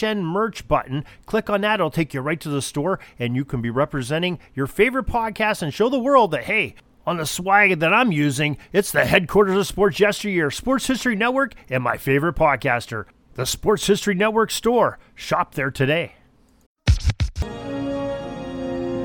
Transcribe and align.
HN 0.00 0.24
merch 0.24 0.66
button. 0.68 1.04
Click 1.26 1.50
on 1.50 1.60
that, 1.62 1.80
it'll 1.80 1.90
take 1.90 2.14
you 2.14 2.20
right 2.20 2.40
to 2.40 2.48
the 2.48 2.62
store, 2.62 2.98
and 3.18 3.34
you 3.36 3.44
can 3.44 3.60
be 3.60 3.70
representing 3.70 4.38
your 4.54 4.66
favorite 4.66 5.06
podcast 5.06 5.62
and 5.62 5.72
show 5.72 5.88
the 5.88 5.98
world 5.98 6.30
that, 6.32 6.44
hey, 6.44 6.74
on 7.06 7.16
the 7.16 7.26
swag 7.26 7.80
that 7.80 7.94
I'm 7.94 8.12
using, 8.12 8.58
it's 8.72 8.92
the 8.92 9.06
headquarters 9.06 9.56
of 9.56 9.66
Sports 9.66 9.98
Yesteryear, 9.98 10.50
Sports 10.50 10.86
History 10.86 11.16
Network, 11.16 11.54
and 11.70 11.82
my 11.82 11.96
favorite 11.96 12.36
podcaster, 12.36 13.06
the 13.34 13.46
Sports 13.46 13.86
History 13.86 14.14
Network 14.14 14.50
store. 14.50 14.98
Shop 15.14 15.54
there 15.54 15.70
today. 15.70 16.12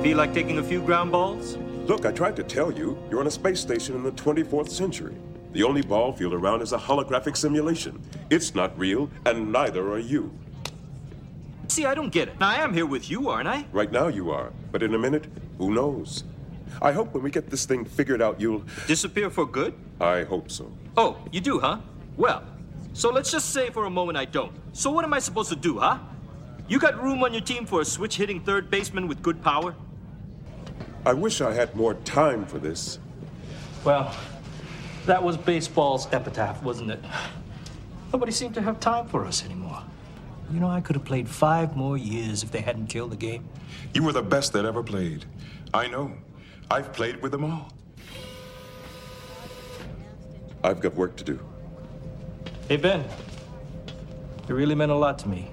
Feel 0.04 0.18
like 0.18 0.34
taking 0.34 0.58
a 0.58 0.64
few 0.64 0.82
ground 0.82 1.14
balls? 1.14 1.58
Look, 1.88 2.06
I 2.06 2.12
tried 2.12 2.36
to 2.36 2.44
tell 2.44 2.72
you, 2.72 3.02
you're 3.10 3.22
on 3.22 3.28
a 3.28 3.32
space 3.32 3.62
station 3.62 3.96
in 3.96 4.04
the 4.04 4.12
24th 4.12 4.70
century. 4.70 5.16
The 5.54 5.64
only 5.64 5.82
ball 5.82 6.12
field 6.12 6.34
around 6.34 6.62
is 6.62 6.74
a 6.74 6.78
holographic 6.78 7.38
simulation. 7.38 8.02
It's 8.30 8.54
not 8.54 8.78
real, 8.78 9.10
and 9.26 9.52
neither 9.52 9.92
are 9.92 10.00
you. 10.00 10.38
See, 11.74 11.88
I 11.88 11.96
don't 11.96 12.12
get 12.12 12.28
it. 12.28 12.36
I 12.40 12.58
am 12.58 12.72
here 12.72 12.86
with 12.86 13.10
you, 13.10 13.30
aren't 13.30 13.48
I? 13.48 13.66
Right 13.72 13.92
now 13.92 14.08
you 14.08 14.30
are, 14.30 14.54
but 14.72 14.84
in 14.84 14.94
a 14.94 15.00
minute, 15.00 15.26
who 15.58 15.74
knows? 15.74 16.24
I 16.84 16.92
hope 16.92 17.16
when 17.16 17.24
we 17.24 17.32
get 17.32 17.50
this 17.50 17.66
thing 17.66 17.84
figured 17.84 18.22
out, 18.22 18.40
you'll. 18.40 18.64
Disappear 18.86 19.32
for 19.32 19.48
good? 19.48 19.74
I 20.00 20.22
hope 20.22 20.52
so. 20.52 20.72
Oh, 20.96 21.18
you 21.32 21.42
do, 21.42 21.60
huh? 21.60 21.80
Well, 22.16 22.44
so 22.94 23.10
let's 23.10 23.32
just 23.32 23.50
say 23.50 23.72
for 23.72 23.86
a 23.86 23.90
moment 23.90 24.20
I 24.20 24.26
don't. 24.26 24.52
So 24.74 24.92
what 24.92 25.04
am 25.04 25.16
I 25.16 25.18
supposed 25.18 25.50
to 25.50 25.56
do, 25.56 25.80
huh? 25.80 25.98
You 26.68 26.78
got 26.78 27.02
room 27.02 27.24
on 27.24 27.34
your 27.34 27.42
team 27.42 27.66
for 27.66 27.82
a 27.82 27.86
switch 27.86 28.18
hitting 28.18 28.42
third 28.42 28.70
baseman 28.70 29.08
with 29.08 29.24
good 29.24 29.42
power? 29.42 29.74
I 31.08 31.14
wish 31.14 31.42
I 31.42 31.56
had 31.56 31.76
more 31.76 31.96
time 32.06 32.46
for 32.46 32.60
this. 32.60 33.00
Well, 33.84 34.16
that 35.08 35.24
was 35.24 35.38
baseball's 35.38 36.06
epitaph, 36.14 36.62
wasn't 36.62 36.92
it? 36.92 37.04
Nobody 38.14 38.32
seemed 38.32 38.54
to 38.54 38.62
have 38.62 38.80
time 38.80 39.08
for 39.08 39.26
us 39.26 39.44
anymore. 39.44 39.82
You 40.54 40.60
know, 40.60 40.70
I 40.70 40.82
could 40.82 40.96
have 40.96 41.04
played 41.04 41.28
five 41.28 41.76
more 41.76 41.98
years 41.98 42.44
if 42.44 42.52
they 42.52 42.62
hadn't 42.62 42.86
killed 42.86 43.12
the 43.12 43.18
game. 43.18 43.50
You 43.96 44.04
were 44.04 44.12
the 44.12 44.22
best 44.22 44.54
that 44.54 44.66
ever 44.66 44.84
played. 44.84 45.26
I 45.74 45.88
know. 45.88 46.12
I've 46.70 46.94
played 46.94 47.24
with 47.24 47.32
them 47.32 47.44
all. 47.44 47.74
I've 50.64 50.80
got 50.80 50.94
work 50.94 51.16
to 51.16 51.24
do. 51.24 51.40
Hey, 52.70 52.78
Ben. 52.78 53.04
It 54.48 54.54
really 54.54 54.76
meant 54.76 54.92
a 54.92 54.96
lot 54.96 55.18
to 55.20 55.28
me. 55.28 55.50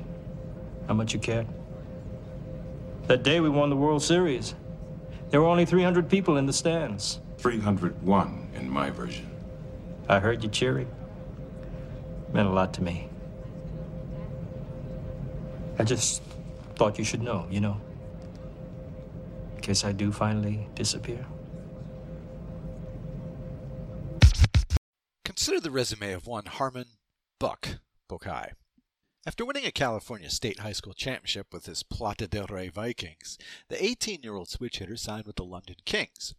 How 0.86 0.92
much 0.92 1.14
you 1.14 1.18
cared. 1.18 1.46
That 3.06 3.22
day 3.22 3.40
we 3.40 3.48
won 3.48 3.70
the 3.70 3.76
World 3.76 4.02
Series, 4.02 4.54
there 5.30 5.40
were 5.40 5.48
only 5.48 5.64
300 5.64 6.10
people 6.10 6.36
in 6.36 6.44
the 6.44 6.52
stands. 6.52 7.20
301 7.38 8.50
in 8.54 8.68
my 8.68 8.90
version. 8.90 9.30
I 10.10 10.18
heard 10.18 10.42
you 10.44 10.50
cheering. 10.50 10.90
Meant 12.34 12.48
a 12.48 12.52
lot 12.52 12.74
to 12.74 12.82
me. 12.82 13.09
I 15.80 15.82
just 15.82 16.20
thought 16.74 16.98
you 16.98 17.04
should 17.04 17.22
know, 17.22 17.46
you 17.50 17.58
know. 17.58 17.80
In 19.54 19.62
case 19.62 19.82
I 19.82 19.92
do 19.92 20.12
finally 20.12 20.68
disappear. 20.74 21.24
Consider 25.24 25.58
the 25.58 25.70
resume 25.70 26.12
of 26.12 26.26
one 26.26 26.44
Harmon 26.44 26.84
Buck 27.38 27.78
Bokai. 28.10 28.50
After 29.26 29.46
winning 29.46 29.64
a 29.64 29.70
California 29.70 30.28
State 30.28 30.58
High 30.58 30.72
School 30.72 30.92
championship 30.92 31.46
with 31.50 31.64
his 31.64 31.82
Plata 31.82 32.26
del 32.26 32.48
Rey 32.48 32.68
Vikings, 32.68 33.38
the 33.70 33.82
18 33.82 34.20
year 34.22 34.34
old 34.34 34.50
switch 34.50 34.80
hitter 34.80 34.98
signed 34.98 35.24
with 35.24 35.36
the 35.36 35.44
London 35.44 35.76
Kings. 35.86 36.34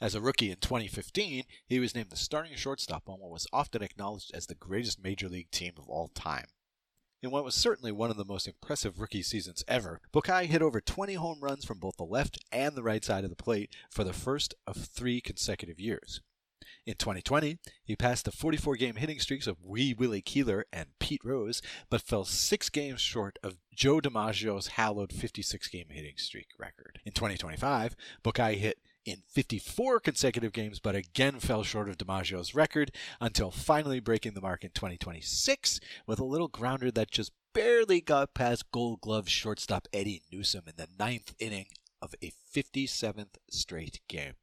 As 0.00 0.14
a 0.14 0.22
rookie 0.22 0.50
in 0.50 0.56
2015, 0.56 1.44
he 1.66 1.78
was 1.78 1.94
named 1.94 2.08
the 2.08 2.16
starting 2.16 2.56
shortstop 2.56 3.10
on 3.10 3.20
what 3.20 3.30
was 3.30 3.46
often 3.52 3.82
acknowledged 3.82 4.30
as 4.32 4.46
the 4.46 4.54
greatest 4.54 5.04
major 5.04 5.28
league 5.28 5.50
team 5.50 5.74
of 5.76 5.86
all 5.86 6.08
time. 6.08 6.46
In 7.26 7.32
what 7.32 7.44
was 7.44 7.56
certainly 7.56 7.90
one 7.90 8.12
of 8.12 8.16
the 8.16 8.24
most 8.24 8.46
impressive 8.46 9.00
rookie 9.00 9.20
seasons 9.20 9.64
ever, 9.66 10.00
Bokai 10.14 10.46
hit 10.46 10.62
over 10.62 10.80
20 10.80 11.14
home 11.14 11.40
runs 11.40 11.64
from 11.64 11.80
both 11.80 11.96
the 11.96 12.04
left 12.04 12.38
and 12.52 12.76
the 12.76 12.84
right 12.84 13.04
side 13.04 13.24
of 13.24 13.30
the 13.30 13.34
plate 13.34 13.74
for 13.90 14.04
the 14.04 14.12
first 14.12 14.54
of 14.64 14.76
three 14.76 15.20
consecutive 15.20 15.80
years. 15.80 16.20
In 16.86 16.94
2020, 16.94 17.58
he 17.82 17.96
passed 17.96 18.26
the 18.26 18.30
44 18.30 18.76
game 18.76 18.94
hitting 18.94 19.18
streaks 19.18 19.48
of 19.48 19.64
Wee 19.64 19.92
Willie 19.92 20.22
Keeler 20.22 20.66
and 20.72 20.90
Pete 21.00 21.24
Rose, 21.24 21.62
but 21.90 22.00
fell 22.00 22.24
six 22.24 22.68
games 22.68 23.00
short 23.00 23.40
of 23.42 23.56
Joe 23.74 23.98
DiMaggio's 23.98 24.68
hallowed 24.68 25.12
56 25.12 25.66
game 25.66 25.86
hitting 25.90 26.18
streak 26.18 26.50
record. 26.60 27.00
In 27.04 27.10
2025, 27.10 27.96
Bokai 28.22 28.54
hit 28.54 28.78
in 29.06 29.22
54 29.28 30.00
consecutive 30.00 30.52
games, 30.52 30.80
but 30.80 30.96
again 30.96 31.38
fell 31.38 31.62
short 31.62 31.88
of 31.88 31.96
DiMaggio's 31.96 32.54
record 32.54 32.90
until 33.20 33.50
finally 33.50 34.00
breaking 34.00 34.34
the 34.34 34.40
mark 34.40 34.64
in 34.64 34.70
2026 34.70 35.80
with 36.06 36.18
a 36.18 36.24
little 36.24 36.48
grounder 36.48 36.90
that 36.90 37.10
just 37.10 37.32
barely 37.54 38.00
got 38.00 38.34
past 38.34 38.70
Gold 38.72 39.00
Glove 39.00 39.28
shortstop 39.28 39.88
Eddie 39.92 40.22
Newsom 40.30 40.64
in 40.66 40.74
the 40.76 40.88
ninth 40.98 41.34
inning 41.38 41.66
of 42.02 42.14
a 42.22 42.32
57th 42.54 43.36
straight 43.50 44.00
game. 44.08 44.34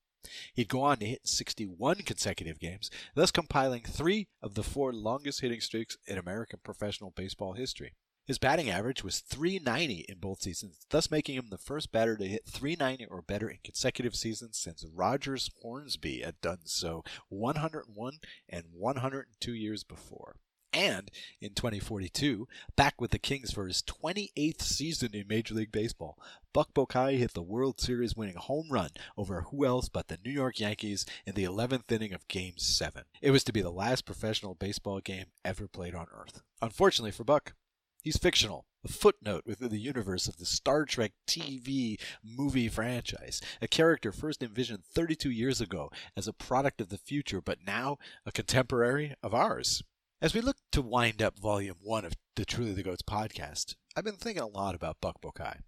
He'd 0.53 0.69
go 0.69 0.81
on 0.81 0.97
to 0.97 1.05
hit 1.05 1.27
61 1.27 1.97
consecutive 1.97 2.57
games, 2.57 2.89
thus 3.13 3.29
compiling 3.29 3.81
three 3.81 4.29
of 4.41 4.55
the 4.55 4.63
four 4.63 4.93
longest 4.93 5.41
hitting 5.41 5.59
streaks 5.59 5.97
in 6.07 6.17
American 6.17 6.59
professional 6.63 7.11
baseball 7.11 7.53
history. 7.53 7.93
His 8.25 8.37
batting 8.37 8.69
average 8.69 9.03
was 9.03 9.19
390 9.19 10.05
in 10.07 10.19
both 10.19 10.41
seasons, 10.41 10.85
thus 10.89 11.11
making 11.11 11.35
him 11.35 11.47
the 11.49 11.57
first 11.57 11.91
batter 11.91 12.15
to 12.15 12.25
hit 12.25 12.45
390 12.47 13.05
or 13.07 13.21
better 13.21 13.49
in 13.49 13.57
consecutive 13.63 14.15
seasons 14.15 14.57
since 14.57 14.85
Rogers 14.93 15.49
Hornsby 15.61 16.21
had 16.21 16.39
done 16.39 16.59
so 16.63 17.03
101 17.27 18.19
and 18.47 18.63
102 18.71 19.53
years 19.53 19.83
before. 19.83 20.37
And 20.71 21.11
in 21.39 21.53
2042, 21.53 22.47
back 22.75 22.99
with 22.99 23.11
the 23.11 23.19
Kings 23.19 23.51
for 23.51 23.67
his 23.67 23.83
28th 23.83 24.61
season 24.61 25.13
in 25.13 25.27
Major 25.27 25.53
League 25.53 25.71
Baseball, 25.71 26.17
Buck 26.51 26.73
Bokai 26.73 27.17
hit 27.17 27.33
the 27.33 27.43
World 27.43 27.79
Series 27.79 28.15
winning 28.15 28.37
home 28.37 28.69
run 28.71 28.89
over 29.17 29.41
who 29.41 29.65
else 29.65 29.89
but 29.89 30.07
the 30.07 30.17
New 30.25 30.31
York 30.31 30.59
Yankees 30.59 31.05
in 31.25 31.35
the 31.35 31.43
11th 31.43 31.91
inning 31.91 32.13
of 32.13 32.27
Game 32.27 32.57
7. 32.57 33.03
It 33.21 33.31
was 33.31 33.43
to 33.43 33.53
be 33.53 33.61
the 33.61 33.69
last 33.69 34.05
professional 34.05 34.55
baseball 34.55 34.99
game 35.01 35.25
ever 35.45 35.67
played 35.67 35.93
on 35.93 36.07
Earth. 36.11 36.41
Unfortunately 36.61 37.11
for 37.11 37.23
Buck, 37.23 37.53
He's 38.03 38.17
fictional, 38.17 38.65
a 38.83 38.89
footnote 38.89 39.43
within 39.45 39.69
the 39.69 39.79
universe 39.79 40.27
of 40.27 40.35
the 40.35 40.45
Star 40.45 40.83
Trek 40.83 41.13
TV 41.25 41.97
movie 42.21 42.67
franchise, 42.67 43.39
a 43.61 43.67
character 43.67 44.11
first 44.11 44.43
envisioned 44.43 44.83
32 44.83 45.31
years 45.31 45.61
ago 45.61 45.89
as 46.17 46.27
a 46.27 46.33
product 46.33 46.81
of 46.81 46.89
the 46.89 46.97
future, 46.97 47.39
but 47.39 47.59
now 47.65 47.97
a 48.25 48.31
contemporary 48.33 49.15
of 49.23 49.33
ours. 49.33 49.83
As 50.21 50.33
we 50.33 50.41
look 50.41 50.57
to 50.73 50.81
wind 50.81 51.21
up 51.21 51.39
Volume 51.39 51.77
1 51.81 52.03
of 52.03 52.17
the 52.35 52.43
Truly 52.43 52.73
the 52.73 52.83
Goats 52.83 53.03
podcast, 53.03 53.75
I've 53.95 54.03
been 54.03 54.17
thinking 54.17 54.43
a 54.43 54.47
lot 54.47 54.75
about 54.75 54.99
Buck 54.99 55.21
Bokai, 55.21 55.59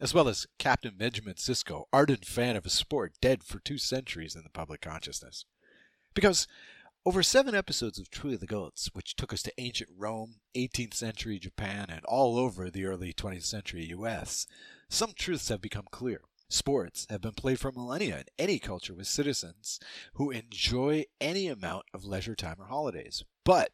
as 0.00 0.14
well 0.14 0.28
as 0.28 0.46
Captain 0.58 0.94
Benjamin 0.96 1.34
Sisko, 1.34 1.84
ardent 1.92 2.24
fan 2.24 2.56
of 2.56 2.64
a 2.64 2.70
sport 2.70 3.12
dead 3.20 3.44
for 3.44 3.58
two 3.58 3.76
centuries 3.76 4.34
in 4.34 4.44
the 4.44 4.50
public 4.50 4.80
consciousness. 4.80 5.44
Because 6.14 6.46
over 7.04 7.22
seven 7.22 7.52
episodes 7.52 7.98
of 7.98 8.10
Truly 8.10 8.36
the 8.36 8.46
Goats, 8.46 8.90
which 8.92 9.16
took 9.16 9.32
us 9.32 9.42
to 9.42 9.52
ancient 9.58 9.90
Rome, 9.96 10.36
18th 10.56 10.94
century 10.94 11.38
Japan, 11.40 11.86
and 11.88 12.04
all 12.04 12.38
over 12.38 12.70
the 12.70 12.84
early 12.84 13.12
20th 13.12 13.42
century 13.42 13.84
US, 13.86 14.46
some 14.88 15.12
truths 15.12 15.48
have 15.48 15.60
become 15.60 15.86
clear. 15.90 16.20
Sports 16.48 17.06
have 17.10 17.20
been 17.20 17.32
played 17.32 17.58
for 17.58 17.72
millennia 17.72 18.18
in 18.18 18.24
any 18.38 18.60
culture 18.60 18.94
with 18.94 19.08
citizens 19.08 19.80
who 20.14 20.30
enjoy 20.30 21.06
any 21.20 21.48
amount 21.48 21.86
of 21.92 22.04
leisure 22.04 22.36
time 22.36 22.56
or 22.60 22.66
holidays. 22.66 23.24
But 23.44 23.72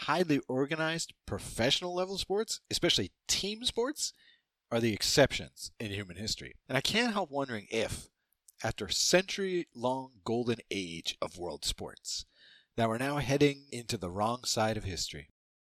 highly 0.00 0.40
organized 0.46 1.14
professional 1.24 1.94
level 1.94 2.18
sports, 2.18 2.60
especially 2.70 3.12
team 3.26 3.64
sports, 3.64 4.12
are 4.70 4.80
the 4.80 4.92
exceptions 4.92 5.70
in 5.80 5.92
human 5.92 6.16
history. 6.16 6.54
And 6.68 6.76
I 6.76 6.82
can't 6.82 7.14
help 7.14 7.30
wondering 7.30 7.68
if, 7.70 8.08
after 8.62 8.86
a 8.86 8.92
century 8.92 9.68
long 9.74 10.10
golden 10.24 10.58
age 10.70 11.16
of 11.22 11.38
world 11.38 11.64
sports, 11.64 12.26
that 12.76 12.88
we're 12.90 12.98
now 12.98 13.16
heading 13.16 13.62
into 13.72 13.96
the 13.96 14.10
wrong 14.10 14.44
side 14.44 14.76
of 14.76 14.84
history. 14.84 15.30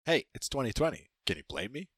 Hey, 0.07 0.25
it's 0.35 0.49
2020. 0.49 1.11
Can 1.27 1.37
you 1.37 1.43
blame 1.47 1.73
me? 1.73 1.89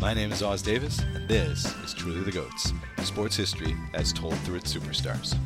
My 0.00 0.14
name 0.14 0.30
is 0.30 0.42
Oz 0.42 0.62
Davis, 0.62 1.00
and 1.00 1.28
this 1.28 1.64
is 1.84 1.94
Truly 1.94 2.20
the 2.22 2.30
Goats, 2.30 2.72
sports 3.02 3.36
history 3.36 3.74
as 3.94 4.12
told 4.12 4.36
through 4.40 4.56
its 4.56 4.72
superstars. 4.72 5.36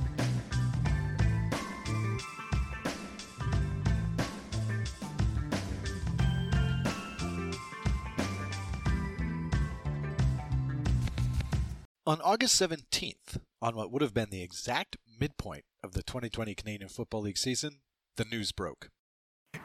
On 12.08 12.22
August 12.22 12.58
17th, 12.58 13.38
on 13.60 13.76
what 13.76 13.92
would 13.92 14.00
have 14.00 14.14
been 14.14 14.30
the 14.30 14.40
exact 14.40 14.96
midpoint 15.20 15.64
of 15.84 15.92
the 15.92 16.02
2020 16.02 16.54
Canadian 16.54 16.88
Football 16.88 17.20
League 17.20 17.36
season, 17.36 17.80
the 18.16 18.24
news 18.24 18.50
broke. 18.50 18.88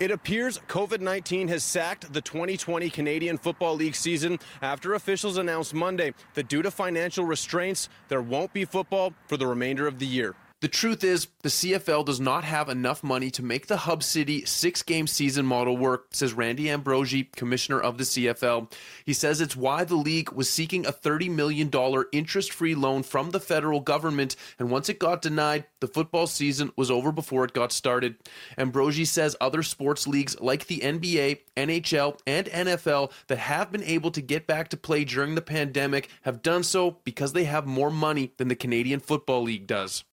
It 0.02 0.12
appears 0.12 0.58
COVID 0.68 1.00
19 1.00 1.48
has 1.48 1.64
sacked 1.64 2.12
the 2.12 2.20
2020 2.20 2.90
Canadian 2.90 3.38
Football 3.38 3.76
League 3.76 3.96
season 3.96 4.40
after 4.62 4.94
officials 4.94 5.38
announced 5.38 5.74
Monday 5.74 6.14
that 6.34 6.50
due 6.50 6.62
to 6.62 6.70
financial 6.70 7.24
restraints, 7.24 7.88
there 8.10 8.22
won't 8.22 8.52
be 8.52 8.66
football 8.66 9.14
for 9.28 9.38
the 9.38 9.48
remainder 9.48 9.88
of 9.88 10.00
the 10.00 10.06
year. 10.06 10.36
The 10.64 10.70
truth 10.70 11.04
is, 11.04 11.28
the 11.42 11.50
CFL 11.50 12.06
does 12.06 12.22
not 12.22 12.46
have 12.46 12.70
enough 12.70 13.04
money 13.04 13.30
to 13.32 13.44
make 13.44 13.68
the 13.68 13.76
Hub 13.76 14.02
City 14.02 14.46
six 14.46 14.82
game 14.82 15.08
season 15.08 15.46
model 15.46 15.76
work, 15.76 16.06
says 16.12 16.32
Randy 16.32 16.70
Ambrosie, 16.70 17.26
commissioner 17.36 17.82
of 17.82 17.98
the 17.98 18.06
CFL. 18.06 18.72
He 19.06 19.12
says 19.12 19.42
it's 19.42 19.58
why 19.58 19.84
the 19.84 19.98
league 19.98 20.32
was 20.32 20.50
seeking 20.50 20.86
a 20.86 20.94
$30 20.94 21.30
million 21.30 21.70
interest 22.14 22.54
free 22.54 22.76
loan 22.76 23.04
from 23.04 23.32
the 23.32 23.42
federal 23.42 23.82
government, 23.82 24.38
and 24.58 24.72
once 24.72 24.88
it 24.88 25.00
got 25.00 25.22
denied, 25.22 25.66
the 25.82 25.88
football 25.90 26.28
season 26.28 26.72
was 26.78 26.90
over 26.90 27.12
before 27.12 27.44
it 27.44 27.52
got 27.52 27.74
started. 27.74 28.16
Ambrosie 28.58 29.04
says 29.04 29.36
other 29.42 29.64
sports 29.64 30.08
leagues 30.08 30.40
like 30.40 30.68
the 30.68 30.80
NBA, 30.80 31.40
NHL, 31.58 32.18
and 32.26 32.48
NFL 32.48 33.12
that 33.28 33.38
have 33.38 33.70
been 33.70 33.84
able 33.84 34.12
to 34.12 34.22
get 34.22 34.48
back 34.48 34.70
to 34.70 34.78
play 34.78 35.04
during 35.04 35.36
the 35.36 35.42
pandemic 35.42 36.08
have 36.22 36.42
done 36.42 36.64
so 36.64 37.00
because 37.04 37.34
they 37.34 37.44
have 37.44 37.68
more 37.68 37.92
money 37.92 38.32
than 38.38 38.48
the 38.48 38.56
Canadian 38.56 39.02
Football 39.02 39.44
League 39.44 39.68
does. 39.68 40.06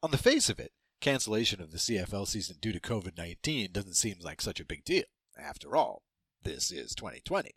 On 0.00 0.12
the 0.12 0.16
face 0.16 0.48
of 0.48 0.60
it, 0.60 0.70
cancellation 1.00 1.60
of 1.60 1.72
the 1.72 1.78
CFL 1.78 2.28
season 2.28 2.58
due 2.60 2.70
to 2.70 2.78
COVID 2.78 3.16
19 3.16 3.72
doesn't 3.72 3.94
seem 3.94 4.18
like 4.20 4.40
such 4.40 4.60
a 4.60 4.64
big 4.64 4.84
deal. 4.84 5.02
After 5.36 5.74
all, 5.74 6.02
this 6.44 6.70
is 6.70 6.94
2020. 6.94 7.50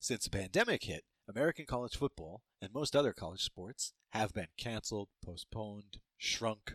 Since 0.00 0.24
the 0.24 0.30
pandemic 0.30 0.82
hit, 0.82 1.04
American 1.28 1.64
college 1.64 1.96
football 1.96 2.42
and 2.60 2.74
most 2.74 2.96
other 2.96 3.12
college 3.12 3.42
sports 3.42 3.92
have 4.10 4.34
been 4.34 4.48
canceled, 4.58 5.08
postponed, 5.24 5.98
shrunk. 6.18 6.72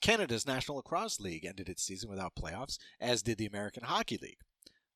Canada's 0.00 0.46
National 0.46 0.76
Lacrosse 0.76 1.18
League 1.18 1.44
ended 1.44 1.68
its 1.68 1.82
season 1.82 2.08
without 2.08 2.36
playoffs, 2.36 2.78
as 3.00 3.20
did 3.20 3.38
the 3.38 3.46
American 3.46 3.82
Hockey 3.82 4.18
League 4.22 4.42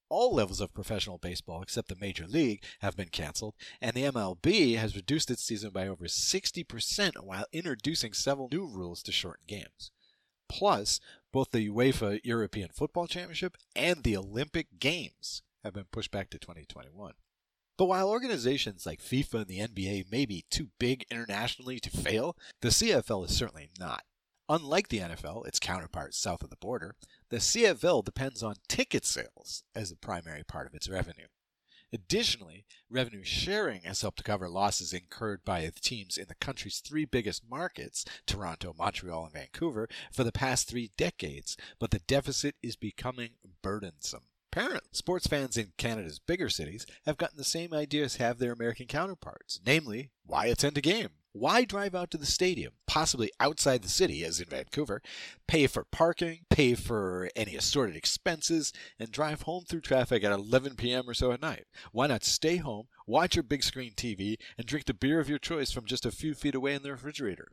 all 0.08 0.34
levels 0.34 0.60
of 0.60 0.74
professional 0.74 1.18
baseball 1.18 1.62
except 1.62 1.88
the 1.88 1.96
major 1.96 2.26
league 2.26 2.62
have 2.80 2.96
been 2.96 3.08
canceled, 3.08 3.54
and 3.80 3.94
the 3.94 4.04
MLB 4.04 4.76
has 4.76 4.96
reduced 4.96 5.30
its 5.30 5.42
season 5.42 5.70
by 5.70 5.86
over 5.86 6.04
60% 6.04 7.24
while 7.24 7.44
introducing 7.52 8.12
several 8.12 8.48
new 8.50 8.66
rules 8.66 9.02
to 9.02 9.12
shorten 9.12 9.44
games. 9.46 9.90
Plus, 10.48 11.00
both 11.32 11.50
the 11.50 11.68
UEFA 11.68 12.20
European 12.24 12.70
Football 12.72 13.06
Championship 13.06 13.56
and 13.76 14.02
the 14.02 14.16
Olympic 14.16 14.78
Games 14.78 15.42
have 15.62 15.74
been 15.74 15.86
pushed 15.92 16.10
back 16.10 16.30
to 16.30 16.38
2021. 16.38 17.12
But 17.76 17.84
while 17.84 18.08
organizations 18.08 18.86
like 18.86 19.00
FIFA 19.00 19.42
and 19.42 19.46
the 19.46 19.60
NBA 19.60 20.10
may 20.10 20.26
be 20.26 20.44
too 20.50 20.68
big 20.80 21.04
internationally 21.10 21.78
to 21.80 21.90
fail, 21.90 22.36
the 22.60 22.68
CFL 22.68 23.26
is 23.26 23.36
certainly 23.36 23.70
not. 23.78 24.02
Unlike 24.48 24.88
the 24.88 24.98
NFL, 24.98 25.46
its 25.46 25.60
counterpart 25.60 26.14
south 26.14 26.42
of 26.42 26.50
the 26.50 26.56
border, 26.56 26.96
the 27.30 27.38
CFL 27.38 28.04
depends 28.04 28.42
on 28.42 28.56
ticket 28.68 29.04
sales 29.04 29.62
as 29.74 29.90
the 29.90 29.96
primary 29.96 30.44
part 30.44 30.66
of 30.66 30.74
its 30.74 30.88
revenue. 30.88 31.26
Additionally, 31.92 32.66
revenue 32.90 33.22
sharing 33.22 33.82
has 33.82 34.02
helped 34.02 34.18
to 34.18 34.24
cover 34.24 34.48
losses 34.48 34.92
incurred 34.92 35.44
by 35.44 35.62
the 35.62 35.70
teams 35.72 36.18
in 36.18 36.26
the 36.28 36.34
country's 36.34 36.80
three 36.80 37.06
biggest 37.06 37.42
markets, 37.48 38.04
Toronto, 38.26 38.74
Montreal, 38.76 39.24
and 39.24 39.32
Vancouver, 39.32 39.88
for 40.12 40.22
the 40.22 40.32
past 40.32 40.68
three 40.68 40.90
decades, 40.98 41.56
but 41.78 41.90
the 41.90 42.00
deficit 42.00 42.56
is 42.62 42.76
becoming 42.76 43.30
burdensome. 43.62 44.24
Apparently, 44.52 44.88
sports 44.92 45.26
fans 45.26 45.56
in 45.56 45.72
Canada's 45.76 46.18
bigger 46.18 46.48
cities 46.48 46.86
have 47.06 47.18
gotten 47.18 47.36
the 47.36 47.44
same 47.44 47.72
idea 47.72 48.04
as 48.04 48.16
have 48.16 48.38
their 48.38 48.52
American 48.52 48.86
counterparts, 48.86 49.60
namely, 49.64 50.10
why 50.24 50.46
attend 50.46 50.76
a 50.78 50.82
game? 50.82 51.10
Why 51.32 51.64
drive 51.64 51.94
out 51.94 52.10
to 52.12 52.18
the 52.18 52.26
stadium, 52.26 52.72
possibly 52.86 53.30
outside 53.38 53.82
the 53.82 53.88
city, 53.88 54.24
as 54.24 54.40
in 54.40 54.46
Vancouver, 54.48 55.02
pay 55.46 55.66
for 55.66 55.84
parking, 55.84 56.40
pay 56.48 56.74
for 56.74 57.28
any 57.36 57.54
assorted 57.54 57.96
expenses, 57.96 58.72
and 58.98 59.10
drive 59.10 59.42
home 59.42 59.64
through 59.64 59.82
traffic 59.82 60.24
at 60.24 60.32
11 60.32 60.76
p.m. 60.76 61.08
or 61.08 61.14
so 61.14 61.30
at 61.30 61.42
night? 61.42 61.66
Why 61.92 62.06
not 62.06 62.24
stay 62.24 62.56
home, 62.56 62.88
watch 63.06 63.36
your 63.36 63.42
big 63.42 63.62
screen 63.62 63.92
TV, 63.92 64.36
and 64.56 64.66
drink 64.66 64.86
the 64.86 64.94
beer 64.94 65.20
of 65.20 65.28
your 65.28 65.38
choice 65.38 65.70
from 65.70 65.84
just 65.84 66.06
a 66.06 66.10
few 66.10 66.34
feet 66.34 66.54
away 66.54 66.74
in 66.74 66.82
the 66.82 66.92
refrigerator? 66.92 67.48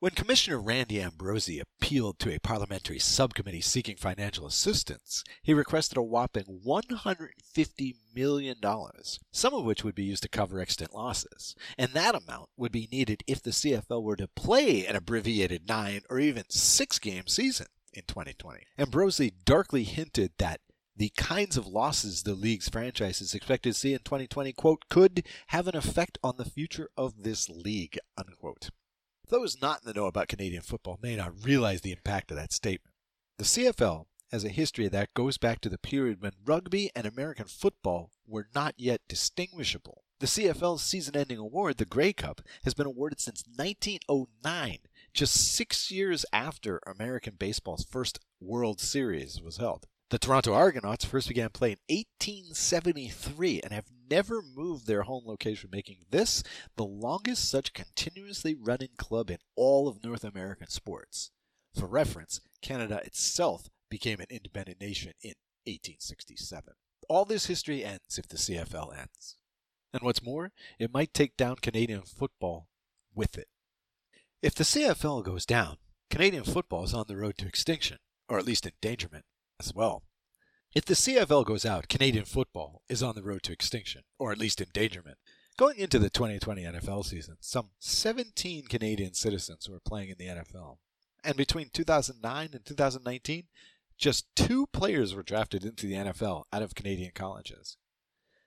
When 0.00 0.12
Commissioner 0.12 0.60
Randy 0.60 1.00
Ambrosie 1.00 1.58
appealed 1.58 2.20
to 2.20 2.32
a 2.32 2.38
parliamentary 2.38 3.00
subcommittee 3.00 3.60
seeking 3.60 3.96
financial 3.96 4.46
assistance, 4.46 5.24
he 5.42 5.52
requested 5.52 5.98
a 5.98 6.02
whopping 6.02 6.60
$150 6.64 7.94
million, 8.14 8.56
some 9.32 9.54
of 9.54 9.64
which 9.64 9.82
would 9.82 9.96
be 9.96 10.04
used 10.04 10.22
to 10.22 10.28
cover 10.28 10.60
extant 10.60 10.94
losses. 10.94 11.56
And 11.76 11.94
that 11.94 12.14
amount 12.14 12.50
would 12.56 12.70
be 12.70 12.88
needed 12.92 13.24
if 13.26 13.42
the 13.42 13.50
CFL 13.50 14.04
were 14.04 14.14
to 14.14 14.28
play 14.28 14.86
an 14.86 14.94
abbreviated 14.94 15.66
nine 15.66 16.02
or 16.08 16.20
even 16.20 16.44
six 16.48 17.00
game 17.00 17.26
season 17.26 17.66
in 17.92 18.04
2020. 18.06 18.66
Ambrosie 18.78 19.34
darkly 19.44 19.82
hinted 19.82 20.30
that 20.38 20.60
the 20.96 21.10
kinds 21.16 21.56
of 21.56 21.66
losses 21.66 22.22
the 22.22 22.34
league's 22.34 22.68
franchise 22.68 23.20
is 23.20 23.34
expected 23.34 23.72
to 23.72 23.78
see 23.78 23.94
in 23.94 24.00
2020, 24.04 24.52
quote, 24.52 24.88
could 24.88 25.24
have 25.48 25.66
an 25.66 25.74
effect 25.74 26.18
on 26.22 26.36
the 26.36 26.44
future 26.44 26.88
of 26.96 27.24
this 27.24 27.48
league, 27.48 27.98
unquote. 28.16 28.70
Those 29.28 29.60
not 29.60 29.80
in 29.82 29.86
the 29.86 29.92
know 29.92 30.06
about 30.06 30.28
Canadian 30.28 30.62
football 30.62 30.98
may 31.02 31.14
not 31.14 31.44
realize 31.44 31.82
the 31.82 31.92
impact 31.92 32.30
of 32.30 32.36
that 32.38 32.52
statement. 32.52 32.94
The 33.36 33.44
CFL 33.44 34.06
has 34.30 34.44
a 34.44 34.48
history 34.48 34.88
that 34.88 35.12
goes 35.14 35.36
back 35.36 35.60
to 35.60 35.68
the 35.68 35.78
period 35.78 36.22
when 36.22 36.32
rugby 36.44 36.90
and 36.96 37.06
American 37.06 37.46
football 37.46 38.10
were 38.26 38.48
not 38.54 38.74
yet 38.78 39.02
distinguishable. 39.06 40.04
The 40.20 40.26
CFL's 40.26 40.82
season 40.82 41.14
ending 41.14 41.38
award, 41.38 41.76
the 41.76 41.84
Grey 41.84 42.12
Cup, 42.12 42.40
has 42.64 42.74
been 42.74 42.86
awarded 42.86 43.20
since 43.20 43.44
1909, 43.56 44.78
just 45.12 45.54
six 45.54 45.90
years 45.90 46.24
after 46.32 46.80
American 46.86 47.34
baseball's 47.38 47.84
first 47.84 48.18
World 48.40 48.80
Series 48.80 49.40
was 49.40 49.58
held. 49.58 49.86
The 50.10 50.18
Toronto 50.18 50.54
Argonauts 50.54 51.04
first 51.04 51.28
began 51.28 51.50
play 51.50 51.72
in 51.72 51.78
1873 51.88 53.60
and 53.62 53.72
have 53.72 53.92
never 54.10 54.42
moved 54.42 54.86
their 54.86 55.02
home 55.02 55.24
location, 55.26 55.70
making 55.72 55.98
this 56.10 56.42
the 56.76 56.84
longest 56.84 57.50
such 57.50 57.72
continuously 57.72 58.54
running 58.54 58.96
club 58.96 59.30
in 59.30 59.38
all 59.56 59.88
of 59.88 60.04
North 60.04 60.24
American 60.24 60.68
sports. 60.68 61.30
For 61.74 61.86
reference, 61.86 62.40
Canada 62.62 63.00
itself 63.04 63.68
became 63.90 64.20
an 64.20 64.26
independent 64.30 64.80
nation 64.80 65.12
in 65.22 65.34
1867. 65.64 66.74
All 67.08 67.24
this 67.24 67.46
history 67.46 67.84
ends 67.84 68.18
if 68.18 68.28
the 68.28 68.36
CFL 68.36 68.96
ends. 68.98 69.36
And 69.92 70.02
what's 70.02 70.22
more, 70.22 70.52
it 70.78 70.92
might 70.92 71.14
take 71.14 71.36
down 71.36 71.56
Canadian 71.56 72.02
football 72.02 72.68
with 73.14 73.38
it. 73.38 73.48
If 74.42 74.54
the 74.54 74.64
CFL 74.64 75.24
goes 75.24 75.46
down, 75.46 75.78
Canadian 76.10 76.44
football 76.44 76.84
is 76.84 76.94
on 76.94 77.06
the 77.08 77.16
road 77.16 77.38
to 77.38 77.46
extinction, 77.46 77.98
or 78.28 78.38
at 78.38 78.44
least 78.44 78.66
endangerment 78.66 79.24
as 79.58 79.74
well. 79.74 80.04
If 80.74 80.84
the 80.84 80.94
CFL 80.94 81.46
goes 81.46 81.64
out, 81.64 81.88
Canadian 81.88 82.26
football 82.26 82.82
is 82.88 83.02
on 83.02 83.14
the 83.14 83.22
road 83.22 83.42
to 83.44 83.52
extinction, 83.52 84.02
or 84.18 84.32
at 84.32 84.38
least 84.38 84.60
endangerment. 84.60 85.16
Going 85.56 85.78
into 85.78 85.98
the 85.98 86.10
2020 86.10 86.62
NFL 86.62 87.06
season, 87.06 87.36
some 87.40 87.70
17 87.78 88.66
Canadian 88.66 89.14
citizens 89.14 89.68
were 89.68 89.80
playing 89.80 90.10
in 90.10 90.18
the 90.18 90.26
NFL. 90.26 90.76
And 91.24 91.36
between 91.36 91.70
2009 91.72 92.50
and 92.52 92.64
2019, 92.64 93.44
just 93.96 94.26
two 94.36 94.66
players 94.66 95.14
were 95.14 95.22
drafted 95.22 95.64
into 95.64 95.86
the 95.86 95.94
NFL 95.94 96.44
out 96.52 96.62
of 96.62 96.74
Canadian 96.74 97.12
colleges. 97.14 97.76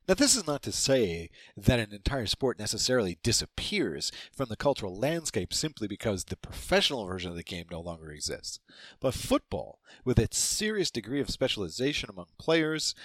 Now, 0.07 0.15
this 0.15 0.35
is 0.35 0.47
not 0.47 0.63
to 0.63 0.71
say 0.71 1.29
that 1.55 1.79
an 1.79 1.93
entire 1.93 2.25
sport 2.25 2.57
necessarily 2.57 3.19
disappears 3.23 4.11
from 4.35 4.49
the 4.49 4.55
cultural 4.55 4.97
landscape 4.97 5.53
simply 5.53 5.87
because 5.87 6.23
the 6.23 6.35
professional 6.35 7.05
version 7.05 7.29
of 7.29 7.37
the 7.37 7.43
game 7.43 7.67
no 7.71 7.79
longer 7.79 8.11
exists. 8.11 8.59
But 8.99 9.13
football, 9.13 9.79
with 10.03 10.17
its 10.17 10.37
serious 10.37 10.89
degree 10.89 11.21
of 11.21 11.29
specialization 11.29 12.09
among 12.09 12.27
players, 12.39 12.95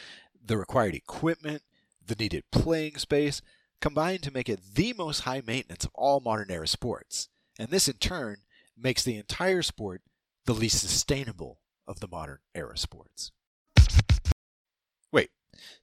the 0.45 0.57
required 0.57 0.95
equipment, 0.95 1.62
the 2.05 2.17
needed 2.17 2.45
playing 2.50 2.97
space, 2.97 3.43
combine 3.81 4.21
to 4.21 4.31
make 4.31 4.49
it 4.49 4.61
the 4.75 4.95
most 4.95 5.21
high 5.21 5.43
maintenance 5.47 5.85
of 5.85 5.91
all 5.95 6.21
modern 6.21 6.50
era 6.50 6.67
sports. 6.67 7.29
And 7.59 7.69
this, 7.69 7.88
in 7.88 7.95
turn, 7.99 8.38
makes 8.76 9.03
the 9.03 9.17
entire 9.17 9.62
sport 9.62 10.03
the 10.47 10.55
least 10.55 10.81
sustainable 10.81 11.59
of 11.87 12.00
the 12.00 12.09
modern 12.09 12.38
era 12.55 12.76
sports. 12.79 13.33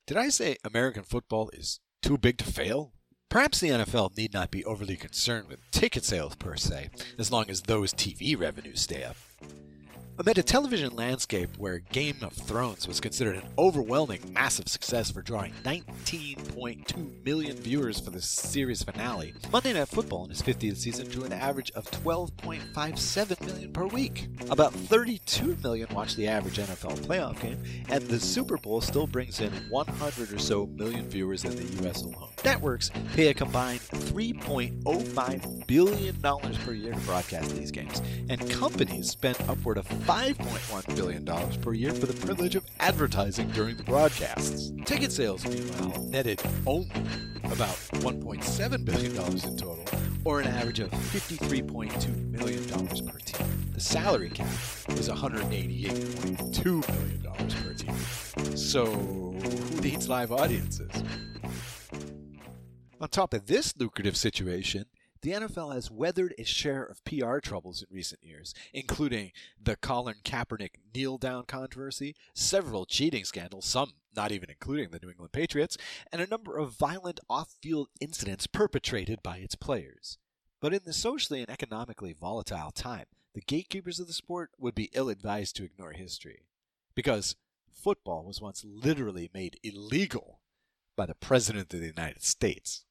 Did 0.07 0.17
I 0.17 0.29
say 0.29 0.57
American 0.63 1.03
football 1.03 1.49
is 1.53 1.79
too 2.01 2.17
big 2.17 2.37
to 2.39 2.45
fail? 2.45 2.93
Perhaps 3.29 3.59
the 3.59 3.69
NFL 3.69 4.15
need 4.15 4.33
not 4.33 4.51
be 4.51 4.63
overly 4.65 4.95
concerned 4.95 5.47
with 5.47 5.59
ticket 5.71 6.05
sales 6.05 6.35
per 6.35 6.55
se, 6.55 6.89
as 7.17 7.31
long 7.31 7.49
as 7.49 7.61
those 7.63 7.93
TV 7.93 8.39
revenues 8.39 8.81
stay 8.81 9.03
up. 9.03 9.15
Amid 10.19 10.37
a 10.37 10.43
television 10.43 10.95
landscape 10.95 11.49
where 11.57 11.79
Game 11.79 12.17
of 12.21 12.33
Thrones 12.33 12.87
was 12.87 12.99
considered 12.99 13.35
an 13.35 13.49
overwhelming, 13.57 14.31
massive 14.31 14.67
success 14.67 15.09
for 15.09 15.23
drawing 15.23 15.53
19.2 15.63 17.25
million 17.25 17.57
viewers 17.57 17.99
for 17.99 18.11
the 18.11 18.21
series 18.21 18.83
finale, 18.83 19.33
Monday 19.51 19.73
Night 19.73 19.87
Football 19.87 20.25
in 20.25 20.31
its 20.31 20.43
50th 20.43 20.77
season 20.77 21.09
drew 21.09 21.23
an 21.23 21.33
average 21.33 21.71
of 21.71 21.89
12.57 21.89 23.41
million 23.43 23.73
per 23.73 23.87
week. 23.87 24.27
About 24.51 24.71
32 24.71 25.57
million 25.63 25.87
watched 25.91 26.15
the 26.15 26.27
average 26.27 26.57
NFL 26.57 26.99
playoff 26.99 27.41
game, 27.41 27.63
and 27.89 28.03
the 28.03 28.19
Super 28.19 28.57
Bowl 28.57 28.81
still 28.81 29.07
brings 29.07 29.39
in 29.39 29.51
100 29.71 30.31
or 30.31 30.37
so 30.37 30.67
million 30.67 31.09
viewers 31.09 31.43
in 31.43 31.55
the 31.55 31.89
US 31.89 32.03
alone. 32.03 32.29
Networks 32.45 32.91
pay 33.15 33.29
a 33.29 33.33
combined 33.33 33.79
$3.05 33.79 35.65
billion 35.65 36.15
per 36.21 36.73
year 36.73 36.93
to 36.93 36.99
broadcast 36.99 37.55
these 37.55 37.71
games, 37.71 37.99
and 38.29 38.47
companies 38.51 39.09
spend 39.09 39.37
upward 39.47 39.79
of 39.79 40.02
$5.1 40.05 40.95
billion 40.97 41.25
per 41.61 41.73
year 41.73 41.93
for 41.93 42.05
the 42.05 42.25
privilege 42.25 42.55
of 42.55 42.65
advertising 42.81 43.49
during 43.51 43.77
the 43.77 43.83
broadcasts. 43.83 44.73
Ticket 44.85 45.13
sales, 45.13 45.45
meanwhile, 45.45 46.03
netted 46.03 46.41
only 46.65 46.91
about 47.45 47.77
$1.7 48.01 48.85
billion 48.85 49.11
in 49.15 49.57
total, 49.57 49.85
or 50.25 50.41
an 50.41 50.47
average 50.47 50.81
of 50.81 50.91
$53.2 50.91 52.31
million 52.31 52.63
per 53.07 53.17
team. 53.19 53.47
The 53.73 53.79
salary 53.79 54.29
cap 54.29 54.47
is 54.89 55.07
$188.2 55.07 56.65
million 56.89 57.21
per 57.63 57.73
team. 57.73 58.57
So, 58.57 58.85
who 58.85 59.81
needs 59.81 60.09
live 60.09 60.33
audiences? 60.33 60.91
On 62.99 63.07
top 63.07 63.33
of 63.33 63.45
this 63.45 63.73
lucrative 63.77 64.17
situation, 64.17 64.85
the 65.23 65.31
NFL 65.31 65.73
has 65.73 65.89
weathered 65.89 66.35
its 66.37 66.49
share 66.49 66.83
of 66.83 67.03
PR 67.05 67.39
troubles 67.39 67.81
in 67.81 67.87
recent 67.89 68.21
years, 68.21 68.53
including 68.73 69.31
the 69.61 69.77
Colin 69.77 70.17
Kaepernick 70.25 70.75
kneel 70.93 71.17
down 71.17 71.45
controversy, 71.45 72.13
several 72.33 72.85
cheating 72.85 73.23
scandals, 73.23 73.65
some 73.65 73.93
not 74.15 74.33
even 74.33 74.49
including 74.49 74.91
the 74.91 74.99
New 75.01 75.09
England 75.09 75.31
Patriots, 75.31 75.77
and 76.11 76.21
a 76.21 76.27
number 76.27 76.57
of 76.57 76.73
violent 76.73 77.21
off 77.29 77.55
field 77.61 77.87
incidents 78.01 78.47
perpetrated 78.47 79.23
by 79.23 79.37
its 79.37 79.55
players. 79.55 80.17
But 80.59 80.73
in 80.73 80.81
the 80.85 80.93
socially 80.93 81.39
and 81.39 81.49
economically 81.49 82.13
volatile 82.13 82.71
time, 82.71 83.05
the 83.33 83.41
gatekeepers 83.41 84.01
of 84.01 84.07
the 84.07 84.13
sport 84.13 84.51
would 84.59 84.75
be 84.75 84.91
ill 84.93 85.07
advised 85.07 85.55
to 85.55 85.63
ignore 85.63 85.93
history. 85.93 86.43
Because 86.95 87.37
football 87.73 88.25
was 88.25 88.41
once 88.41 88.65
literally 88.65 89.31
made 89.33 89.57
illegal 89.63 90.41
by 90.97 91.05
the 91.05 91.15
President 91.15 91.73
of 91.73 91.79
the 91.79 91.87
United 91.87 92.23
States. 92.23 92.83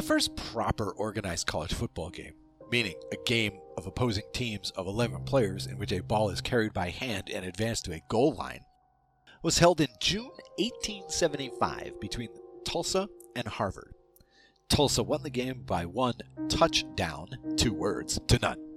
The 0.00 0.06
first 0.06 0.34
proper 0.34 0.92
organized 0.92 1.46
college 1.46 1.74
football 1.74 2.08
game, 2.08 2.32
meaning 2.72 2.94
a 3.12 3.18
game 3.26 3.60
of 3.76 3.86
opposing 3.86 4.24
teams 4.32 4.70
of 4.70 4.86
11 4.86 5.24
players 5.24 5.66
in 5.66 5.76
which 5.76 5.92
a 5.92 6.02
ball 6.02 6.30
is 6.30 6.40
carried 6.40 6.72
by 6.72 6.88
hand 6.88 7.28
and 7.28 7.44
advanced 7.44 7.84
to 7.84 7.92
a 7.92 8.00
goal 8.08 8.32
line, 8.32 8.60
was 9.42 9.58
held 9.58 9.78
in 9.78 9.88
June 10.00 10.30
1875 10.56 12.00
between 12.00 12.30
Tufts 12.64 12.96
and 13.36 13.46
Harvard. 13.46 13.92
Tufts 14.70 14.98
won 14.98 15.22
the 15.22 15.28
game 15.28 15.64
by 15.66 15.84
one 15.84 16.14
touchdown, 16.48 17.36
two 17.58 17.74
words, 17.74 18.18
to 18.28 18.38
none. 18.38 18.69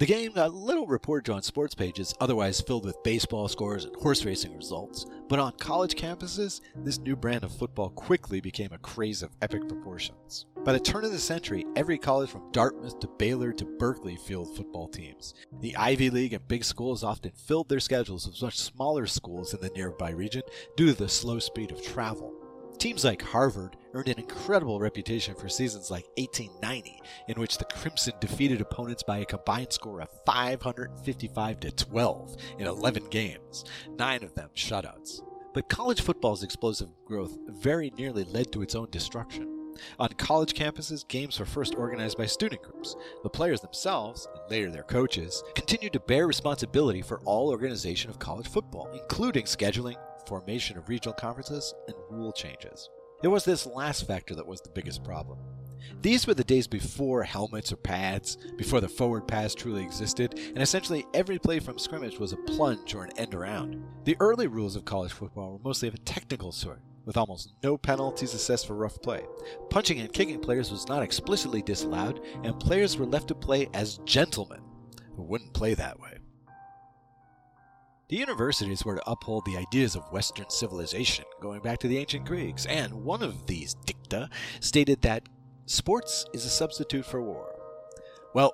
The 0.00 0.06
game 0.06 0.32
got 0.32 0.54
little 0.54 0.86
reportage 0.86 1.30
on 1.30 1.42
sports 1.42 1.74
pages, 1.74 2.14
otherwise 2.22 2.62
filled 2.62 2.86
with 2.86 3.02
baseball 3.02 3.48
scores 3.48 3.84
and 3.84 3.94
horse 3.96 4.24
racing 4.24 4.56
results, 4.56 5.04
but 5.28 5.38
on 5.38 5.52
college 5.58 5.94
campuses, 5.94 6.62
this 6.74 6.98
new 6.98 7.14
brand 7.14 7.44
of 7.44 7.52
football 7.52 7.90
quickly 7.90 8.40
became 8.40 8.72
a 8.72 8.78
craze 8.78 9.22
of 9.22 9.36
epic 9.42 9.68
proportions. 9.68 10.46
By 10.64 10.72
the 10.72 10.80
turn 10.80 11.04
of 11.04 11.12
the 11.12 11.18
century, 11.18 11.66
every 11.76 11.98
college 11.98 12.30
from 12.30 12.50
Dartmouth 12.50 12.98
to 13.00 13.08
Baylor 13.18 13.52
to 13.52 13.66
Berkeley 13.78 14.16
fielded 14.16 14.56
football 14.56 14.88
teams. 14.88 15.34
The 15.60 15.76
Ivy 15.76 16.08
League 16.08 16.32
and 16.32 16.48
big 16.48 16.64
schools 16.64 17.04
often 17.04 17.32
filled 17.32 17.68
their 17.68 17.78
schedules 17.78 18.26
with 18.26 18.40
much 18.40 18.58
smaller 18.58 19.06
schools 19.06 19.52
in 19.52 19.60
the 19.60 19.68
nearby 19.68 20.12
region 20.12 20.44
due 20.78 20.86
to 20.86 20.94
the 20.94 21.10
slow 21.10 21.38
speed 21.38 21.72
of 21.72 21.82
travel. 21.82 22.39
Teams 22.80 23.04
like 23.04 23.20
Harvard 23.20 23.76
earned 23.92 24.08
an 24.08 24.18
incredible 24.18 24.80
reputation 24.80 25.34
for 25.34 25.50
seasons 25.50 25.90
like 25.90 26.06
1890, 26.16 27.02
in 27.28 27.38
which 27.38 27.58
the 27.58 27.66
Crimson 27.66 28.14
defeated 28.20 28.62
opponents 28.62 29.02
by 29.02 29.18
a 29.18 29.26
combined 29.26 29.70
score 29.70 30.00
of 30.00 30.08
555 30.24 31.60
to 31.60 31.72
12 31.72 32.36
in 32.58 32.66
11 32.66 33.10
games, 33.10 33.66
nine 33.98 34.24
of 34.24 34.34
them 34.34 34.48
shutouts. 34.56 35.20
But 35.52 35.68
college 35.68 36.00
football's 36.00 36.42
explosive 36.42 36.88
growth 37.04 37.36
very 37.48 37.92
nearly 37.98 38.24
led 38.24 38.50
to 38.52 38.62
its 38.62 38.74
own 38.74 38.88
destruction. 38.90 39.74
On 39.98 40.08
college 40.08 40.54
campuses, 40.54 41.06
games 41.06 41.38
were 41.38 41.44
first 41.44 41.74
organized 41.74 42.16
by 42.16 42.24
student 42.24 42.62
groups. 42.62 42.96
The 43.22 43.28
players 43.28 43.60
themselves, 43.60 44.26
and 44.34 44.50
later 44.50 44.70
their 44.70 44.84
coaches, 44.84 45.44
continued 45.54 45.92
to 45.92 46.00
bear 46.00 46.26
responsibility 46.26 47.02
for 47.02 47.20
all 47.26 47.50
organization 47.50 48.08
of 48.08 48.18
college 48.18 48.48
football, 48.48 48.88
including 48.94 49.44
scheduling, 49.44 49.96
formation 50.30 50.78
of 50.78 50.88
regional 50.88 51.12
conferences, 51.12 51.74
and 51.88 51.96
rule 52.08 52.30
changes. 52.30 52.88
It 53.24 53.28
was 53.28 53.44
this 53.44 53.66
last 53.66 54.06
factor 54.06 54.36
that 54.36 54.46
was 54.46 54.60
the 54.60 54.70
biggest 54.70 55.02
problem. 55.02 55.38
These 56.02 56.24
were 56.24 56.34
the 56.34 56.44
days 56.44 56.68
before 56.68 57.24
helmets 57.24 57.72
or 57.72 57.76
pads, 57.76 58.38
before 58.56 58.80
the 58.80 58.88
forward 58.88 59.26
pass 59.26 59.56
truly 59.56 59.82
existed, 59.82 60.38
and 60.38 60.58
essentially 60.58 61.04
every 61.14 61.36
play 61.40 61.58
from 61.58 61.80
scrimmage 61.80 62.20
was 62.20 62.32
a 62.32 62.36
plunge 62.36 62.94
or 62.94 63.02
an 63.02 63.18
end 63.18 63.34
around. 63.34 63.82
The 64.04 64.16
early 64.20 64.46
rules 64.46 64.76
of 64.76 64.84
college 64.84 65.10
football 65.10 65.54
were 65.54 65.64
mostly 65.64 65.88
of 65.88 65.94
a 65.94 65.98
technical 65.98 66.52
sort, 66.52 66.80
with 67.06 67.16
almost 67.16 67.54
no 67.64 67.76
penalties 67.76 68.32
assessed 68.32 68.68
for 68.68 68.76
rough 68.76 69.02
play. 69.02 69.24
Punching 69.68 69.98
and 69.98 70.12
kicking 70.12 70.38
players 70.38 70.70
was 70.70 70.86
not 70.86 71.02
explicitly 71.02 71.60
disallowed, 71.60 72.20
and 72.44 72.60
players 72.60 72.96
were 72.96 73.04
left 73.04 73.26
to 73.28 73.34
play 73.34 73.68
as 73.74 73.98
gentlemen, 74.04 74.60
who 75.16 75.24
wouldn't 75.24 75.54
play 75.54 75.74
that 75.74 75.98
way. 75.98 76.19
The 78.10 78.16
universities 78.16 78.84
were 78.84 78.96
to 78.96 79.08
uphold 79.08 79.44
the 79.44 79.56
ideas 79.56 79.94
of 79.94 80.10
Western 80.10 80.50
civilization, 80.50 81.24
going 81.40 81.60
back 81.60 81.78
to 81.78 81.86
the 81.86 81.96
ancient 81.96 82.24
Greeks, 82.24 82.66
and 82.66 83.04
one 83.04 83.22
of 83.22 83.46
these 83.46 83.74
dicta 83.86 84.28
stated 84.58 85.00
that 85.02 85.28
sports 85.66 86.26
is 86.32 86.44
a 86.44 86.48
substitute 86.48 87.06
for 87.06 87.22
war. 87.22 87.54
Well, 88.34 88.52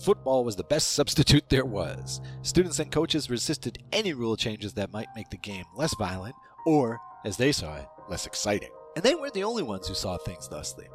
football 0.00 0.44
was 0.44 0.54
the 0.54 0.62
best 0.62 0.92
substitute 0.92 1.48
there 1.48 1.64
was. 1.64 2.20
Students 2.42 2.78
and 2.78 2.92
coaches 2.92 3.28
resisted 3.28 3.82
any 3.92 4.12
rule 4.12 4.36
changes 4.36 4.74
that 4.74 4.92
might 4.92 5.08
make 5.16 5.28
the 5.28 5.38
game 5.38 5.64
less 5.74 5.96
violent, 5.96 6.36
or, 6.64 7.00
as 7.24 7.36
they 7.36 7.50
saw 7.50 7.74
it, 7.74 7.88
less 8.08 8.26
exciting. 8.26 8.70
And 8.94 9.04
they 9.04 9.16
weren't 9.16 9.34
the 9.34 9.42
only 9.42 9.64
ones 9.64 9.88
who 9.88 9.94
saw 9.94 10.18
things 10.18 10.46
thusly. 10.46 10.86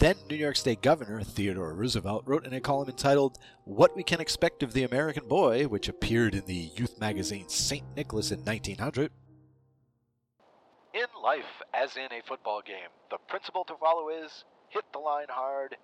Then 0.00 0.16
New 0.30 0.36
York 0.36 0.56
State 0.56 0.80
Governor 0.80 1.20
Theodore 1.20 1.74
Roosevelt 1.74 2.22
wrote 2.24 2.46
in 2.46 2.54
a 2.54 2.60
column 2.60 2.88
entitled 2.88 3.38
What 3.64 3.94
We 3.94 4.02
Can 4.02 4.18
Expect 4.18 4.62
of 4.62 4.72
the 4.72 4.84
American 4.84 5.28
Boy, 5.28 5.64
which 5.64 5.90
appeared 5.90 6.34
in 6.34 6.46
the 6.46 6.70
youth 6.74 6.98
magazine 6.98 7.50
St. 7.50 7.84
Nicholas 7.94 8.30
in 8.30 8.42
1900. 8.42 9.12
In 10.94 11.04
life, 11.22 11.44
as 11.74 11.98
in 11.98 12.06
a 12.06 12.22
football 12.26 12.62
game, 12.66 12.88
the 13.10 13.18
principle 13.28 13.62
to 13.64 13.74
follow 13.78 14.08
is 14.08 14.46
hit 14.70 14.84
the 14.94 14.98
line 14.98 15.26
hard, 15.28 15.76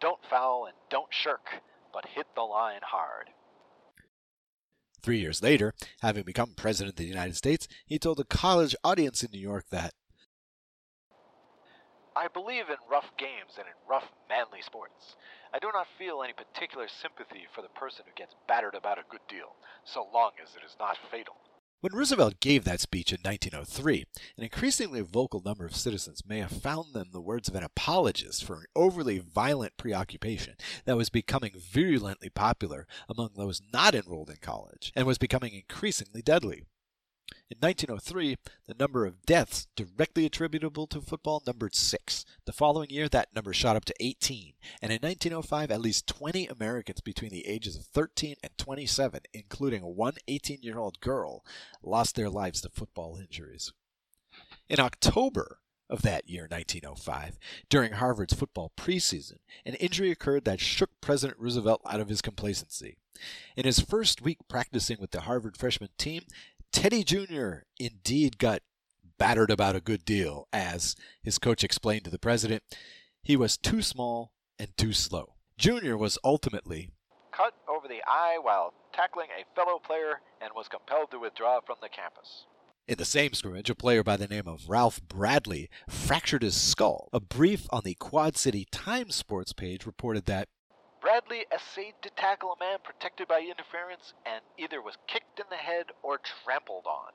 don't 0.00 0.24
foul, 0.30 0.66
and 0.66 0.76
don't 0.88 1.12
shirk, 1.12 1.60
but 1.92 2.06
hit 2.14 2.28
the 2.36 2.42
line 2.42 2.80
hard. 2.84 3.30
Three 5.02 5.18
years 5.18 5.42
later, 5.42 5.74
having 6.00 6.22
become 6.22 6.54
President 6.56 6.92
of 6.92 6.96
the 6.96 7.10
United 7.10 7.34
States, 7.34 7.66
he 7.84 7.98
told 7.98 8.20
a 8.20 8.24
college 8.24 8.76
audience 8.84 9.24
in 9.24 9.32
New 9.32 9.40
York 9.40 9.64
that 9.72 9.94
I 12.16 12.28
believe 12.28 12.70
in 12.70 12.76
rough 12.88 13.10
games 13.18 13.58
and 13.58 13.66
in 13.66 13.74
rough, 13.90 14.06
manly 14.28 14.62
sports. 14.62 15.16
I 15.52 15.58
do 15.58 15.68
not 15.74 15.88
feel 15.98 16.22
any 16.22 16.32
particular 16.32 16.86
sympathy 16.86 17.46
for 17.52 17.62
the 17.62 17.68
person 17.68 18.04
who 18.06 18.12
gets 18.14 18.36
battered 18.46 18.76
about 18.76 18.98
a 18.98 19.10
good 19.10 19.26
deal, 19.28 19.56
so 19.84 20.06
long 20.14 20.30
as 20.40 20.54
it 20.54 20.64
is 20.64 20.76
not 20.78 20.96
fatal. 21.10 21.34
When 21.80 21.92
Roosevelt 21.92 22.40
gave 22.40 22.64
that 22.64 22.80
speech 22.80 23.12
in 23.12 23.18
1903, 23.22 24.06
an 24.38 24.44
increasingly 24.44 25.02
vocal 25.02 25.42
number 25.44 25.66
of 25.66 25.76
citizens 25.76 26.22
may 26.26 26.38
have 26.38 26.50
found 26.50 26.94
them 26.94 27.08
the 27.12 27.20
words 27.20 27.48
of 27.48 27.56
an 27.56 27.64
apologist 27.64 28.44
for 28.44 28.54
an 28.54 28.66
overly 28.74 29.18
violent 29.18 29.76
preoccupation 29.76 30.54
that 30.86 30.96
was 30.96 31.10
becoming 31.10 31.52
virulently 31.58 32.30
popular 32.30 32.86
among 33.08 33.30
those 33.36 33.60
not 33.72 33.94
enrolled 33.94 34.30
in 34.30 34.36
college 34.36 34.92
and 34.94 35.06
was 35.06 35.18
becoming 35.18 35.52
increasingly 35.52 36.22
deadly. 36.22 36.62
In 37.54 37.68
1903, 37.68 38.36
the 38.66 38.74
number 38.80 39.06
of 39.06 39.24
deaths 39.24 39.68
directly 39.76 40.26
attributable 40.26 40.88
to 40.88 41.00
football 41.00 41.40
numbered 41.46 41.76
six. 41.76 42.24
The 42.46 42.52
following 42.52 42.90
year, 42.90 43.08
that 43.08 43.32
number 43.32 43.52
shot 43.52 43.76
up 43.76 43.84
to 43.84 43.94
18. 44.00 44.54
And 44.82 44.90
in 44.90 44.98
1905, 45.00 45.70
at 45.70 45.80
least 45.80 46.08
20 46.08 46.48
Americans 46.48 47.00
between 47.00 47.30
the 47.30 47.46
ages 47.46 47.76
of 47.76 47.86
13 47.86 48.34
and 48.42 48.58
27, 48.58 49.20
including 49.32 49.82
one 49.82 50.14
18 50.26 50.62
year 50.62 50.78
old 50.78 50.98
girl, 50.98 51.44
lost 51.80 52.16
their 52.16 52.28
lives 52.28 52.60
to 52.62 52.70
football 52.70 53.18
injuries. 53.20 53.72
In 54.68 54.80
October 54.80 55.60
of 55.88 56.02
that 56.02 56.28
year, 56.28 56.48
1905, 56.50 57.38
during 57.68 57.92
Harvard's 57.92 58.34
football 58.34 58.72
preseason, 58.76 59.38
an 59.64 59.74
injury 59.74 60.10
occurred 60.10 60.44
that 60.46 60.58
shook 60.58 60.90
President 61.00 61.38
Roosevelt 61.38 61.82
out 61.88 62.00
of 62.00 62.08
his 62.08 62.20
complacency. 62.20 62.96
In 63.56 63.64
his 63.64 63.78
first 63.78 64.22
week 64.22 64.38
practicing 64.48 64.96
with 65.00 65.12
the 65.12 65.20
Harvard 65.20 65.56
freshman 65.56 65.90
team, 65.96 66.22
Teddy 66.74 67.04
Jr. 67.04 67.58
indeed 67.78 68.36
got 68.36 68.60
battered 69.16 69.52
about 69.52 69.76
a 69.76 69.80
good 69.80 70.04
deal, 70.04 70.48
as 70.52 70.96
his 71.22 71.38
coach 71.38 71.62
explained 71.62 72.04
to 72.04 72.10
the 72.10 72.18
president. 72.18 72.64
He 73.22 73.36
was 73.36 73.56
too 73.56 73.80
small 73.80 74.32
and 74.58 74.76
too 74.76 74.92
slow. 74.92 75.36
Junior 75.56 75.96
was 75.96 76.18
ultimately 76.24 76.90
cut 77.30 77.54
over 77.68 77.86
the 77.86 78.02
eye 78.08 78.38
while 78.42 78.74
tackling 78.92 79.28
a 79.30 79.54
fellow 79.54 79.78
player 79.78 80.20
and 80.42 80.50
was 80.54 80.66
compelled 80.66 81.12
to 81.12 81.20
withdraw 81.20 81.60
from 81.64 81.76
the 81.80 81.88
campus. 81.88 82.46
In 82.88 82.98
the 82.98 83.04
same 83.04 83.34
scrimmage, 83.34 83.70
a 83.70 83.74
player 83.76 84.02
by 84.02 84.16
the 84.16 84.26
name 84.26 84.48
of 84.48 84.68
Ralph 84.68 85.00
Bradley 85.00 85.70
fractured 85.88 86.42
his 86.42 86.56
skull. 86.56 87.08
A 87.12 87.20
brief 87.20 87.66
on 87.70 87.82
the 87.84 87.94
Quad 87.94 88.36
City 88.36 88.66
Times 88.72 89.14
sports 89.14 89.52
page 89.52 89.86
reported 89.86 90.26
that 90.26 90.48
Bradley 91.04 91.44
essayed 91.54 91.92
to 92.00 92.08
tackle 92.16 92.52
a 92.52 92.64
man 92.64 92.78
protected 92.82 93.28
by 93.28 93.40
interference 93.40 94.14
and 94.24 94.40
either 94.56 94.80
was 94.80 94.96
kicked 95.06 95.38
in 95.38 95.44
the 95.50 95.56
head 95.56 95.84
or 96.02 96.18
trampled 96.42 96.86
on. 96.86 97.12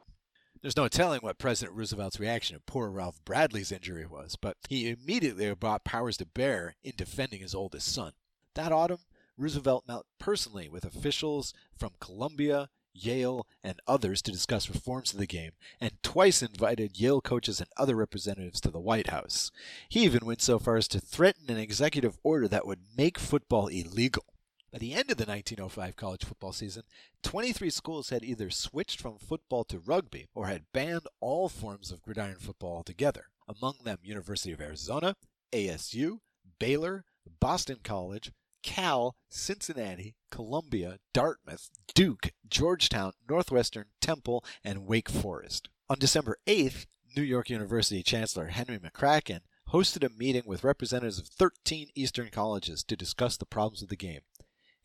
There's 0.62 0.78
no 0.78 0.88
telling 0.88 1.22
what 1.22 1.40
President 1.40 1.76
Roosevelt's 1.76 2.20
reaction 2.20 2.56
to 2.56 2.62
poor 2.62 2.92
Ralph 2.92 3.20
Bradley's 3.26 3.72
injury 3.72 4.06
was, 4.06 4.36
but 4.40 4.58
he 4.70 4.90
immediately 4.90 5.52
brought 5.56 5.84
powers 5.84 6.18
to 6.18 6.28
bear 6.28 6.76
in 6.84 6.94
defending 6.98 7.42
his 7.42 7.56
oldest 7.56 7.92
son. 7.92 8.12
That 8.54 8.72
autumn, 8.72 9.00
Roosevelt 9.40 9.88
met 9.88 10.02
personally 10.20 10.70
with 10.70 10.86
officials 10.86 11.52
from 11.76 11.94
Columbia, 12.00 12.70
Yale, 13.06 13.48
and 13.64 13.80
others 13.88 14.22
to 14.22 14.32
discuss 14.32 14.70
reforms 14.70 15.12
to 15.12 15.18
the 15.18 15.26
game, 15.26 15.52
and 15.80 15.92
twice 16.04 16.42
invited 16.42 17.00
Yale 17.00 17.22
coaches 17.22 17.60
and 17.60 17.70
other 17.78 17.96
representatives 17.96 18.62
to 18.62 18.72
the 18.72 18.80
White 18.80 19.10
House. 19.10 19.52
He 19.88 20.04
even 20.04 20.26
went 20.26 20.42
so 20.42 20.60
far 20.60 20.78
as 20.78 20.88
to 20.90 21.00
threaten 21.00 21.50
an 21.50 21.58
executive 21.58 22.18
order 22.24 22.48
that 22.48 22.68
would 22.68 22.82
make 22.98 23.18
football 23.18 23.68
illegal. 23.68 24.26
By 24.72 24.78
the 24.78 24.94
end 24.94 25.10
of 25.10 25.18
the 25.18 25.26
1905 25.26 25.96
college 25.96 26.24
football 26.24 26.52
season, 26.54 26.84
23 27.24 27.72
schools 27.72 28.10
had 28.10 28.24
either 28.24 28.52
switched 28.52 29.02
from 29.02 29.18
football 29.18 29.64
to 29.64 29.80
rugby 29.80 30.28
or 30.36 30.46
had 30.46 30.72
banned 30.74 31.08
all 31.20 31.50
forms 31.50 31.92
of 31.92 32.04
gridiron 32.04 32.38
football 32.40 32.76
altogether. 32.76 33.26
Among 33.48 33.78
them 33.84 33.98
University 34.04 34.52
of 34.52 34.62
Arizona, 34.62 35.16
ASU, 35.52 36.20
Baylor, 36.60 37.04
Boston 37.40 37.80
College, 37.84 38.32
Cal, 38.62 39.16
Cincinnati, 39.30 40.16
Columbia, 40.32 41.00
Dartmouth, 41.14 41.70
Duke, 41.94 42.32
Georgetown, 42.48 43.14
Northwestern, 43.30 43.86
Temple, 44.02 44.44
and 44.64 44.86
Wake 44.86 45.10
Forest. 45.10 45.70
On 45.90 45.98
December 45.98 46.38
8th, 46.48 46.86
New 47.16 47.24
York 47.24 47.50
University 47.50 48.04
Chancellor 48.04 48.48
Henry 48.48 48.78
McCracken 48.78 49.42
hosted 49.72 50.06
a 50.06 50.18
meeting 50.18 50.44
with 50.46 50.64
representatives 50.64 51.20
of 51.20 51.28
13 51.28 51.90
Eastern 51.96 52.30
colleges 52.30 52.84
to 52.84 52.96
discuss 52.96 53.38
the 53.38 53.46
problems 53.46 53.82
of 53.82 53.90
the 53.90 53.96
game. 53.96 54.22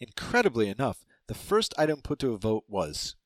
Incredibly 0.00 0.68
enough, 0.68 1.04
the 1.26 1.34
first 1.34 1.74
item 1.78 2.00
put 2.02 2.18
to 2.20 2.32
a 2.32 2.38
vote 2.38 2.64
was 2.68 3.16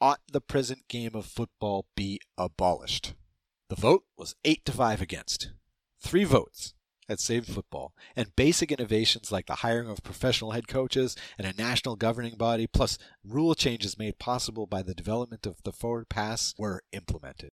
Ought 0.00 0.20
the 0.30 0.40
present 0.40 0.88
game 0.88 1.14
of 1.14 1.26
football 1.26 1.86
be 1.94 2.20
abolished? 2.38 3.14
The 3.68 3.76
vote 3.76 4.04
was 4.16 4.34
8 4.44 4.64
to 4.64 4.72
5 4.72 5.00
against. 5.00 5.50
Three 6.00 6.24
votes 6.24 6.74
had 7.10 7.20
saved 7.20 7.52
football, 7.52 7.92
and 8.16 8.34
basic 8.36 8.72
innovations 8.72 9.30
like 9.30 9.46
the 9.46 9.56
hiring 9.56 9.90
of 9.90 10.02
professional 10.02 10.52
head 10.52 10.68
coaches 10.68 11.16
and 11.36 11.46
a 11.46 11.60
national 11.60 11.96
governing 11.96 12.36
body, 12.36 12.66
plus 12.66 12.98
rule 13.24 13.54
changes 13.54 13.98
made 13.98 14.18
possible 14.18 14.66
by 14.66 14.82
the 14.82 14.94
development 14.94 15.46
of 15.46 15.62
the 15.64 15.72
forward 15.72 16.08
pass, 16.08 16.54
were 16.56 16.82
implemented. 16.92 17.50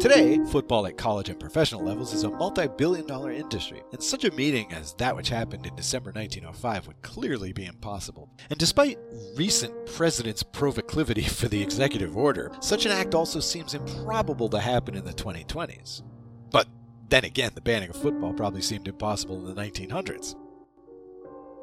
Today, 0.00 0.38
football 0.50 0.86
at 0.86 0.98
college 0.98 1.30
and 1.30 1.40
professional 1.40 1.82
levels 1.82 2.12
is 2.12 2.24
a 2.24 2.28
multi 2.28 2.66
billion 2.66 3.06
dollar 3.06 3.30
industry, 3.30 3.80
and 3.92 4.02
such 4.02 4.24
a 4.24 4.32
meeting 4.32 4.70
as 4.70 4.92
that 4.94 5.16
which 5.16 5.30
happened 5.30 5.64
in 5.64 5.74
December 5.76 6.10
1905 6.12 6.88
would 6.88 7.00
clearly 7.00 7.54
be 7.54 7.64
impossible. 7.64 8.28
And 8.50 8.58
despite 8.58 8.98
recent 9.34 9.86
presidents' 9.86 10.42
proclivity 10.42 11.22
for 11.22 11.48
the 11.48 11.62
executive 11.62 12.18
order, 12.18 12.50
such 12.60 12.84
an 12.84 12.92
act 12.92 13.14
also 13.14 13.40
seems 13.40 13.72
improbable 13.72 14.50
to 14.50 14.60
happen 14.60 14.94
in 14.94 15.04
the 15.04 15.14
2020s. 15.14 16.02
Then 17.14 17.24
again, 17.24 17.52
the 17.54 17.60
banning 17.60 17.90
of 17.90 17.94
football 18.02 18.32
probably 18.32 18.60
seemed 18.60 18.88
impossible 18.88 19.36
in 19.38 19.54
the 19.54 19.62
1900s. 19.62 20.34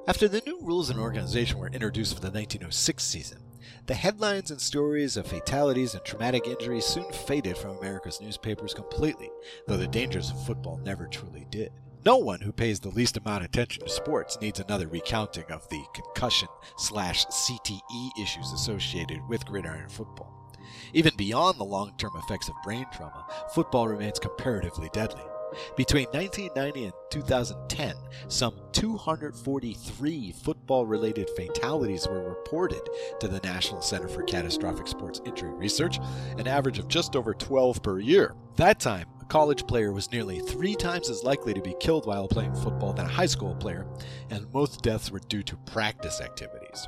After 0.07 0.29
the 0.29 0.41
new 0.45 0.57
rules 0.61 0.89
and 0.89 0.97
organization 0.97 1.57
were 1.57 1.67
introduced 1.67 2.13
for 2.13 2.21
the 2.21 2.31
1906 2.31 3.03
season, 3.03 3.39
the 3.85 3.93
headlines 3.93 4.49
and 4.49 4.61
stories 4.61 5.17
of 5.17 5.27
fatalities 5.27 5.93
and 5.93 6.05
traumatic 6.05 6.47
injuries 6.47 6.85
soon 6.85 7.11
faded 7.11 7.57
from 7.57 7.75
America's 7.75 8.21
newspapers 8.21 8.73
completely, 8.73 9.29
though 9.67 9.75
the 9.75 9.89
dangers 9.89 10.31
of 10.31 10.41
football 10.45 10.77
never 10.85 11.05
truly 11.05 11.45
did. 11.49 11.73
No 12.05 12.15
one 12.15 12.39
who 12.39 12.53
pays 12.53 12.79
the 12.79 12.87
least 12.87 13.17
amount 13.17 13.43
of 13.43 13.49
attention 13.49 13.83
to 13.83 13.89
sports 13.89 14.39
needs 14.39 14.61
another 14.61 14.87
recounting 14.87 15.51
of 15.51 15.67
the 15.67 15.83
concussion 15.93 16.47
slash 16.77 17.25
CTE 17.25 18.09
issues 18.23 18.53
associated 18.53 19.19
with 19.27 19.45
gridiron 19.45 19.89
football. 19.89 20.49
Even 20.93 21.13
beyond 21.17 21.59
the 21.59 21.65
long 21.65 21.91
term 21.97 22.11
effects 22.15 22.47
of 22.47 22.55
brain 22.63 22.85
trauma, 22.93 23.25
football 23.53 23.89
remains 23.89 24.17
comparatively 24.17 24.89
deadly. 24.93 25.21
Between 25.75 26.05
1990 26.07 26.85
and 26.85 26.93
2010, 27.09 27.95
some 28.27 28.55
243 28.71 30.31
football 30.31 30.85
related 30.85 31.29
fatalities 31.35 32.07
were 32.07 32.29
reported 32.29 32.81
to 33.19 33.27
the 33.27 33.39
National 33.41 33.81
Center 33.81 34.07
for 34.07 34.23
Catastrophic 34.23 34.87
Sports 34.87 35.21
Injury 35.25 35.51
Research, 35.51 35.99
an 36.37 36.47
average 36.47 36.79
of 36.79 36.87
just 36.87 37.15
over 37.15 37.33
12 37.33 37.83
per 37.83 37.99
year. 37.99 38.33
That 38.55 38.79
time, 38.79 39.07
a 39.21 39.25
college 39.25 39.65
player 39.67 39.91
was 39.91 40.11
nearly 40.11 40.39
three 40.39 40.75
times 40.75 41.09
as 41.09 41.23
likely 41.23 41.53
to 41.53 41.61
be 41.61 41.75
killed 41.79 42.05
while 42.05 42.27
playing 42.27 42.55
football 42.55 42.93
than 42.93 43.05
a 43.05 43.09
high 43.09 43.25
school 43.25 43.55
player, 43.55 43.85
and 44.29 44.51
most 44.53 44.81
deaths 44.81 45.11
were 45.11 45.19
due 45.19 45.43
to 45.43 45.55
practice 45.57 46.21
activities. 46.21 46.87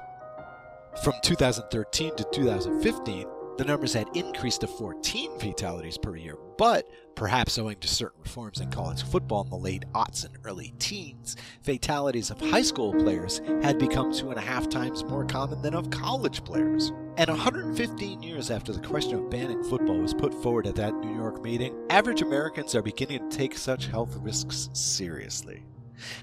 From 1.04 1.14
2013 1.24 2.16
to 2.16 2.24
2015, 2.32 3.28
the 3.58 3.66
numbers 3.66 3.94
had 3.94 4.08
increased 4.16 4.62
to 4.62 4.68
14 4.68 5.40
fatalities 5.40 5.98
per 5.98 6.16
year, 6.16 6.38
but 6.58 6.90
perhaps 7.16 7.58
owing 7.58 7.78
to 7.78 7.88
certain 7.88 8.22
reforms 8.24 8.60
in 8.60 8.70
college 8.72 9.04
football 9.04 9.44
in 9.44 9.50
the 9.50 9.56
late 9.56 9.86
aughts 9.94 10.26
and 10.26 10.38
early 10.44 10.74
teens, 10.80 11.36
fatalities 11.62 12.32
of 12.32 12.40
high 12.40 12.62
school 12.62 12.94
players 12.94 13.42
had 13.62 13.78
become 13.78 14.12
two 14.12 14.30
and 14.30 14.40
a 14.40 14.42
half 14.42 14.70
times 14.70 15.04
more 15.04 15.26
common 15.26 15.62
than 15.62 15.76
of 15.76 15.90
college 15.90 16.44
players. 16.44 16.92
And 17.18 17.30
115 17.30 18.24
years 18.24 18.50
after 18.50 18.74
the 18.74 18.82
question 18.82 19.16
of 19.16 19.30
banning 19.30 19.64
football 19.64 20.00
was 20.00 20.14
put 20.14 20.34
forward 20.34 20.66
at 20.66 20.76
that 20.76 20.96
New 20.96 21.16
York 21.16 21.44
meeting, 21.44 21.76
average 21.90 22.24
Americans 22.24 22.74
are 22.74 22.82
beginning 22.82 23.30
to 23.30 23.38
take 23.38 23.56
such 23.56 23.88
health 23.88 24.18
risks 24.22 24.70
seriously. 24.74 25.64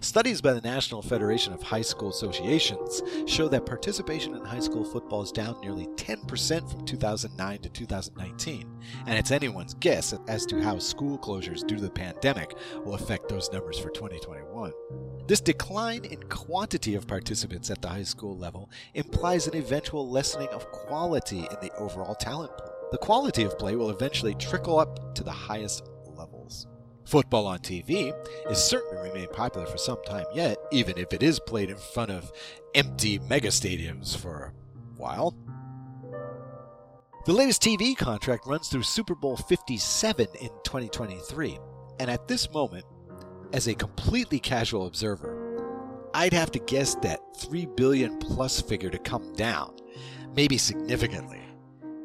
Studies 0.01 0.41
by 0.41 0.53
the 0.53 0.61
National 0.61 1.03
Federation 1.03 1.53
of 1.53 1.63
High 1.63 1.83
School 1.83 2.11
Associations 2.11 3.03
show 3.27 3.49
that 3.49 3.67
participation 3.67 4.35
in 4.35 4.45
high 4.45 4.61
school 4.61 4.85
football 4.85 5.23
is 5.23 5.33
down 5.33 5.61
nearly 5.61 5.87
10% 5.97 6.71
from 6.71 6.85
2009 6.85 7.59
to 7.59 7.69
2019, 7.69 8.81
and 9.07 9.19
it's 9.19 9.31
anyone's 9.31 9.75
guess 9.75 10.15
as 10.29 10.47
to 10.47 10.61
how 10.63 10.79
school 10.79 11.19
closures 11.19 11.67
due 11.67 11.77
to 11.77 11.83
the 11.83 11.91
pandemic 11.91 12.55
will 12.85 12.95
affect 12.95 13.29
those 13.29 13.51
numbers 13.53 13.79
for 13.79 13.91
2021. 13.91 14.73
This 15.27 15.41
decline 15.41 16.05
in 16.05 16.23
quantity 16.25 16.95
of 16.95 17.07
participants 17.07 17.71
at 17.71 17.81
the 17.83 17.89
high 17.89 18.03
school 18.03 18.37
level 18.37 18.71
implies 18.95 19.47
an 19.47 19.57
eventual 19.57 20.09
lessening 20.11 20.49
of 20.49 20.71
quality 20.73 21.39
in 21.39 21.57
the 21.61 21.73
overall 21.77 22.15
talent 22.15 22.51
pool. 22.59 22.71
The 22.91 22.99
quality 22.99 23.45
of 23.45 23.57
play 23.57 23.77
will 23.77 23.91
eventually 23.91 24.35
trickle 24.35 24.81
up 24.81 25.15
to 25.15 25.23
the 25.23 25.31
highest. 25.31 25.89
Football 27.11 27.49
on 27.49 27.59
TV 27.59 28.15
is 28.49 28.63
certain 28.63 28.95
to 28.97 29.03
remain 29.03 29.27
popular 29.33 29.67
for 29.67 29.79
some 29.79 30.01
time 30.07 30.27
yet, 30.33 30.57
even 30.71 30.97
if 30.97 31.13
it 31.13 31.25
is 31.25 31.41
played 31.41 31.69
in 31.69 31.77
front 31.77 32.13
of 32.13 32.31
empty 32.77 33.19
megastadiums 33.19 34.17
for 34.17 34.55
a 34.77 35.01
while. 35.01 35.35
The 37.27 37.33
latest 37.33 37.63
TV 37.63 37.97
contract 37.97 38.47
runs 38.47 38.69
through 38.69 38.85
Super 38.85 39.17
Bowl 39.17 39.37
57 39.37 40.29
in 40.41 40.51
2023, 40.63 41.59
and 41.99 42.09
at 42.09 42.29
this 42.29 42.49
moment, 42.53 42.85
as 43.53 43.67
a 43.67 43.75
completely 43.75 44.39
casual 44.39 44.87
observer, 44.87 46.09
I'd 46.15 46.33
have 46.33 46.53
to 46.53 46.61
guess 46.61 46.95
that 47.03 47.19
3 47.39 47.67
billion 47.77 48.19
plus 48.19 48.61
figure 48.61 48.91
to 48.91 48.99
come 49.01 49.33
down, 49.33 49.75
maybe 50.37 50.59
significantly. 50.59 51.43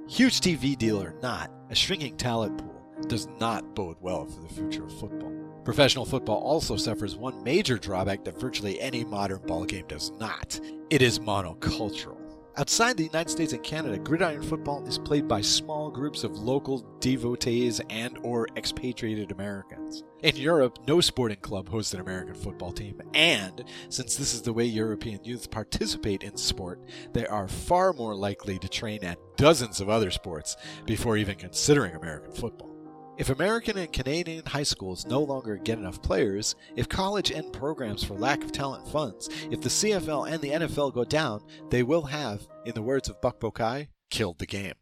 Huge 0.08 0.42
TV 0.42 0.76
deal 0.76 1.00
or 1.00 1.14
not, 1.22 1.52
a 1.70 1.76
shrinking 1.76 2.18
talent 2.18 2.58
pool 2.58 2.76
does 3.08 3.28
not 3.40 3.76
bode 3.76 3.98
well 4.02 4.26
for 4.26 4.42
the 4.42 4.54
future 4.54 4.84
of 4.84 5.00
football. 5.00 5.32
Professional 5.64 6.06
football 6.06 6.38
also 6.38 6.76
suffers 6.78 7.16
one 7.16 7.44
major 7.44 7.78
drawback 7.78 8.24
that 8.24 8.40
virtually 8.40 8.80
any 8.80 9.04
modern 9.04 9.42
ball 9.48 9.66
game 9.66 9.86
does 9.88 10.12
not 10.20 10.60
it 10.92 11.02
is 11.02 11.18
monocultural. 11.18 12.18
Outside 12.58 12.96
the 12.96 13.04
United 13.04 13.30
States 13.30 13.52
and 13.52 13.64
Canada, 13.64 13.98
gridiron 13.98 14.42
football 14.42 14.88
is 14.88 14.98
played 14.98 15.28
by 15.28 15.42
small 15.42 15.92
groups 15.92 16.24
of 16.24 16.38
local 16.38 16.86
devotees 17.02 17.82
and 17.90 18.18
or 18.22 18.48
expatriated 18.56 19.32
Americans. 19.32 20.04
In 20.24 20.38
Europe, 20.38 20.78
no 20.88 21.02
sporting 21.02 21.40
club 21.40 21.68
hosts 21.68 21.94
an 21.94 22.00
American 22.00 22.36
football 22.36 22.72
team, 22.72 23.02
and 23.14 23.66
since 23.90 24.16
this 24.16 24.34
is 24.34 24.44
the 24.44 24.54
way 24.54 24.64
European 24.64 25.22
youth 25.24 25.52
participate 25.52 26.24
in 26.24 26.38
sport, 26.38 26.80
they 27.12 27.28
are 27.28 27.50
far 27.50 27.92
more 27.92 28.16
likely 28.16 28.58
to 28.60 28.70
train 28.70 29.04
at 29.04 29.20
dozens 29.36 29.82
of 29.82 29.90
other 29.90 30.12
sports 30.12 30.56
before 30.86 31.18
even 31.18 31.36
considering 31.36 31.96
American 31.96 32.32
football. 32.32 32.75
If 33.18 33.30
American 33.30 33.78
and 33.78 33.94
Canadian 33.94 34.46
high 34.46 34.64
schools 34.64 35.06
no 35.06 35.22
longer 35.22 35.56
get 35.56 35.80
enough 35.80 36.02
players, 36.02 36.54
if 36.76 36.90
college 36.90 37.32
end 37.32 37.54
programs 37.54 38.04
for 38.04 38.14
lack 38.14 38.44
of 38.44 38.52
talent 38.52 38.86
funds, 38.90 39.30
if 39.50 39.62
the 39.62 39.70
CFL 39.70 40.30
and 40.30 40.42
the 40.42 40.50
NFL 40.50 40.94
go 40.94 41.06
down, 41.06 41.42
they 41.70 41.82
will 41.82 42.02
have, 42.02 42.46
in 42.66 42.74
the 42.74 42.82
words 42.82 43.08
of 43.08 43.22
Buck 43.22 43.40
Bokai, 43.40 43.88
killed 44.10 44.40
the 44.40 44.46
game. 44.46 44.74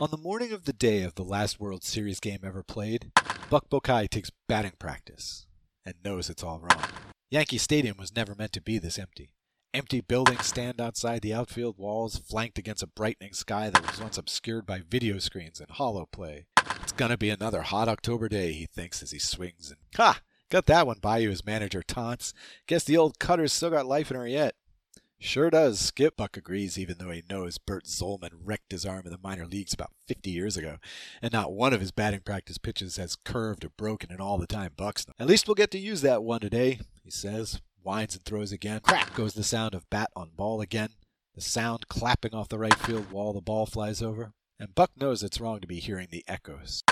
On 0.00 0.10
the 0.10 0.16
morning 0.16 0.52
of 0.52 0.64
the 0.64 0.72
day 0.72 1.02
of 1.02 1.16
the 1.16 1.22
last 1.22 1.60
World 1.60 1.84
Series 1.84 2.18
game 2.18 2.40
ever 2.42 2.62
played, 2.62 3.12
Buck 3.50 3.68
Bokai 3.68 4.08
takes 4.08 4.30
batting 4.48 4.72
practice 4.78 5.46
and 5.84 5.96
knows 6.02 6.30
it's 6.30 6.42
all 6.42 6.60
wrong. 6.60 6.82
Yankee 7.30 7.58
Stadium 7.58 7.98
was 7.98 8.16
never 8.16 8.34
meant 8.34 8.52
to 8.54 8.62
be 8.62 8.78
this 8.78 8.98
empty. 8.98 9.32
Empty 9.72 10.00
buildings 10.00 10.46
stand 10.46 10.80
outside 10.80 11.22
the 11.22 11.32
outfield 11.32 11.78
walls, 11.78 12.18
flanked 12.18 12.58
against 12.58 12.82
a 12.82 12.88
brightening 12.88 13.32
sky 13.32 13.70
that 13.70 13.86
was 13.86 14.00
once 14.00 14.18
obscured 14.18 14.66
by 14.66 14.80
video 14.80 15.18
screens 15.18 15.60
and 15.60 15.70
hollow 15.70 16.08
play. 16.10 16.46
It's 16.82 16.90
gonna 16.90 17.16
be 17.16 17.30
another 17.30 17.62
hot 17.62 17.88
October 17.88 18.28
day, 18.28 18.52
he 18.52 18.66
thinks 18.66 19.00
as 19.00 19.12
he 19.12 19.20
swings 19.20 19.70
and 19.70 19.78
ha! 19.94 20.22
Got 20.50 20.66
that 20.66 20.88
one 20.88 20.98
by 21.00 21.18
you, 21.18 21.30
his 21.30 21.46
manager 21.46 21.84
taunts. 21.84 22.34
Guess 22.66 22.82
the 22.82 22.96
old 22.96 23.20
cutter's 23.20 23.52
still 23.52 23.70
got 23.70 23.86
life 23.86 24.10
in 24.10 24.16
her 24.16 24.26
yet. 24.26 24.56
Sure 25.20 25.50
does, 25.50 25.78
Skip, 25.78 26.16
Buck 26.16 26.36
agrees, 26.36 26.76
even 26.76 26.96
though 26.98 27.10
he 27.10 27.22
knows 27.30 27.58
Bert 27.58 27.84
Zollman 27.84 28.40
wrecked 28.42 28.72
his 28.72 28.84
arm 28.84 29.02
in 29.04 29.12
the 29.12 29.18
minor 29.22 29.46
leagues 29.46 29.72
about 29.72 29.92
50 30.08 30.30
years 30.30 30.56
ago, 30.56 30.78
and 31.22 31.32
not 31.32 31.52
one 31.52 31.72
of 31.72 31.80
his 31.80 31.92
batting 31.92 32.22
practice 32.24 32.58
pitches 32.58 32.96
has 32.96 33.14
curved 33.14 33.64
or 33.64 33.70
broken 33.70 34.10
in 34.10 34.20
all 34.20 34.38
the 34.38 34.48
time 34.48 34.72
Buck's. 34.76 35.06
At 35.20 35.28
least 35.28 35.46
we'll 35.46 35.54
get 35.54 35.70
to 35.70 35.78
use 35.78 36.00
that 36.00 36.24
one 36.24 36.40
today, 36.40 36.80
he 37.04 37.10
says, 37.10 37.60
winds 37.84 38.14
and 38.14 38.24
throws 38.24 38.52
again. 38.52 38.80
Crack 38.80 39.14
goes 39.14 39.34
the 39.34 39.42
sound 39.42 39.74
of 39.74 39.88
bat 39.90 40.10
on 40.14 40.30
ball 40.36 40.60
again, 40.60 40.90
the 41.34 41.40
sound 41.40 41.88
clapping 41.88 42.34
off 42.34 42.48
the 42.48 42.58
right 42.58 42.74
field 42.74 43.10
wall 43.10 43.32
the 43.32 43.40
ball 43.40 43.66
flies 43.66 44.02
over, 44.02 44.32
and 44.58 44.74
Buck 44.74 44.90
knows 44.96 45.22
it's 45.22 45.40
wrong 45.40 45.60
to 45.60 45.66
be 45.66 45.80
hearing 45.80 46.08
the 46.10 46.24
echoes. 46.28 46.82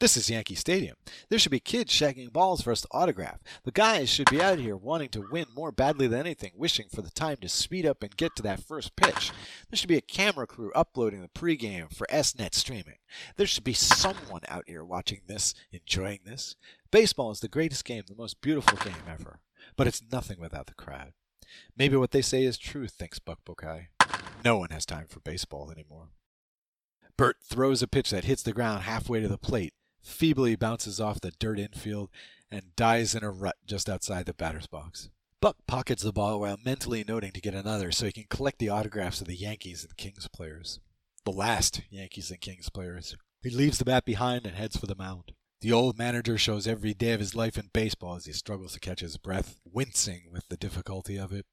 This 0.00 0.16
is 0.16 0.30
Yankee 0.30 0.54
Stadium. 0.54 0.94
There 1.28 1.40
should 1.40 1.50
be 1.50 1.58
kids 1.58 1.92
shagging 1.92 2.32
balls 2.32 2.62
for 2.62 2.70
us 2.70 2.82
to 2.82 2.88
autograph. 2.92 3.40
The 3.64 3.72
guys 3.72 4.08
should 4.08 4.30
be 4.30 4.40
out 4.40 4.60
here 4.60 4.76
wanting 4.76 5.08
to 5.08 5.26
win 5.28 5.46
more 5.56 5.72
badly 5.72 6.06
than 6.06 6.20
anything, 6.20 6.52
wishing 6.54 6.86
for 6.88 7.02
the 7.02 7.10
time 7.10 7.38
to 7.38 7.48
speed 7.48 7.84
up 7.84 8.04
and 8.04 8.16
get 8.16 8.36
to 8.36 8.42
that 8.44 8.62
first 8.62 8.94
pitch. 8.94 9.32
There 9.68 9.76
should 9.76 9.88
be 9.88 9.96
a 9.96 10.00
camera 10.00 10.46
crew 10.46 10.70
uploading 10.72 11.20
the 11.20 11.28
pregame 11.28 11.92
for 11.92 12.06
SNet 12.12 12.54
streaming. 12.54 12.98
There 13.36 13.46
should 13.48 13.64
be 13.64 13.72
someone 13.72 14.42
out 14.46 14.64
here 14.68 14.84
watching 14.84 15.22
this, 15.26 15.52
enjoying 15.72 16.20
this. 16.24 16.54
Baseball 16.92 17.32
is 17.32 17.40
the 17.40 17.48
greatest 17.48 17.84
game, 17.84 18.04
the 18.06 18.14
most 18.14 18.40
beautiful 18.40 18.78
game 18.78 19.02
ever. 19.10 19.40
But 19.76 19.86
it's 19.86 20.02
nothing 20.10 20.40
without 20.40 20.66
the 20.66 20.74
crowd. 20.74 21.12
Maybe 21.76 21.96
what 21.96 22.10
they 22.10 22.22
say 22.22 22.44
is 22.44 22.58
true, 22.58 22.86
thinks 22.86 23.18
Buck 23.18 23.40
Bokai. 23.44 23.86
No 24.44 24.58
one 24.58 24.70
has 24.70 24.86
time 24.86 25.06
for 25.08 25.20
baseball 25.20 25.70
anymore. 25.70 26.10
Bert 27.16 27.36
throws 27.42 27.82
a 27.82 27.88
pitch 27.88 28.10
that 28.10 28.24
hits 28.24 28.42
the 28.42 28.52
ground 28.52 28.84
halfway 28.84 29.20
to 29.20 29.28
the 29.28 29.38
plate 29.38 29.72
feebly 30.08 30.56
bounces 30.56 31.00
off 31.00 31.20
the 31.20 31.32
dirt 31.38 31.58
infield, 31.58 32.10
and 32.50 32.74
dies 32.76 33.14
in 33.14 33.22
a 33.22 33.30
rut 33.30 33.56
just 33.66 33.88
outside 33.88 34.26
the 34.26 34.34
batter's 34.34 34.66
box. 34.66 35.10
Buck 35.40 35.56
pockets 35.66 36.02
the 36.02 36.12
ball 36.12 36.40
while 36.40 36.58
mentally 36.64 37.04
noting 37.06 37.30
to 37.32 37.40
get 37.40 37.54
another 37.54 37.92
so 37.92 38.06
he 38.06 38.12
can 38.12 38.24
collect 38.28 38.58
the 38.58 38.70
autographs 38.70 39.20
of 39.20 39.28
the 39.28 39.36
Yankees 39.36 39.84
and 39.84 39.96
Kings 39.96 40.26
players. 40.28 40.80
The 41.24 41.30
last 41.30 41.82
Yankees 41.90 42.30
and 42.30 42.40
Kings 42.40 42.70
players. 42.70 43.14
He 43.42 43.50
leaves 43.50 43.78
the 43.78 43.84
bat 43.84 44.04
behind 44.04 44.46
and 44.46 44.56
heads 44.56 44.76
for 44.76 44.86
the 44.86 44.96
mound. 44.96 45.32
The 45.60 45.72
old 45.72 45.98
manager 45.98 46.38
shows 46.38 46.68
every 46.68 46.94
day 46.94 47.12
of 47.12 47.20
his 47.20 47.34
life 47.34 47.58
in 47.58 47.70
baseball 47.72 48.14
as 48.14 48.26
he 48.26 48.32
struggles 48.32 48.74
to 48.74 48.80
catch 48.80 49.00
his 49.00 49.16
breath, 49.16 49.58
wincing 49.64 50.28
with 50.30 50.46
the 50.48 50.56
difficulty 50.56 51.16
of 51.18 51.32
it. 51.32 51.46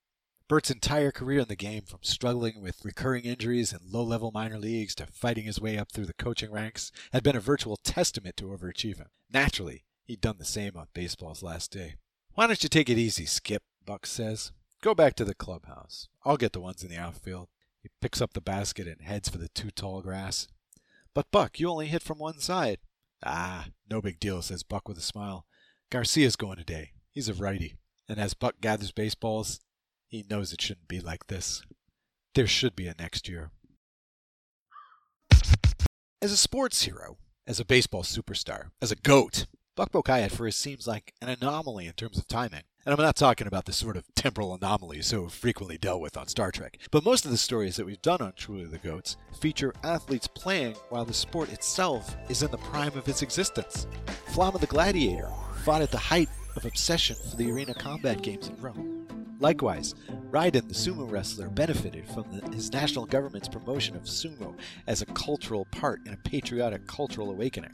Bert's 0.47 0.69
entire 0.69 1.11
career 1.11 1.39
in 1.39 1.47
the 1.47 1.55
game, 1.55 1.85
from 1.85 2.03
struggling 2.03 2.61
with 2.61 2.85
recurring 2.85 3.23
injuries 3.23 3.73
in 3.73 3.79
low 3.83 4.03
level 4.03 4.29
minor 4.31 4.59
leagues 4.59 4.93
to 4.95 5.07
fighting 5.07 5.45
his 5.45 5.59
way 5.59 5.75
up 5.75 5.91
through 5.91 6.05
the 6.05 6.13
coaching 6.13 6.51
ranks, 6.51 6.91
had 7.13 7.23
been 7.23 7.35
a 7.35 7.39
virtual 7.39 7.77
testament 7.77 8.37
to 8.37 8.45
overachievement. 8.45 9.07
Naturally, 9.33 9.85
he'd 10.03 10.21
done 10.21 10.35
the 10.37 10.45
same 10.45 10.77
on 10.77 10.85
baseball's 10.93 11.41
last 11.41 11.71
day. 11.71 11.95
Why 12.35 12.45
don't 12.45 12.61
you 12.61 12.69
take 12.69 12.91
it 12.91 12.99
easy, 12.99 13.25
Skip? 13.25 13.63
Buck 13.87 14.05
says. 14.05 14.51
Go 14.81 14.93
back 14.93 15.15
to 15.15 15.25
the 15.25 15.33
clubhouse. 15.33 16.09
I'll 16.23 16.37
get 16.37 16.53
the 16.53 16.61
ones 16.61 16.83
in 16.83 16.89
the 16.89 16.97
outfield. 16.97 17.49
He 17.81 17.89
picks 18.01 18.21
up 18.21 18.33
the 18.33 18.41
basket 18.41 18.87
and 18.87 19.01
heads 19.01 19.29
for 19.29 19.39
the 19.39 19.49
too 19.49 19.71
tall 19.71 20.03
grass. 20.03 20.47
But, 21.15 21.31
Buck, 21.31 21.59
you 21.59 21.69
only 21.69 21.87
hit 21.87 22.03
from 22.03 22.19
one 22.19 22.39
side. 22.39 22.77
Ah, 23.25 23.67
no 23.89 24.01
big 24.01 24.19
deal, 24.19 24.41
says 24.41 24.63
Buck 24.63 24.87
with 24.87 24.97
a 24.97 25.01
smile. 25.01 25.45
Garcia's 25.89 26.35
going 26.35 26.57
today. 26.57 26.91
He's 27.11 27.27
a 27.27 27.33
righty. 27.33 27.75
And 28.07 28.19
as 28.19 28.33
Buck 28.35 28.61
gathers 28.61 28.91
baseballs, 28.91 29.59
he 30.07 30.23
knows 30.29 30.53
it 30.53 30.61
shouldn't 30.61 30.87
be 30.87 30.99
like 30.99 31.27
this. 31.27 31.63
There 32.35 32.45
should 32.45 32.75
be 32.75 32.87
a 32.87 32.93
next 32.99 33.27
year. 33.27 33.51
As 36.21 36.31
a 36.31 36.37
sports 36.37 36.83
hero, 36.83 37.17
as 37.47 37.59
a 37.59 37.65
baseball 37.65 38.03
superstar, 38.03 38.69
as 38.81 38.91
a 38.91 38.95
GOAT, 38.95 39.47
Buck 39.75 39.91
Bokai 39.91 40.21
at 40.23 40.31
first 40.31 40.59
seems 40.59 40.87
like 40.87 41.13
an 41.21 41.29
anomaly 41.29 41.87
in 41.87 41.93
terms 41.93 42.17
of 42.17 42.27
timing. 42.27 42.63
And 42.85 42.93
I'm 42.93 43.03
not 43.03 43.15
talking 43.15 43.47
about 43.47 43.65
the 43.65 43.73
sort 43.73 43.97
of 43.97 44.05
temporal 44.13 44.53
anomalies 44.53 45.07
so 45.07 45.27
frequently 45.27 45.75
dealt 45.75 46.01
with 46.01 46.15
on 46.15 46.27
Star 46.27 46.51
Trek. 46.51 46.77
But 46.91 47.03
most 47.03 47.25
of 47.25 47.31
the 47.31 47.37
stories 47.37 47.77
that 47.77 47.85
we've 47.87 48.01
done 48.03 48.21
on 48.21 48.33
Truly 48.35 48.65
the 48.65 48.77
Goats 48.77 49.17
feature 49.39 49.73
athletes 49.83 50.27
playing 50.27 50.75
while 50.89 51.03
the 51.03 51.11
sport 51.11 51.51
itself 51.51 52.15
is 52.29 52.43
in 52.43 52.51
the 52.51 52.59
prime 52.59 52.95
of 52.95 53.09
its 53.09 53.23
existence. 53.23 53.87
Flamma 54.27 54.59
the 54.59 54.67
Gladiator 54.67 55.31
fought 55.63 55.81
at 55.81 55.89
the 55.89 55.97
height 55.97 56.29
of 56.55 56.65
obsession 56.65 57.15
for 57.27 57.35
the 57.37 57.51
arena 57.51 57.73
combat 57.73 58.21
games 58.21 58.49
in 58.49 58.55
Rome. 58.61 59.07
Likewise, 59.39 59.95
Raiden, 60.31 60.67
the 60.67 60.73
sumo 60.73 61.09
wrestler, 61.09 61.49
benefited 61.49 62.07
from 62.07 62.25
the, 62.31 62.55
his 62.55 62.71
national 62.71 63.05
government's 63.05 63.49
promotion 63.49 63.95
of 63.95 64.03
sumo 64.03 64.55
as 64.87 65.01
a 65.01 65.05
cultural 65.07 65.65
part 65.65 66.01
in 66.05 66.13
a 66.13 66.17
patriotic 66.17 66.87
cultural 66.87 67.29
awakening. 67.29 67.71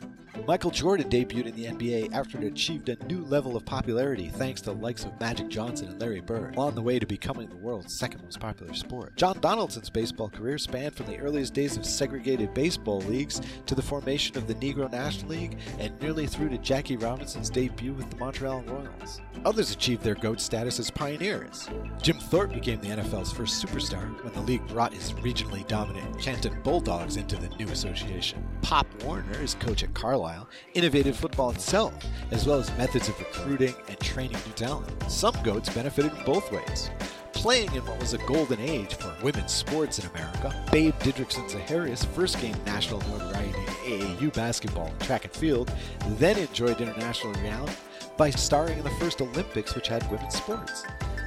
Michael 0.48 0.72
Jordan 0.72 1.10
debuted 1.10 1.48
in 1.48 1.56
the 1.56 1.66
NBA 1.66 2.14
after 2.14 2.38
it 2.38 2.46
achieved 2.46 2.90
a 2.90 2.96
new 3.06 3.24
level 3.26 3.56
of 3.56 3.66
popularity 3.66 4.30
thanks 4.30 4.62
to 4.62 4.72
the 4.72 4.76
likes 4.76 5.04
of 5.04 5.20
Magic 5.20 5.50
Johnson 5.50 5.90
and 5.90 6.00
Larry 6.00 6.22
Bird, 6.22 6.58
on 6.58 6.74
the 6.74 6.82
way 6.82 6.98
to 7.00 7.06
becoming 7.06 7.50
the 7.50 7.58
world's 7.58 7.94
second 7.94 8.24
most 8.24 8.40
popular 8.40 8.74
sport. 8.74 9.16
John 9.18 9.40
Donaldson's 9.40 9.90
baseball 9.90 10.30
career 10.30 10.58
spanned 10.58 10.96
from 10.96 11.08
the 11.08 11.20
earliest 11.20 11.54
days 11.54 11.78
of 11.78 11.86
segregated 11.86 12.54
baseball 12.54 13.02
leagues 13.02 13.42
to 13.66 13.76
the 13.76 13.82
formation 13.82 14.38
of 14.38 14.48
the 14.48 14.56
Negro 14.56 14.92
National 14.92 15.32
League 15.32 15.58
and 15.80 16.00
nearly 16.02 16.26
through 16.26 16.50
to 16.50 16.58
Jackie 16.58 16.98
Robinson's 16.98 17.50
debut 17.50 17.94
with 17.94 18.10
the 18.10 18.18
Montreal 18.18 18.64
Royals. 18.64 19.22
Others 19.46 19.72
achieved 19.72 20.04
their 20.04 20.16
GOAT 20.16 20.40
status 20.40 20.80
as 20.80 20.90
pioneers. 20.90 21.61
Jim 22.02 22.18
Thorpe 22.18 22.54
became 22.54 22.80
the 22.82 22.90
NFL's 22.90 23.32
first 23.32 23.64
superstar 23.64 24.24
when 24.24 24.34
the 24.34 24.42
league 24.42 24.66
brought 24.68 24.94
his 24.94 25.14
regionally 25.14 25.68
dominant 25.68 26.20
Canton 26.20 26.62
Bulldogs 26.64 27.18
into 27.18 27.36
the 27.36 27.50
new 27.58 27.68
association. 27.70 28.44
Pop 28.62 28.88
Warner, 29.04 29.38
as 29.42 29.56
coach 29.56 29.84
at 29.84 29.94
Carlisle, 29.94 30.48
innovated 30.74 31.16
football 31.16 31.52
itself, 31.52 31.94
as 32.32 32.46
well 32.46 32.60
as 32.60 32.76
methods 32.78 33.10
of 33.10 33.20
recruiting 33.20 33.76
and 33.88 34.00
training 34.00 34.38
new 34.46 34.54
talent. 34.54 34.90
Some 35.12 35.36
GOATs 35.44 35.70
benefited 35.70 36.14
in 36.14 36.24
both 36.26 36.52
ways. 36.52 36.90
Playing 37.34 37.74
in 37.74 37.86
what 37.86 38.00
was 38.00 38.14
a 38.14 38.20
golden 38.20 38.60
age 38.60 38.94
for 38.96 39.16
women's 39.24 39.52
sports 39.52 40.00
in 40.00 40.10
America, 40.12 40.54
Babe 40.72 40.94
Didrikson 41.00 41.50
Zaharias 41.50 42.06
first 42.06 42.40
gained 42.40 42.64
national 42.66 43.00
notoriety 43.10 43.60
in 43.88 44.00
AAU 44.00 44.34
basketball 44.34 44.88
and 44.88 45.00
track 45.02 45.24
and 45.26 45.34
field, 45.34 45.72
then 46.18 46.38
enjoyed 46.38 46.82
international 46.82 47.34
renown 47.34 47.70
by 48.18 48.30
starring 48.30 48.78
in 48.78 48.84
the 48.84 48.92
first 48.92 49.22
Olympics 49.22 49.74
which 49.74 49.88
had 49.88 50.10
women's 50.12 50.36
sports 50.36 50.84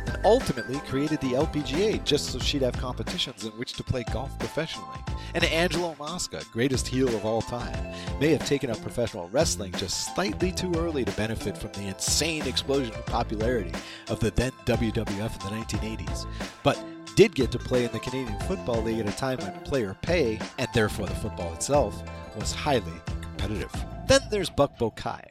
and 0.07 0.19
ultimately 0.25 0.79
created 0.81 1.21
the 1.21 1.33
LPGA 1.33 2.03
just 2.05 2.31
so 2.31 2.39
she'd 2.39 2.63
have 2.63 2.77
competitions 2.77 3.45
in 3.45 3.51
which 3.53 3.75
to 3.75 3.85
play 3.85 4.05
golf 4.13 4.37
professionally. 4.39 4.99
And 5.35 5.45
Angelo 5.45 5.97
Mosca, 5.99 6.43
greatest 6.53 6.87
heel 6.87 7.09
of 7.09 7.25
all 7.25 7.43
time, 7.43 7.95
may 8.21 8.31
have 8.31 8.47
taken 8.47 8.71
up 8.71 8.81
professional 8.83 9.29
wrestling 9.31 9.73
just 9.73 10.15
slightly 10.15 10.53
too 10.53 10.73
early 10.77 11.05
to 11.05 11.13
benefit 11.13 11.57
from 11.57 11.73
the 11.73 11.89
insane 11.89 12.47
explosion 12.47 12.95
of 12.95 13.05
popularity 13.07 13.73
of 14.09 14.21
the 14.21 14.31
then 14.31 14.53
WWF 14.67 15.09
in 15.09 15.17
the 15.17 15.65
1980s, 15.65 16.27
but 16.63 16.79
did 17.17 17.35
get 17.35 17.53
to 17.53 17.59
play 17.59 17.85
in 17.85 17.93
the 17.93 18.01
Canadian 18.01 18.39
Football 18.41 18.83
League 18.83 18.99
at 18.99 19.09
a 19.09 19.17
time 19.17 19.39
when 19.39 19.53
player 19.61 19.97
pay, 20.03 20.39
and 20.59 20.69
therefore 20.75 21.07
the 21.07 21.15
football 21.15 21.53
itself, 21.55 22.03
was 22.37 22.53
highly 22.53 22.93
competitive. 23.21 23.73
Then 24.09 24.21
there's 24.31 24.51
Buck 24.51 24.79
Bokai, 24.79 25.23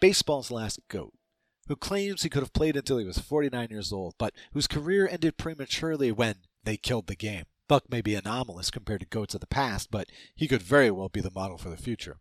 baseball's 0.00 0.50
last 0.50 0.80
goat 0.88 1.15
who 1.68 1.76
claims 1.76 2.22
he 2.22 2.28
could 2.28 2.42
have 2.42 2.52
played 2.52 2.76
until 2.76 2.98
he 2.98 3.04
was 3.04 3.18
49 3.18 3.68
years 3.70 3.92
old, 3.92 4.14
but 4.18 4.34
whose 4.52 4.66
career 4.66 5.08
ended 5.08 5.36
prematurely 5.36 6.12
when 6.12 6.36
they 6.64 6.76
killed 6.76 7.06
the 7.06 7.16
game. 7.16 7.44
Buck 7.68 7.90
may 7.90 8.00
be 8.00 8.14
anomalous 8.14 8.70
compared 8.70 9.00
to 9.00 9.06
goats 9.06 9.34
of 9.34 9.40
the 9.40 9.46
past, 9.46 9.90
but 9.90 10.08
he 10.34 10.46
could 10.46 10.62
very 10.62 10.90
well 10.90 11.08
be 11.08 11.20
the 11.20 11.30
model 11.30 11.58
for 11.58 11.68
the 11.68 11.76
future. 11.76 12.18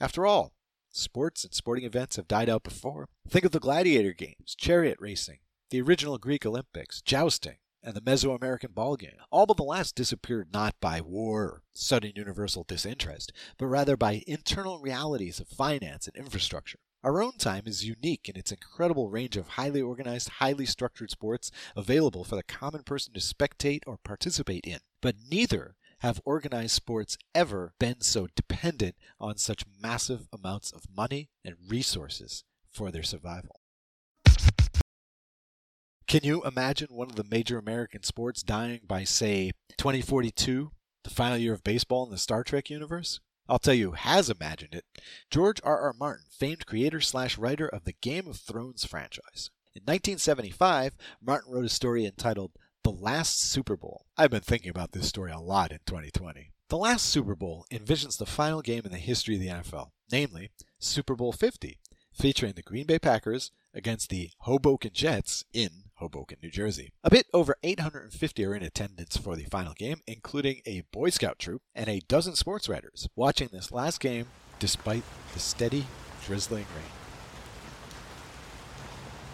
After 0.00 0.24
all, 0.24 0.52
sports 0.90 1.44
and 1.44 1.52
sporting 1.52 1.84
events 1.84 2.16
have 2.16 2.28
died 2.28 2.48
out 2.48 2.62
before. 2.62 3.08
Think 3.28 3.44
of 3.44 3.52
the 3.52 3.60
gladiator 3.60 4.12
games, 4.12 4.54
chariot 4.56 4.98
racing, 5.00 5.38
the 5.70 5.80
original 5.80 6.18
Greek 6.18 6.46
Olympics, 6.46 7.02
jousting, 7.02 7.56
and 7.82 7.94
the 7.94 8.00
Mesoamerican 8.00 8.74
ball 8.74 8.96
game. 8.96 9.16
All 9.30 9.46
but 9.46 9.56
the 9.56 9.64
last 9.64 9.94
disappeared 9.94 10.48
not 10.52 10.74
by 10.80 11.00
war 11.00 11.42
or 11.42 11.62
sudden 11.74 12.12
universal 12.14 12.64
disinterest, 12.64 13.32
but 13.58 13.66
rather 13.66 13.96
by 13.96 14.22
internal 14.26 14.78
realities 14.78 15.40
of 15.40 15.48
finance 15.48 16.06
and 16.06 16.16
infrastructure. 16.16 16.78
Our 17.04 17.22
own 17.22 17.32
time 17.32 17.64
is 17.66 17.84
unique 17.84 18.30
in 18.30 18.36
its 18.38 18.50
incredible 18.50 19.10
range 19.10 19.36
of 19.36 19.46
highly 19.46 19.82
organized, 19.82 20.30
highly 20.40 20.64
structured 20.64 21.10
sports 21.10 21.50
available 21.76 22.24
for 22.24 22.36
the 22.36 22.42
common 22.42 22.82
person 22.82 23.12
to 23.12 23.20
spectate 23.20 23.82
or 23.86 23.98
participate 23.98 24.64
in. 24.64 24.78
But 25.02 25.16
neither 25.30 25.76
have 25.98 26.22
organized 26.24 26.70
sports 26.70 27.18
ever 27.34 27.74
been 27.78 28.00
so 28.00 28.28
dependent 28.34 28.96
on 29.20 29.36
such 29.36 29.66
massive 29.78 30.28
amounts 30.32 30.72
of 30.72 30.86
money 30.96 31.28
and 31.44 31.56
resources 31.68 32.42
for 32.70 32.90
their 32.90 33.02
survival. 33.02 33.60
Can 36.06 36.20
you 36.22 36.42
imagine 36.44 36.88
one 36.90 37.10
of 37.10 37.16
the 37.16 37.24
major 37.30 37.58
American 37.58 38.02
sports 38.02 38.42
dying 38.42 38.80
by, 38.86 39.04
say, 39.04 39.50
2042, 39.76 40.70
the 41.02 41.10
final 41.10 41.36
year 41.36 41.52
of 41.52 41.62
baseball 41.62 42.06
in 42.06 42.10
the 42.10 42.16
Star 42.16 42.42
Trek 42.42 42.70
universe? 42.70 43.20
I'll 43.48 43.58
tell 43.58 43.74
you 43.74 43.90
who 43.90 43.96
has 43.96 44.30
imagined 44.30 44.74
it 44.74 44.84
George 45.30 45.60
R. 45.62 45.78
R. 45.80 45.94
Martin, 45.98 46.26
famed 46.30 46.66
creator 46.66 47.00
slash 47.00 47.36
writer 47.36 47.68
of 47.68 47.84
the 47.84 47.92
Game 47.92 48.26
of 48.26 48.36
Thrones 48.36 48.84
franchise. 48.84 49.50
In 49.74 49.82
1975, 49.82 50.96
Martin 51.20 51.52
wrote 51.52 51.64
a 51.64 51.68
story 51.68 52.06
entitled 52.06 52.52
The 52.84 52.92
Last 52.92 53.40
Super 53.40 53.76
Bowl. 53.76 54.06
I've 54.16 54.30
been 54.30 54.40
thinking 54.40 54.70
about 54.70 54.92
this 54.92 55.08
story 55.08 55.32
a 55.32 55.40
lot 55.40 55.72
in 55.72 55.80
2020. 55.84 56.52
The 56.68 56.78
last 56.78 57.06
Super 57.06 57.36
Bowl 57.36 57.66
envisions 57.70 58.16
the 58.16 58.24
final 58.24 58.62
game 58.62 58.82
in 58.84 58.92
the 58.92 58.98
history 58.98 59.34
of 59.34 59.40
the 59.40 59.48
NFL, 59.48 59.90
namely 60.10 60.50
Super 60.78 61.14
Bowl 61.14 61.32
50, 61.32 61.78
featuring 62.12 62.54
the 62.54 62.62
Green 62.62 62.86
Bay 62.86 62.98
Packers 62.98 63.50
against 63.74 64.08
the 64.08 64.30
Hoboken 64.40 64.92
Jets 64.94 65.44
in 65.52 65.83
Hoboken, 65.96 66.38
New 66.42 66.50
Jersey. 66.50 66.92
A 67.02 67.10
bit 67.10 67.26
over 67.32 67.56
850 67.62 68.44
are 68.44 68.54
in 68.54 68.62
attendance 68.62 69.16
for 69.16 69.36
the 69.36 69.44
final 69.44 69.74
game, 69.74 70.00
including 70.06 70.60
a 70.66 70.82
Boy 70.92 71.10
Scout 71.10 71.38
troop 71.38 71.62
and 71.74 71.88
a 71.88 72.02
dozen 72.08 72.34
sports 72.34 72.68
writers 72.68 73.08
watching 73.16 73.48
this 73.52 73.72
last 73.72 74.00
game 74.00 74.26
despite 74.58 75.02
the 75.32 75.40
steady, 75.40 75.86
drizzling 76.24 76.66
rain. 76.74 76.92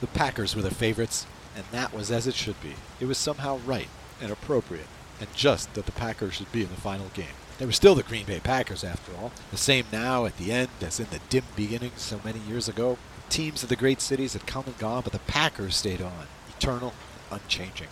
The 0.01 0.07
Packers 0.07 0.57
were 0.57 0.63
the 0.63 0.75
favorites, 0.75 1.27
and 1.55 1.65
that 1.73 1.93
was 1.93 2.11
as 2.11 2.27
it 2.27 2.35
should 2.35 2.61
be. 2.63 2.75
It 3.01 3.07
was 3.07 3.19
somehow 3.19 3.59
right 3.67 3.89
and 4.21 4.33
appropriate, 4.33 4.87
and 5.21 5.33
just 5.35 5.75
that 5.75 5.87
the 5.87 5.93
Packers 5.93 6.35
should 6.35 6.51
be 6.53 6.63
in 6.63 6.71
the 6.71 6.81
final 6.81 7.09
game. 7.15 7.27
They 7.59 7.67
were 7.67 7.73
still 7.73 7.95
the 7.95 8.03
Green 8.03 8.25
Bay 8.25 8.41
Packers, 8.41 8.83
after 8.83 9.13
all, 9.17 9.33
the 9.51 9.59
same 9.59 9.85
now 9.93 10.25
at 10.25 10.39
the 10.39 10.53
end 10.53 10.71
as 10.81 10.99
in 10.99 11.07
the 11.11 11.21
dim 11.29 11.45
beginnings 11.55 12.01
so 12.01 12.21
many 12.25 12.39
years 12.39 12.69
ago. 12.69 12.97
Teams 13.29 13.63
of 13.63 13.69
the 13.69 13.77
great 13.77 14.01
cities 14.01 14.33
had 14.33 14.47
come 14.47 14.65
and 14.67 14.79
gone, 14.79 15.03
but 15.03 15.13
the 15.13 15.19
Packers 15.21 15.77
stayed 15.77 16.01
on, 16.01 16.27
eternal, 16.61 16.93
unchanging. 17.31 17.89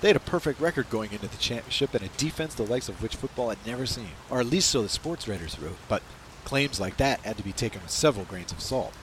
They 0.00 0.08
had 0.08 0.16
a 0.16 0.20
perfect 0.20 0.60
record 0.60 0.88
going 0.88 1.12
into 1.12 1.26
the 1.26 1.36
championship 1.36 1.94
and 1.94 2.04
a 2.04 2.08
defense 2.16 2.54
the 2.54 2.62
likes 2.62 2.88
of 2.88 3.02
which 3.02 3.16
football 3.16 3.48
had 3.48 3.66
never 3.66 3.86
seen, 3.86 4.10
or 4.30 4.38
at 4.38 4.46
least 4.46 4.70
so 4.70 4.82
the 4.82 4.88
sports 4.88 5.26
writers 5.26 5.58
wrote, 5.58 5.78
but 5.88 6.02
claims 6.44 6.78
like 6.78 6.96
that 6.98 7.20
had 7.20 7.36
to 7.38 7.42
be 7.42 7.52
taken 7.52 7.82
with 7.82 7.90
several 7.90 8.24
grains 8.24 8.52
of 8.52 8.60
salt. 8.60 8.94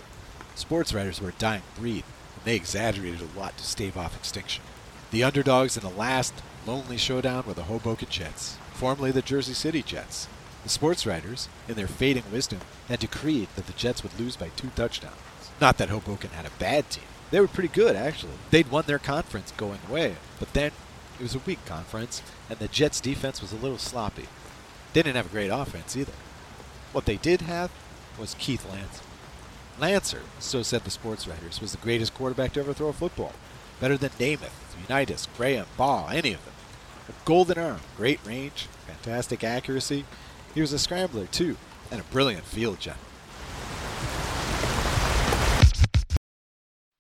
Sports 0.56 0.94
writers 0.94 1.20
were 1.20 1.30
a 1.30 1.34
dying 1.34 1.64
breed, 1.78 2.06
and 2.36 2.46
they 2.46 2.56
exaggerated 2.56 3.22
a 3.22 3.40
lot 3.40 3.58
to 3.58 3.66
stave 3.66 3.98
off 3.98 4.16
extinction. 4.16 4.64
The 5.12 5.24
underdogs 5.26 5.76
in 5.76 5.84
the 5.84 5.90
last, 5.90 6.34
lonely 6.66 6.98
showdown 6.98 7.44
were 7.46 7.54
the 7.54 7.64
Hoboken 7.64 8.08
Jets, 8.10 8.58
formerly 8.74 9.12
the 9.12 9.22
Jersey 9.22 9.54
City 9.54 9.82
Jets. 9.82 10.30
The 10.64 10.70
sports 10.70 11.06
writers, 11.06 11.50
in 11.68 11.76
their 11.76 11.88
fading 11.88 12.24
wisdom, 12.32 12.60
had 12.88 13.00
decreed 13.00 13.50
that 13.56 13.66
the 13.66 13.74
Jets 13.74 14.04
would 14.04 14.18
lose 14.18 14.38
by 14.38 14.50
two 14.56 14.70
touchdowns. 14.76 15.16
Not 15.60 15.78
that 15.80 15.90
Hoboken 15.90 16.30
had 16.30 16.46
a 16.46 16.52
bad 16.60 16.90
team. 16.90 17.04
They 17.32 17.40
were 17.40 17.48
pretty 17.48 17.70
good, 17.70 17.96
actually. 17.96 18.34
They'd 18.50 18.70
won 18.70 18.84
their 18.86 19.00
conference 19.00 19.52
going 19.56 19.80
away, 19.90 20.18
but 20.38 20.54
then 20.54 20.72
it 21.20 21.24
was 21.24 21.34
a 21.34 21.40
weak 21.40 21.66
conference, 21.66 22.22
and 22.50 22.60
the 22.60 22.68
Jets' 22.68 23.00
defense 23.00 23.42
was 23.42 23.54
a 23.54 23.58
little 23.58 23.78
sloppy. 23.78 24.28
They 24.94 25.02
didn't 25.02 25.16
have 25.16 25.28
a 25.28 25.30
great 25.30 25.50
offense 25.50 25.96
either. 25.96 26.14
What 26.92 27.06
they 27.06 27.16
did 27.16 27.42
have 27.42 27.72
was 28.20 28.36
Keith 28.38 28.70
Lancer. 28.70 29.04
Lancer, 29.80 30.22
so 30.40 30.62
said 30.62 30.84
the 30.84 30.92
sports 30.92 31.26
writers, 31.26 31.62
was 31.62 31.72
the 31.72 31.78
greatest 31.78 32.14
quarterback 32.14 32.54
to 32.54 32.60
ever 32.60 32.74
throw 32.74 32.90
a 32.90 32.94
football. 32.94 33.34
Better 33.80 33.98
than 33.98 34.12
Namath, 34.12 34.52
Unitas, 34.88 35.28
Graham, 35.38 35.68
Baugh, 35.78 36.10
any 36.10 36.34
of 36.34 36.44
them. 36.44 36.54
A 37.08 37.14
golden 37.26 37.58
arm, 37.58 37.80
great 37.96 38.20
range, 38.26 38.68
fantastic 38.86 39.44
accuracy. 39.44 40.06
He 40.54 40.60
was 40.60 40.74
a 40.74 40.80
scrambler, 40.80 41.28
too, 41.28 41.56
and 41.90 42.02
a 42.02 42.06
brilliant 42.06 42.44
field 42.44 42.82
general. 42.82 43.02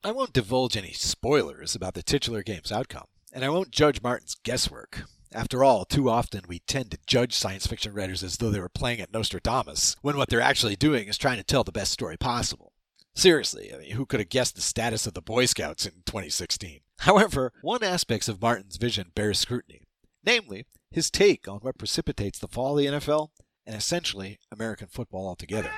I 0.03 0.11
won't 0.11 0.33
divulge 0.33 0.75
any 0.75 0.93
spoilers 0.93 1.75
about 1.75 1.93
the 1.93 2.01
titular 2.01 2.41
game's 2.41 2.71
outcome, 2.71 3.05
and 3.31 3.45
I 3.45 3.49
won't 3.49 3.69
judge 3.69 4.01
Martin's 4.01 4.35
guesswork. 4.43 5.03
After 5.31 5.63
all, 5.63 5.85
too 5.85 6.09
often 6.09 6.41
we 6.47 6.57
tend 6.57 6.89
to 6.89 6.97
judge 7.05 7.35
science 7.35 7.67
fiction 7.67 7.93
writers 7.93 8.23
as 8.23 8.37
though 8.37 8.49
they 8.49 8.59
were 8.59 8.67
playing 8.67 8.99
at 8.99 9.13
Nostradamus, 9.13 9.95
when 10.01 10.17
what 10.17 10.29
they're 10.29 10.41
actually 10.41 10.75
doing 10.75 11.07
is 11.07 11.19
trying 11.19 11.37
to 11.37 11.43
tell 11.43 11.63
the 11.63 11.71
best 11.71 11.91
story 11.91 12.17
possible. 12.17 12.73
Seriously, 13.13 13.71
I 13.71 13.77
mean, 13.77 13.91
who 13.91 14.07
could 14.07 14.19
have 14.19 14.29
guessed 14.29 14.55
the 14.55 14.61
status 14.61 15.05
of 15.05 15.13
the 15.13 15.21
Boy 15.21 15.45
Scouts 15.45 15.85
in 15.85 15.91
2016? 16.07 16.79
However, 17.01 17.53
one 17.61 17.83
aspect 17.83 18.27
of 18.27 18.41
Martin's 18.41 18.77
vision 18.77 19.11
bears 19.13 19.37
scrutiny, 19.37 19.83
namely, 20.25 20.65
his 20.89 21.11
take 21.11 21.47
on 21.47 21.59
what 21.59 21.77
precipitates 21.77 22.39
the 22.39 22.47
fall 22.47 22.75
of 22.75 22.83
the 22.83 22.89
NFL 22.89 23.29
and 23.67 23.75
essentially 23.75 24.39
American 24.51 24.87
football 24.87 25.27
altogether. 25.27 25.71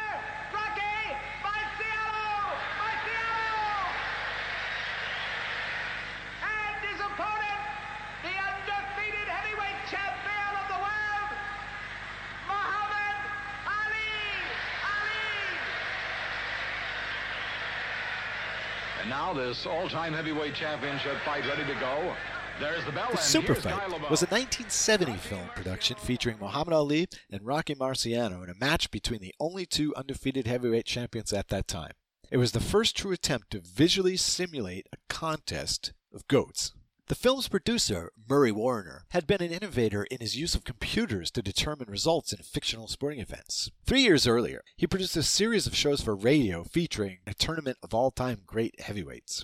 Now 19.13 19.31
this 19.31 19.67
all-time 19.67 20.11
heavyweight 20.11 20.55
championship 20.55 21.15
fight 21.23 21.47
ready 21.47 21.63
to 21.71 21.79
go. 21.79 22.15
There's 22.59 22.83
the 22.83 22.91
bell. 22.91 23.09
The 23.11 23.17
Super 23.17 23.53
Fight 23.53 23.87
was 24.09 24.23
a 24.23 24.33
1970 24.33 25.17
film 25.17 25.49
production 25.55 25.97
featuring 25.97 26.37
Muhammad 26.39 26.73
Ali 26.73 27.05
and 27.29 27.45
Rocky 27.45 27.75
Marciano 27.75 28.43
in 28.43 28.49
a 28.49 28.55
match 28.55 28.89
between 28.89 29.21
the 29.21 29.35
only 29.39 29.67
two 29.67 29.93
undefeated 29.95 30.47
heavyweight 30.47 30.87
champions 30.87 31.31
at 31.31 31.49
that 31.49 31.67
time. 31.67 31.91
It 32.31 32.37
was 32.37 32.53
the 32.53 32.59
first 32.59 32.97
true 32.97 33.11
attempt 33.11 33.51
to 33.51 33.61
visually 33.61 34.17
simulate 34.17 34.87
a 34.91 34.97
contest 35.09 35.93
of 36.11 36.27
goats. 36.27 36.73
The 37.07 37.15
film's 37.15 37.49
producer, 37.49 38.13
Murry 38.29 38.51
Woroner, 38.51 39.01
had 39.09 39.27
been 39.27 39.41
an 39.41 39.51
innovator 39.51 40.05
in 40.05 40.21
his 40.21 40.37
use 40.37 40.55
of 40.55 40.63
computers 40.63 41.31
to 41.31 41.41
determine 41.41 41.89
results 41.89 42.31
in 42.31 42.41
fictional 42.41 42.87
sporting 42.87 43.19
events. 43.19 43.69
Three 43.85 44.03
years 44.03 44.25
earlier, 44.25 44.63
he 44.77 44.87
produced 44.87 45.17
a 45.17 45.23
series 45.23 45.67
of 45.67 45.75
shows 45.75 45.99
for 45.99 46.15
radio 46.15 46.63
featuring 46.63 47.17
a 47.27 47.33
tournament 47.33 47.77
of 47.83 47.93
all 47.93 48.09
time 48.09 48.43
great 48.47 48.79
heavyweights. 48.79 49.43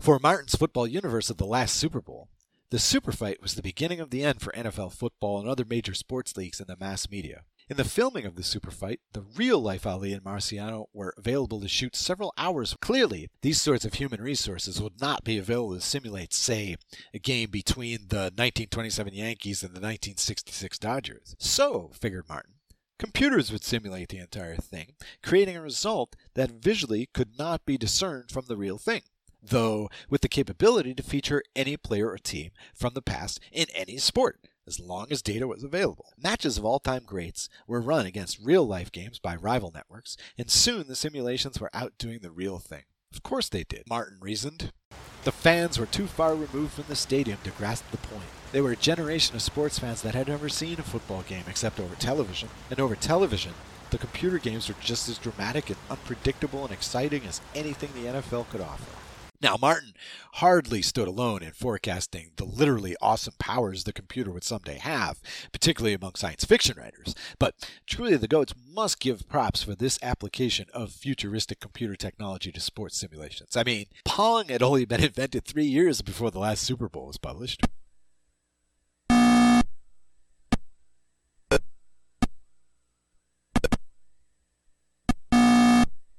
For 0.00 0.18
Martin's 0.18 0.56
football 0.56 0.88
universe 0.88 1.30
of 1.30 1.36
the 1.36 1.46
last 1.46 1.76
Super 1.76 2.00
Bowl, 2.00 2.28
the 2.70 2.80
Super 2.80 3.12
Fight 3.12 3.40
was 3.40 3.54
the 3.54 3.62
beginning 3.62 4.00
of 4.00 4.10
the 4.10 4.24
end 4.24 4.40
for 4.40 4.52
NFL 4.52 4.92
football 4.92 5.38
and 5.38 5.48
other 5.48 5.64
major 5.64 5.94
sports 5.94 6.36
leagues 6.36 6.58
in 6.58 6.66
the 6.66 6.76
mass 6.76 7.08
media. 7.08 7.44
In 7.68 7.76
the 7.76 7.84
filming 7.84 8.24
of 8.26 8.36
the 8.36 8.44
super 8.44 8.70
fight, 8.70 9.00
the 9.12 9.22
real 9.22 9.58
life 9.60 9.84
Ali 9.88 10.12
and 10.12 10.22
Marciano 10.22 10.86
were 10.92 11.12
available 11.18 11.60
to 11.60 11.66
shoot 11.66 11.96
several 11.96 12.32
hours. 12.38 12.76
Clearly, 12.80 13.28
these 13.42 13.60
sorts 13.60 13.84
of 13.84 13.94
human 13.94 14.22
resources 14.22 14.80
would 14.80 15.00
not 15.00 15.24
be 15.24 15.36
available 15.36 15.74
to 15.74 15.80
simulate, 15.80 16.32
say, 16.32 16.76
a 17.12 17.18
game 17.18 17.50
between 17.50 18.06
the 18.08 18.30
1927 18.30 19.14
Yankees 19.14 19.64
and 19.64 19.70
the 19.70 19.80
1966 19.80 20.78
Dodgers. 20.78 21.34
So, 21.40 21.90
figured 21.92 22.28
Martin, 22.28 22.52
computers 23.00 23.50
would 23.50 23.64
simulate 23.64 24.10
the 24.10 24.18
entire 24.18 24.54
thing, 24.54 24.92
creating 25.24 25.56
a 25.56 25.60
result 25.60 26.14
that 26.34 26.62
visually 26.62 27.08
could 27.12 27.36
not 27.36 27.66
be 27.66 27.76
discerned 27.76 28.30
from 28.30 28.44
the 28.46 28.56
real 28.56 28.78
thing 28.78 29.02
though 29.48 29.88
with 30.10 30.22
the 30.22 30.28
capability 30.28 30.92
to 30.92 31.02
feature 31.04 31.42
any 31.54 31.76
player 31.76 32.10
or 32.10 32.18
team 32.18 32.50
from 32.74 32.94
the 32.94 33.02
past 33.02 33.38
in 33.52 33.66
any 33.74 33.96
sport 33.96 34.40
as 34.66 34.80
long 34.80 35.06
as 35.10 35.22
data 35.22 35.46
was 35.46 35.62
available. 35.62 36.12
Matches 36.16 36.58
of 36.58 36.64
all 36.64 36.78
time 36.78 37.04
greats 37.04 37.48
were 37.66 37.80
run 37.80 38.06
against 38.06 38.40
real 38.42 38.66
life 38.66 38.90
games 38.90 39.18
by 39.18 39.36
rival 39.36 39.70
networks, 39.74 40.16
and 40.36 40.50
soon 40.50 40.88
the 40.88 40.96
simulations 40.96 41.60
were 41.60 41.70
outdoing 41.72 42.20
the 42.20 42.30
real 42.30 42.58
thing. 42.58 42.84
Of 43.12 43.22
course 43.22 43.48
they 43.48 43.64
did, 43.64 43.84
Martin 43.88 44.18
reasoned. 44.20 44.72
The 45.24 45.32
fans 45.32 45.78
were 45.78 45.86
too 45.86 46.06
far 46.06 46.34
removed 46.34 46.74
from 46.74 46.84
the 46.88 46.96
stadium 46.96 47.38
to 47.44 47.50
grasp 47.50 47.90
the 47.90 47.96
point. 47.96 48.28
They 48.52 48.60
were 48.60 48.72
a 48.72 48.76
generation 48.76 49.34
of 49.34 49.42
sports 49.42 49.78
fans 49.78 50.02
that 50.02 50.14
had 50.14 50.28
never 50.28 50.48
seen 50.48 50.78
a 50.78 50.82
football 50.82 51.22
game 51.22 51.44
except 51.48 51.80
over 51.80 51.94
television, 51.96 52.48
and 52.70 52.78
over 52.78 52.94
television, 52.94 53.52
the 53.90 53.98
computer 53.98 54.38
games 54.38 54.68
were 54.68 54.74
just 54.80 55.08
as 55.08 55.18
dramatic 55.18 55.70
and 55.70 55.78
unpredictable 55.88 56.64
and 56.64 56.72
exciting 56.72 57.24
as 57.24 57.40
anything 57.54 57.90
the 57.94 58.08
NFL 58.08 58.48
could 58.48 58.60
offer. 58.60 58.90
Now, 59.46 59.56
Martin 59.56 59.92
hardly 60.32 60.82
stood 60.82 61.06
alone 61.06 61.44
in 61.44 61.52
forecasting 61.52 62.32
the 62.34 62.44
literally 62.44 62.96
awesome 63.00 63.34
powers 63.38 63.84
the 63.84 63.92
computer 63.92 64.32
would 64.32 64.42
someday 64.42 64.76
have, 64.78 65.20
particularly 65.52 65.94
among 65.94 66.16
science 66.16 66.44
fiction 66.44 66.76
writers. 66.76 67.14
But 67.38 67.54
truly, 67.86 68.16
the 68.16 68.26
goats 68.26 68.54
must 68.68 68.98
give 68.98 69.28
props 69.28 69.62
for 69.62 69.76
this 69.76 70.00
application 70.02 70.66
of 70.74 70.90
futuristic 70.90 71.60
computer 71.60 71.94
technology 71.94 72.50
to 72.50 72.58
sports 72.58 72.96
simulations. 72.96 73.56
I 73.56 73.62
mean, 73.62 73.86
Pong 74.04 74.48
had 74.48 74.64
only 74.64 74.84
been 74.84 75.04
invented 75.04 75.44
three 75.44 75.66
years 75.66 76.02
before 76.02 76.32
the 76.32 76.40
last 76.40 76.64
Super 76.64 76.88
Bowl 76.88 77.06
was 77.06 77.16
published. 77.16 77.68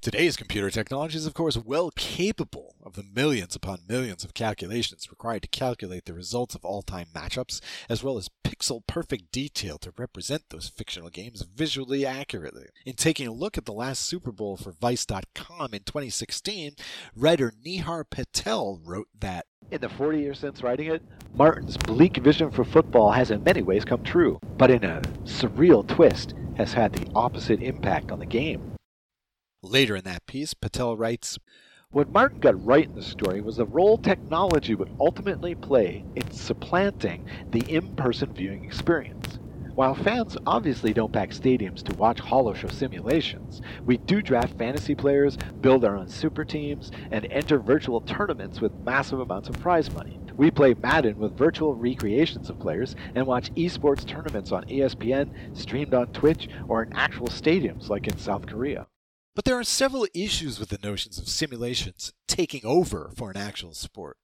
Today's 0.08 0.38
computer 0.38 0.70
technology 0.70 1.17
is, 1.17 1.26
of 1.26 1.34
course, 1.34 1.58
well 1.58 1.91
capable 1.91 2.76
of 2.82 2.93
the 2.93 3.04
millions 3.04 3.58
upon 3.58 3.80
millions 3.89 4.24
of 4.24 4.34
calculations 4.34 5.12
required 5.12 5.41
to 5.41 5.50
calculate 5.50 6.06
the 6.06 6.13
results 6.13 6.56
of 6.56 6.63
all 6.63 6.82
time 6.82 7.08
matchups, 7.13 7.60
as 7.89 8.06
well 8.06 8.17
as 8.17 8.30
pixel 8.41 8.88
perfect 8.88 9.34
detail 9.34 9.78
to 9.80 9.91
represent 9.98 10.43
those 10.48 10.70
fictional 10.70 11.10
games 11.10 11.41
visually 11.41 12.06
accurately. 12.06 12.67
In 12.86 12.93
taking 12.93 13.28
a 13.28 13.34
look 13.34 13.58
at 13.58 13.65
the 13.65 13.74
last 13.74 14.06
Super 14.06 14.32
Bowl 14.32 14.56
for 14.56 14.72
Vice.com 14.72 15.74
in 15.74 15.82
2016, 15.82 16.76
writer 17.13 17.52
Nihar 17.65 18.06
Patel 18.10 18.80
wrote 18.86 19.10
that 19.20 19.46
in 19.72 19.82
the 19.82 19.89
40 19.89 20.22
years 20.22 20.39
since 20.39 20.63
writing 20.63 20.88
it, 20.88 21.04
Martin's 21.34 21.76
bleak 21.76 22.15
vision 22.15 22.50
for 22.50 22.63
football 22.63 23.12
has 23.12 23.32
in 23.32 23.43
many 23.43 23.62
ways 23.62 23.84
come 23.84 24.04
true, 24.06 24.39
but 24.58 24.72
in 24.72 24.86
a 24.86 25.02
surreal 25.26 25.86
twist 25.86 26.34
has 26.56 26.72
had 26.72 26.93
the 26.93 27.12
opposite 27.13 27.62
impact 27.62 28.10
on 28.10 28.20
the 28.20 28.26
game. 28.26 28.77
Later 29.63 29.96
in 29.96 30.04
that 30.04 30.28
piece, 30.28 30.54
Patel 30.54 30.96
writes 30.96 31.39
What 31.89 32.12
Martin 32.12 32.39
got 32.39 32.63
right 32.63 32.86
in 32.86 32.93
the 32.93 33.02
story 33.02 33.41
was 33.41 33.58
the 33.58 33.65
role 33.65 33.98
technology 33.98 34.76
would 34.76 34.96
ultimately 35.00 35.56
play 35.56 36.06
in 36.15 36.30
supplanting 36.30 37.26
the 37.50 37.62
in 37.62 37.96
person 37.96 38.32
viewing 38.34 38.63
experience. 38.63 39.39
While 39.74 39.96
fans 39.96 40.38
obviously 40.46 40.93
don't 40.93 41.12
pack 41.12 41.32
stadiums 41.32 41.82
to 41.86 41.96
watch 41.96 42.20
hollow 42.20 42.54
show 42.54 42.67
simulations, 42.67 43.63
we 43.84 43.98
do 43.98 44.22
draft 44.22 44.56
fantasy 44.60 44.93
players, 44.93 45.39
build 45.60 45.84
our 45.84 45.98
own 45.98 46.08
super 46.08 46.46
teams, 46.46 46.91
and 47.10 47.26
enter 47.32 47.58
virtual 47.58 48.02
tournaments 48.02 48.62
with 48.62 48.86
massive 48.86 49.22
amounts 49.22 49.50
of 49.50 49.60
prize 49.60 49.91
money. 49.91 50.20
We 50.36 50.52
play 50.52 50.76
Madden 50.76 51.17
with 51.17 51.36
virtual 51.36 51.74
recreations 51.74 52.52
of 52.52 52.60
players 52.60 52.96
and 53.15 53.26
watch 53.26 53.52
esports 53.56 54.06
tournaments 54.06 54.52
on 54.52 54.65
ESPN, 54.65 55.58
streamed 55.58 55.96
on 55.96 56.13
Twitch, 56.13 56.48
or 56.67 56.84
in 56.84 56.93
actual 56.93 57.28
stadiums 57.30 57.89
like 57.89 58.08
in 58.08 58.20
South 58.20 58.46
Korea. 58.46 58.86
But 59.38 59.45
there 59.45 59.60
are 59.60 59.63
several 59.63 60.08
issues 60.15 60.60
with 60.60 60.69
the 60.69 60.80
notions 60.82 61.19
of 61.19 61.30
simulations 61.30 62.12
taking 62.28 62.65
over 62.65 63.12
for 63.15 63.30
an 63.30 63.38
actual 63.38 63.76
sport. 63.76 64.17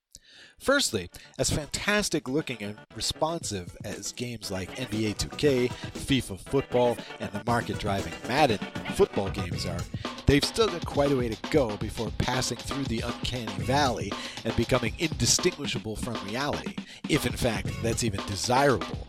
Firstly, 0.58 1.12
as 1.38 1.52
fantastic 1.52 2.28
looking 2.28 2.64
and 2.64 2.80
responsive 2.96 3.78
as 3.86 4.12
games 4.12 4.50
like 4.50 4.76
NBA 4.76 5.18
2K, 5.18 5.70
FIFA 5.70 6.40
Football, 6.40 6.98
and 7.20 7.32
the 7.32 7.44
market 7.46 7.78
driving 7.78 8.12
Madden 8.28 8.58
football 8.96 9.30
games 9.30 9.68
are, 9.68 9.82
they've 10.26 10.44
still 10.44 10.68
got 10.68 10.84
quite 10.84 11.12
a 11.12 11.16
way 11.16 11.30
to 11.30 11.50
go 11.52 11.78
before 11.78 12.10
passing 12.18 12.58
through 12.58 12.86
the 12.86 13.02
uncanny 13.02 13.54
valley 13.66 14.12
and 14.46 14.56
becoming 14.56 14.96
indistinguishable 14.98 15.96
from 15.96 16.16
reality, 16.26 16.74
if 17.08 17.28
in 17.28 17.34
fact 17.34 17.70
that's 17.84 18.04
even 18.04 18.26
desirable. 18.26 19.06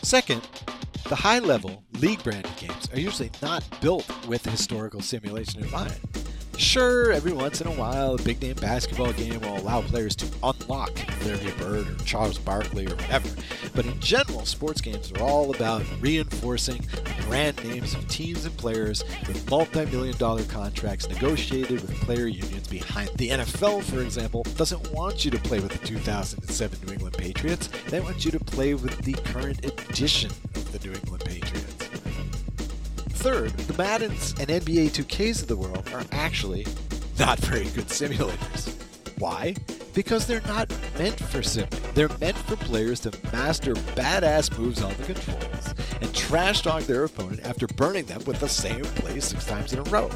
Second, 0.00 0.40
the 1.08 1.14
high 1.14 1.38
level, 1.38 1.82
league 2.00 2.22
branded 2.22 2.56
games 2.56 2.88
are 2.92 3.00
usually 3.00 3.30
not 3.42 3.64
built 3.80 4.06
with 4.26 4.44
historical 4.44 5.00
simulation 5.00 5.64
in 5.64 5.70
mind. 5.70 5.98
Sure, 6.58 7.12
every 7.12 7.32
once 7.32 7.60
in 7.60 7.66
a 7.66 7.72
while, 7.72 8.14
a 8.14 8.22
big 8.22 8.40
name 8.40 8.54
basketball 8.54 9.12
game 9.12 9.38
will 9.40 9.58
allow 9.58 9.82
players 9.82 10.16
to 10.16 10.26
unlock 10.42 10.90
Larry 11.24 11.52
Bird 11.58 11.86
or 11.86 12.04
Charles 12.04 12.38
Barkley 12.38 12.86
or 12.86 12.94
whatever. 12.96 13.28
But 13.74 13.84
in 13.84 14.00
general, 14.00 14.46
sports 14.46 14.80
games 14.80 15.12
are 15.12 15.20
all 15.20 15.54
about 15.54 15.84
reinforcing 16.00 16.82
brand 17.26 17.62
names 17.62 17.94
of 17.94 18.08
teams 18.08 18.46
and 18.46 18.56
players 18.56 19.04
with 19.26 19.50
multi 19.50 19.84
million 19.86 20.16
dollar 20.16 20.44
contracts 20.44 21.08
negotiated 21.08 21.82
with 21.82 21.94
player 22.00 22.26
unions 22.26 22.68
behind. 22.68 23.10
The 23.16 23.30
NFL, 23.30 23.82
for 23.82 24.00
example, 24.00 24.42
doesn't 24.56 24.92
want 24.92 25.26
you 25.26 25.30
to 25.32 25.38
play 25.38 25.60
with 25.60 25.72
the 25.72 25.86
2007 25.86 26.78
New 26.86 26.92
England 26.94 27.18
Patriots, 27.18 27.68
they 27.88 28.00
want 28.00 28.24
you 28.24 28.30
to 28.30 28.40
play 28.40 28.72
with 28.72 28.96
the 29.02 29.12
current 29.12 29.62
edition 29.62 30.30
of 30.54 30.72
the 30.72 30.88
New 30.88 30.94
England 30.94 31.22
Patriots. 31.24 31.85
Third, 33.26 33.50
the 33.50 33.76
Maddens 33.76 34.34
and 34.38 34.48
NBA 34.48 34.90
2Ks 34.90 35.42
of 35.42 35.48
the 35.48 35.56
world 35.56 35.90
are 35.92 36.04
actually 36.12 36.64
not 37.18 37.40
very 37.40 37.64
good 37.70 37.88
simulators. 37.88 38.72
Why? 39.18 39.56
Because 39.94 40.28
they're 40.28 40.46
not 40.46 40.72
meant 40.96 41.18
for 41.18 41.42
sim. 41.42 41.66
They're 41.94 42.16
meant 42.20 42.36
for 42.36 42.54
players 42.54 43.00
to 43.00 43.10
master 43.32 43.74
badass 43.74 44.56
moves 44.56 44.80
on 44.80 44.94
the 44.94 45.02
controls 45.12 45.74
and 46.00 46.14
trash 46.14 46.62
talk 46.62 46.84
their 46.84 47.02
opponent 47.02 47.40
after 47.44 47.66
burning 47.66 48.04
them 48.04 48.22
with 48.26 48.38
the 48.38 48.48
same 48.48 48.84
play 48.84 49.18
six 49.18 49.44
times 49.44 49.72
in 49.72 49.80
a 49.80 49.90
row. 49.90 50.08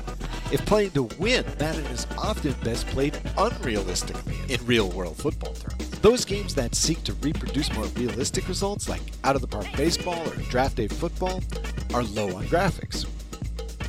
If 0.53 0.65
playing 0.65 0.93
to 0.93 1.09
win, 1.19 1.45
Madden 1.59 1.87
is 1.87 2.07
often 2.17 2.53
best 2.63 2.87
played 2.87 3.15
unrealistically 3.37 4.49
in 4.49 4.65
real 4.65 4.89
world 4.89 5.17
football 5.17 5.55
terms. 5.55 5.90
Those 6.03 6.25
games 6.25 6.55
that 6.55 6.75
seek 6.75 7.05
to 7.05 7.13
reproduce 7.15 7.71
more 7.75 7.85
realistic 7.89 8.49
results, 8.49 8.89
like 8.89 9.03
out 9.23 9.37
of 9.37 9.43
the 9.43 9.49
park 9.49 9.67
baseball 9.77 10.27
or 10.27 10.35
draft 10.49 10.77
day 10.77 10.89
football, 10.89 11.43
are 11.93 12.05
low 12.05 12.35
on 12.37 12.47
graphics. 12.47 13.05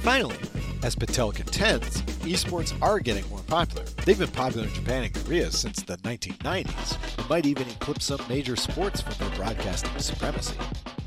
Finally, 0.02 0.36
as 0.84 0.94
Patel 0.94 1.32
contends, 1.32 2.02
esports 2.24 2.74
are 2.82 3.00
getting 3.00 3.28
more 3.30 3.40
popular. 3.48 3.86
They've 4.04 4.20
been 4.20 4.28
popular 4.28 4.68
in 4.68 4.74
Japan 4.74 5.04
and 5.04 5.14
Korea 5.14 5.52
since 5.52 5.84
the 5.84 5.96
1990s, 5.98 7.18
and 7.18 7.30
might 7.30 7.46
even 7.46 7.70
eclipse 7.70 8.06
some 8.06 8.20
major 8.28 8.58
sports 8.58 9.00
for 9.00 9.14
their 9.14 9.30
broadcasting 9.38 9.98
supremacy. 9.98 10.58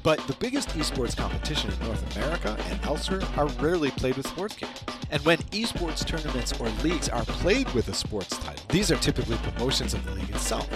But 0.04 0.20
the 0.26 0.34
biggest 0.34 0.68
esports 0.68 1.16
competition 1.16 1.72
in 1.72 1.86
North 1.86 2.14
America 2.14 2.58
and 2.68 2.78
elsewhere 2.84 3.22
are 3.38 3.46
rarely 3.46 3.90
played 3.90 4.16
with 4.16 4.28
sports 4.28 4.54
games. 4.54 4.78
And 5.10 5.24
when 5.24 5.38
esports 5.50 6.06
tournaments 6.06 6.52
or 6.60 6.68
leagues 6.84 7.08
are 7.08 7.24
played 7.24 7.72
with 7.72 7.88
a 7.88 7.94
sports 7.94 8.36
title, 8.36 8.62
these 8.68 8.92
are 8.92 8.96
typically 8.96 9.38
promotions 9.38 9.94
of 9.94 10.04
the 10.04 10.10
league 10.10 10.28
itself. 10.28 10.68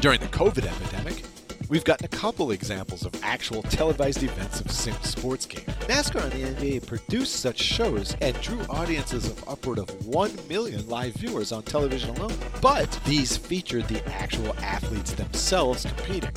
During 0.00 0.20
the 0.20 0.28
COVID 0.28 0.64
epidemic, 0.64 1.24
We've 1.68 1.84
gotten 1.84 2.06
a 2.06 2.08
couple 2.08 2.52
examples 2.52 3.04
of 3.04 3.12
actual 3.22 3.62
televised 3.62 4.22
events 4.22 4.58
of 4.58 4.70
sim 4.70 4.94
sports 5.02 5.44
games. 5.44 5.68
NASCAR 5.80 6.22
and 6.24 6.32
the 6.32 6.78
NBA 6.78 6.86
produced 6.86 7.36
such 7.40 7.58
shows 7.58 8.16
and 8.22 8.40
drew 8.40 8.60
audiences 8.70 9.26
of 9.26 9.46
upward 9.46 9.78
of 9.78 10.06
1 10.06 10.48
million 10.48 10.88
live 10.88 11.12
viewers 11.12 11.52
on 11.52 11.62
television 11.64 12.16
alone. 12.16 12.32
But 12.62 12.90
these 13.04 13.36
featured 13.36 13.86
the 13.88 14.02
actual 14.08 14.56
athletes 14.60 15.12
themselves 15.12 15.84
competing. 15.84 16.32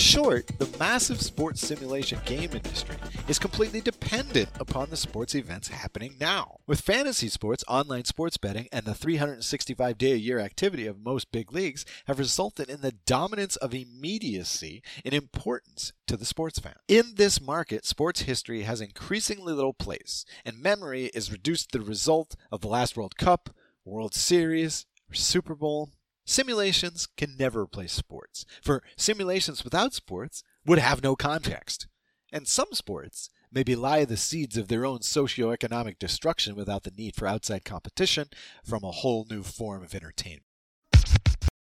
Short, 0.00 0.46
the 0.58 0.78
massive 0.78 1.20
sports 1.20 1.60
simulation 1.60 2.20
game 2.24 2.52
industry 2.54 2.96
is 3.28 3.38
completely 3.38 3.82
dependent 3.82 4.48
upon 4.58 4.88
the 4.88 4.96
sports 4.96 5.34
events 5.34 5.68
happening 5.68 6.14
now. 6.18 6.60
With 6.66 6.80
fantasy 6.80 7.28
sports, 7.28 7.62
online 7.68 8.06
sports 8.06 8.38
betting, 8.38 8.66
and 8.72 8.86
the 8.86 8.94
365 8.94 9.98
day 9.98 10.12
a 10.12 10.16
year 10.16 10.38
activity 10.38 10.86
of 10.86 11.04
most 11.04 11.30
big 11.30 11.52
leagues 11.52 11.84
have 12.06 12.18
resulted 12.18 12.70
in 12.70 12.80
the 12.80 12.92
dominance 12.92 13.56
of 13.56 13.74
immediacy 13.74 14.82
in 15.04 15.12
importance 15.12 15.92
to 16.06 16.16
the 16.16 16.24
sports 16.24 16.58
fan. 16.58 16.76
In 16.88 17.16
this 17.16 17.38
market, 17.38 17.84
sports 17.84 18.22
history 18.22 18.62
has 18.62 18.80
increasingly 18.80 19.52
little 19.52 19.74
place, 19.74 20.24
and 20.46 20.62
memory 20.62 21.10
is 21.12 21.30
reduced 21.30 21.72
to 21.72 21.78
the 21.78 21.84
result 21.84 22.36
of 22.50 22.62
the 22.62 22.68
last 22.68 22.96
World 22.96 23.18
Cup, 23.18 23.50
World 23.84 24.14
Series, 24.14 24.86
Super 25.12 25.54
Bowl, 25.54 25.90
Simulations 26.30 27.08
can 27.16 27.36
never 27.36 27.62
replace 27.62 27.92
sports, 27.92 28.46
for 28.62 28.84
simulations 28.96 29.64
without 29.64 29.92
sports 29.92 30.44
would 30.64 30.78
have 30.78 31.02
no 31.02 31.16
context. 31.16 31.88
And 32.32 32.46
some 32.46 32.68
sports 32.70 33.30
maybe 33.50 33.74
lie 33.74 34.04
the 34.04 34.16
seeds 34.16 34.56
of 34.56 34.68
their 34.68 34.86
own 34.86 35.02
socio-economic 35.02 35.98
destruction 35.98 36.54
without 36.54 36.84
the 36.84 36.92
need 36.96 37.16
for 37.16 37.26
outside 37.26 37.64
competition 37.64 38.28
from 38.64 38.84
a 38.84 38.92
whole 38.92 39.26
new 39.28 39.42
form 39.42 39.82
of 39.82 39.92
entertainment. 39.92 40.44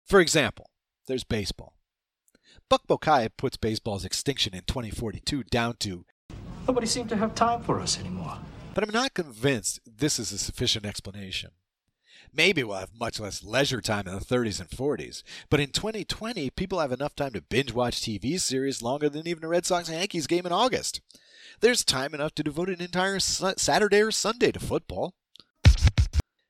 For 0.06 0.20
example, 0.20 0.70
there's 1.06 1.22
baseball. 1.22 1.74
Buck 2.70 2.86
Bokai 2.88 3.28
puts 3.36 3.58
baseball's 3.58 4.06
extinction 4.06 4.54
in 4.54 4.62
2042 4.62 5.42
down 5.42 5.76
to 5.80 6.06
Nobody 6.66 6.86
seemed 6.86 7.10
to 7.10 7.16
have 7.16 7.34
time 7.34 7.62
for 7.62 7.78
us 7.78 8.00
anymore. 8.00 8.38
But 8.72 8.84
I'm 8.84 8.94
not 8.94 9.12
convinced 9.12 9.80
this 9.84 10.18
is 10.18 10.32
a 10.32 10.38
sufficient 10.38 10.86
explanation. 10.86 11.50
Maybe 12.36 12.62
we'll 12.62 12.76
have 12.76 12.90
much 12.98 13.18
less 13.18 13.42
leisure 13.42 13.80
time 13.80 14.06
in 14.06 14.14
the 14.14 14.20
30s 14.20 14.60
and 14.60 14.68
40s. 14.68 15.22
But 15.48 15.60
in 15.60 15.70
2020, 15.70 16.50
people 16.50 16.80
have 16.80 16.92
enough 16.92 17.16
time 17.16 17.32
to 17.32 17.40
binge 17.40 17.72
watch 17.72 18.00
TV 18.00 18.38
series 18.38 18.82
longer 18.82 19.08
than 19.08 19.26
even 19.26 19.44
a 19.44 19.48
Red 19.48 19.64
Sox 19.64 19.88
Yankees 19.88 20.26
game 20.26 20.44
in 20.44 20.52
August. 20.52 21.00
There's 21.60 21.82
time 21.82 22.12
enough 22.12 22.34
to 22.34 22.42
devote 22.42 22.68
an 22.68 22.82
entire 22.82 23.20
Saturday 23.20 24.00
or 24.02 24.10
Sunday 24.10 24.52
to 24.52 24.60
football. 24.60 25.14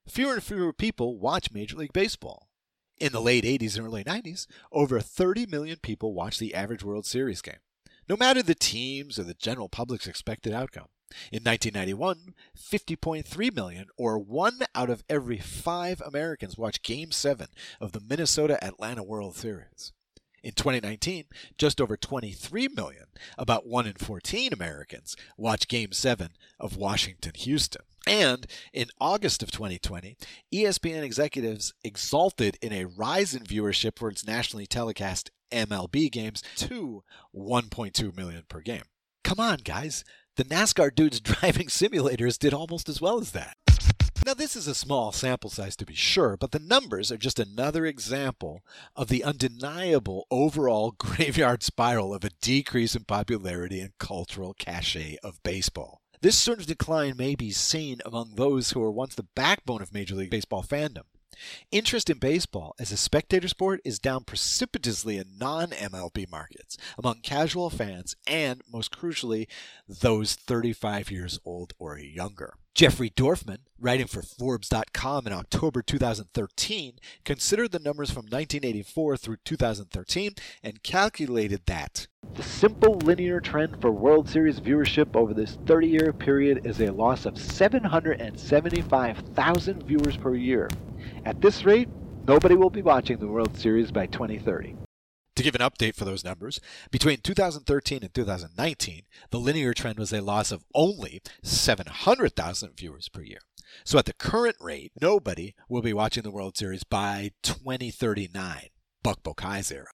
Fewer 0.09 0.35
and 0.35 0.43
fewer 0.43 0.73
people 0.73 1.19
watch 1.19 1.53
Major 1.53 1.77
League 1.77 1.93
Baseball. 1.93 2.49
In 2.99 3.13
the 3.13 3.21
late 3.21 3.45
80s 3.45 3.77
and 3.77 3.87
early 3.87 4.03
90s, 4.03 4.47
over 4.73 4.99
30 4.99 5.47
million 5.47 5.79
people 5.81 6.15
watched 6.15 6.41
the 6.41 6.55
average 6.55 6.83
World 6.83 7.07
Series 7.07 7.43
game, 7.43 7.61
no 8.09 8.17
matter 8.17 8.43
the 8.43 8.55
teams 8.55 9.19
or 9.19 9.23
the 9.23 9.35
general 9.35 9.69
public's 9.69 10.09
expected 10.09 10.53
outcome. 10.53 10.87
In 11.31 11.45
1991, 11.45 12.35
50.3 12.57 13.55
million, 13.55 13.87
or 13.97 14.19
one 14.19 14.61
out 14.75 14.91
of 14.91 15.05
every 15.09 15.39
five 15.39 16.03
Americans, 16.05 16.59
watched 16.59 16.83
Game 16.83 17.13
7 17.13 17.49
of 17.81 17.93
the 17.93 18.01
Minnesota 18.01 18.63
Atlanta 18.63 19.03
World 19.03 19.37
Series. 19.37 19.93
In 20.43 20.53
2019, 20.53 21.25
just 21.59 21.81
over 21.81 21.97
23 21.97 22.69
million, 22.69 23.07
about 23.37 23.67
1 23.67 23.87
in 23.87 23.95
14 23.95 24.53
Americans, 24.53 25.17
watched 25.37 25.69
Game 25.69 25.93
7 25.93 26.31
of 26.61 26.77
Washington 26.77 27.33
Houston. 27.35 27.83
And 28.07 28.47
in 28.73 28.87
August 29.01 29.43
of 29.43 29.51
2020, 29.51 30.17
ESPN 30.55 31.03
executives 31.03 31.75
exulted 31.83 32.57
in 32.63 32.73
a 32.73 32.85
rise 32.85 33.35
in 33.35 33.43
viewership 33.43 33.99
for 33.99 34.09
its 34.09 34.25
nationally 34.25 34.67
telecast 34.67 35.31
MLB 35.51 36.13
games 36.13 36.43
to 36.57 37.03
1.2 37.35 38.17
million 38.17 38.45
per 38.49 38.61
game. 38.61 38.85
Come 39.25 39.41
on, 39.41 39.59
guys. 39.65 40.05
The 40.37 40.45
NASCAR 40.45 40.95
dudes 40.95 41.19
driving 41.23 41.69
simulators 41.69 42.39
did 42.39 42.53
almost 42.53 42.91
as 42.91 43.01
well 43.01 43.19
as 43.19 43.31
that. 43.31 43.57
Now, 44.27 44.35
this 44.35 44.55
is 44.55 44.67
a 44.67 44.75
small 44.75 45.11
sample 45.11 45.49
size 45.49 45.77
to 45.77 45.87
be 45.87 45.95
sure, 45.95 46.37
but 46.37 46.51
the 46.51 46.59
numbers 46.59 47.11
are 47.11 47.17
just 47.17 47.39
another 47.39 47.87
example 47.87 48.61
of 48.95 49.09
the 49.09 49.25
undeniable 49.25 50.27
overall 50.31 50.91
graveyard 50.99 51.63
spiral 51.63 52.13
of 52.13 52.23
a 52.23 52.31
decrease 52.43 52.95
in 52.95 53.05
popularity 53.05 53.81
and 53.81 53.97
cultural 53.97 54.53
cachet 54.53 55.17
of 55.23 55.43
baseball. 55.43 56.03
This 56.21 56.37
sort 56.37 56.61
of 56.61 56.67
decline 56.67 57.17
may 57.17 57.35
be 57.35 57.51
seen 57.51 58.01
among 58.05 58.35
those 58.35 58.73
who 58.73 58.81
were 58.81 58.91
once 58.91 59.15
the 59.15 59.29
backbone 59.35 59.81
of 59.81 59.95
Major 59.95 60.17
League 60.17 60.31
Baseball 60.31 60.63
fandom. 60.63 61.05
Interest 61.71 62.11
in 62.11 62.19
baseball 62.19 62.75
as 62.79 62.93
a 62.93 62.97
spectator 62.97 63.49
sport 63.49 63.81
is 63.85 63.99
down 63.99 64.25
precipitously 64.25 65.19
in 65.19 65.39
non 65.39 65.71
MLB 65.71 66.31
markets 66.31 66.77
among 66.99 67.21
casual 67.23 67.71
fans 67.71 68.15
and, 68.27 68.63
most 68.71 68.97
crucially, 68.97 69.47
those 69.89 70.35
35 70.35 71.11
years 71.11 71.39
old 71.45 71.73
or 71.79 71.99
younger. 71.99 72.55
Jeffrey 72.75 73.09
Dorfman, 73.09 73.61
writing 73.81 74.07
for 74.07 74.21
Forbes.com 74.21 75.27
in 75.27 75.33
October 75.33 75.81
2013, 75.81 76.99
considered 77.25 77.73
the 77.73 77.79
numbers 77.79 78.11
from 78.11 78.27
1984 78.27 79.17
through 79.17 79.39
2013 79.45 80.33
and 80.63 80.83
calculated 80.83 81.63
that 81.65 82.07
the 82.35 82.43
simple 82.43 82.97
linear 82.97 83.41
trend 83.41 83.81
for 83.81 83.91
World 83.91 84.29
Series 84.29 84.61
viewership 84.61 85.17
over 85.17 85.33
this 85.33 85.57
30 85.65 85.87
year 85.87 86.13
period 86.13 86.67
is 86.67 86.81
a 86.81 86.93
loss 86.93 87.25
of 87.25 87.39
775,000 87.39 89.83
viewers 89.85 90.19
per 90.19 90.35
year. 90.35 90.69
At 91.27 91.41
this 91.41 91.65
rate, 91.65 91.89
nobody 92.29 92.55
will 92.55 92.71
be 92.71 92.83
watching 92.83 93.19
the 93.19 93.27
World 93.27 93.59
Series 93.59 93.91
by 93.91 94.07
2030. 94.07 94.77
To 95.35 95.43
give 95.43 95.57
an 95.57 95.61
update 95.61 95.97
for 95.97 96.05
those 96.05 96.23
numbers, 96.23 96.61
between 96.93 97.17
2013 97.17 98.05
and 98.05 98.15
2019, 98.15 99.03
the 99.31 99.41
linear 99.41 99.75
trend 99.75 99.99
was 99.99 100.13
a 100.13 100.23
loss 100.23 100.53
of 100.53 100.65
only 100.73 101.21
700,000 101.43 102.77
viewers 102.77 103.09
per 103.09 103.23
year. 103.23 103.41
So 103.85 103.99
at 103.99 104.05
the 104.05 104.15
current 104.15 104.55
rate, 104.61 104.93
nobody 105.01 105.57
will 105.69 105.83
be 105.83 105.93
watching 105.93 106.23
the 106.23 106.31
World 106.31 106.57
Series 106.57 106.85
by 106.85 107.33
2039, 107.43 108.69
Buck 109.03 109.25
Bokai's 109.25 109.73
era. 109.73 109.91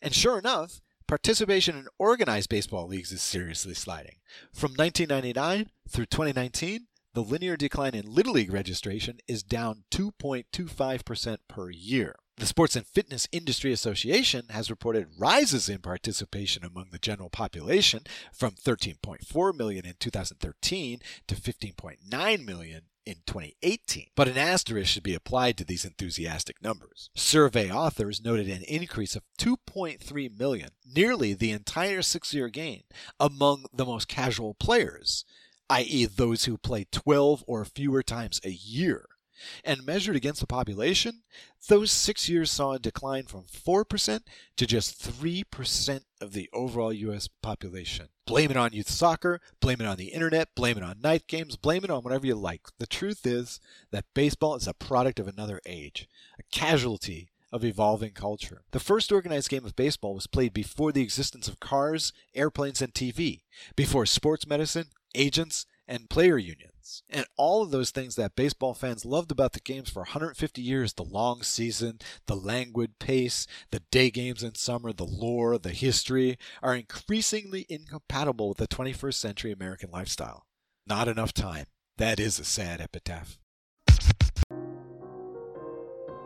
And 0.00 0.14
sure 0.14 0.38
enough, 0.38 0.80
participation 1.08 1.76
in 1.76 1.88
organized 1.98 2.48
baseball 2.48 2.86
leagues 2.86 3.10
is 3.10 3.22
seriously 3.22 3.74
sliding. 3.74 4.18
From 4.52 4.70
1999 4.76 5.70
through 5.88 6.06
2019, 6.06 6.86
the 7.18 7.24
linear 7.24 7.56
decline 7.56 7.96
in 7.96 8.14
Little 8.14 8.34
League 8.34 8.52
registration 8.52 9.18
is 9.26 9.42
down 9.42 9.82
2.25% 9.90 11.38
per 11.48 11.68
year. 11.68 12.14
The 12.36 12.46
Sports 12.46 12.76
and 12.76 12.86
Fitness 12.86 13.26
Industry 13.32 13.72
Association 13.72 14.46
has 14.50 14.70
reported 14.70 15.08
rises 15.18 15.68
in 15.68 15.78
participation 15.78 16.64
among 16.64 16.90
the 16.92 16.98
general 17.00 17.28
population 17.28 18.04
from 18.32 18.52
13.4 18.52 19.56
million 19.56 19.84
in 19.84 19.94
2013 19.98 21.00
to 21.26 21.34
15.9 21.34 22.46
million 22.46 22.82
in 23.04 23.16
2018. 23.26 24.10
But 24.14 24.28
an 24.28 24.38
asterisk 24.38 24.92
should 24.92 25.02
be 25.02 25.14
applied 25.14 25.56
to 25.56 25.64
these 25.64 25.84
enthusiastic 25.84 26.62
numbers. 26.62 27.10
Survey 27.16 27.68
authors 27.68 28.22
noted 28.22 28.48
an 28.48 28.62
increase 28.68 29.16
of 29.16 29.24
2.3 29.40 30.38
million, 30.38 30.68
nearly 30.86 31.34
the 31.34 31.50
entire 31.50 32.02
six 32.02 32.32
year 32.32 32.48
gain, 32.48 32.84
among 33.18 33.64
the 33.74 33.86
most 33.86 34.06
casual 34.06 34.54
players, 34.54 35.24
i.e., 35.70 36.06
those 36.06 36.44
who 36.44 36.58
play 36.58 36.86
12 36.90 37.44
or 37.46 37.64
fewer 37.64 38.02
times 38.02 38.40
a 38.44 38.50
year. 38.50 39.06
And 39.64 39.86
measured 39.86 40.16
against 40.16 40.40
the 40.40 40.48
population, 40.48 41.22
those 41.68 41.92
six 41.92 42.28
years 42.28 42.50
saw 42.50 42.72
a 42.72 42.78
decline 42.78 43.24
from 43.24 43.44
4% 43.44 44.20
to 44.56 44.66
just 44.66 45.00
3% 45.00 46.00
of 46.20 46.32
the 46.32 46.50
overall 46.52 46.92
U.S. 46.92 47.28
population. 47.40 48.08
Blame 48.26 48.50
it 48.50 48.56
on 48.56 48.72
youth 48.72 48.90
soccer, 48.90 49.40
blame 49.60 49.80
it 49.80 49.86
on 49.86 49.96
the 49.96 50.08
internet, 50.08 50.48
blame 50.56 50.76
it 50.76 50.82
on 50.82 51.00
night 51.00 51.28
games, 51.28 51.56
blame 51.56 51.84
it 51.84 51.90
on 51.90 52.02
whatever 52.02 52.26
you 52.26 52.34
like. 52.34 52.62
The 52.78 52.86
truth 52.86 53.24
is 53.26 53.60
that 53.92 54.06
baseball 54.12 54.56
is 54.56 54.66
a 54.66 54.74
product 54.74 55.20
of 55.20 55.28
another 55.28 55.60
age, 55.64 56.08
a 56.38 56.42
casualty 56.50 57.30
of 57.50 57.64
evolving 57.64 58.12
culture. 58.12 58.62
The 58.72 58.80
first 58.80 59.10
organized 59.10 59.48
game 59.48 59.64
of 59.64 59.76
baseball 59.76 60.14
was 60.14 60.26
played 60.26 60.52
before 60.52 60.92
the 60.92 61.02
existence 61.02 61.48
of 61.48 61.60
cars, 61.60 62.12
airplanes, 62.34 62.82
and 62.82 62.92
TV, 62.92 63.42
before 63.74 64.04
sports 64.04 64.46
medicine, 64.46 64.88
agents, 65.14 65.66
and 65.88 66.10
player 66.10 66.36
unions. 66.36 67.02
And 67.08 67.24
all 67.36 67.62
of 67.62 67.70
those 67.70 67.90
things 67.90 68.14
that 68.16 68.36
baseball 68.36 68.74
fans 68.74 69.04
loved 69.04 69.32
about 69.32 69.54
the 69.54 69.60
games 69.60 69.88
for 69.88 70.00
150 70.00 70.60
years 70.60 70.92
the 70.92 71.02
long 71.02 71.42
season, 71.42 71.98
the 72.26 72.36
languid 72.36 72.98
pace, 72.98 73.46
the 73.70 73.80
day 73.90 74.10
games 74.10 74.42
in 74.42 74.54
summer, 74.54 74.92
the 74.92 75.06
lore, 75.06 75.58
the 75.58 75.70
history 75.70 76.38
are 76.62 76.76
increasingly 76.76 77.66
incompatible 77.68 78.50
with 78.50 78.58
the 78.58 78.68
21st 78.68 79.14
century 79.14 79.52
American 79.52 79.90
lifestyle. 79.90 80.46
Not 80.86 81.08
enough 81.08 81.32
time. 81.32 81.66
That 81.96 82.20
is 82.20 82.38
a 82.38 82.44
sad 82.44 82.80
epitaph. 82.80 83.38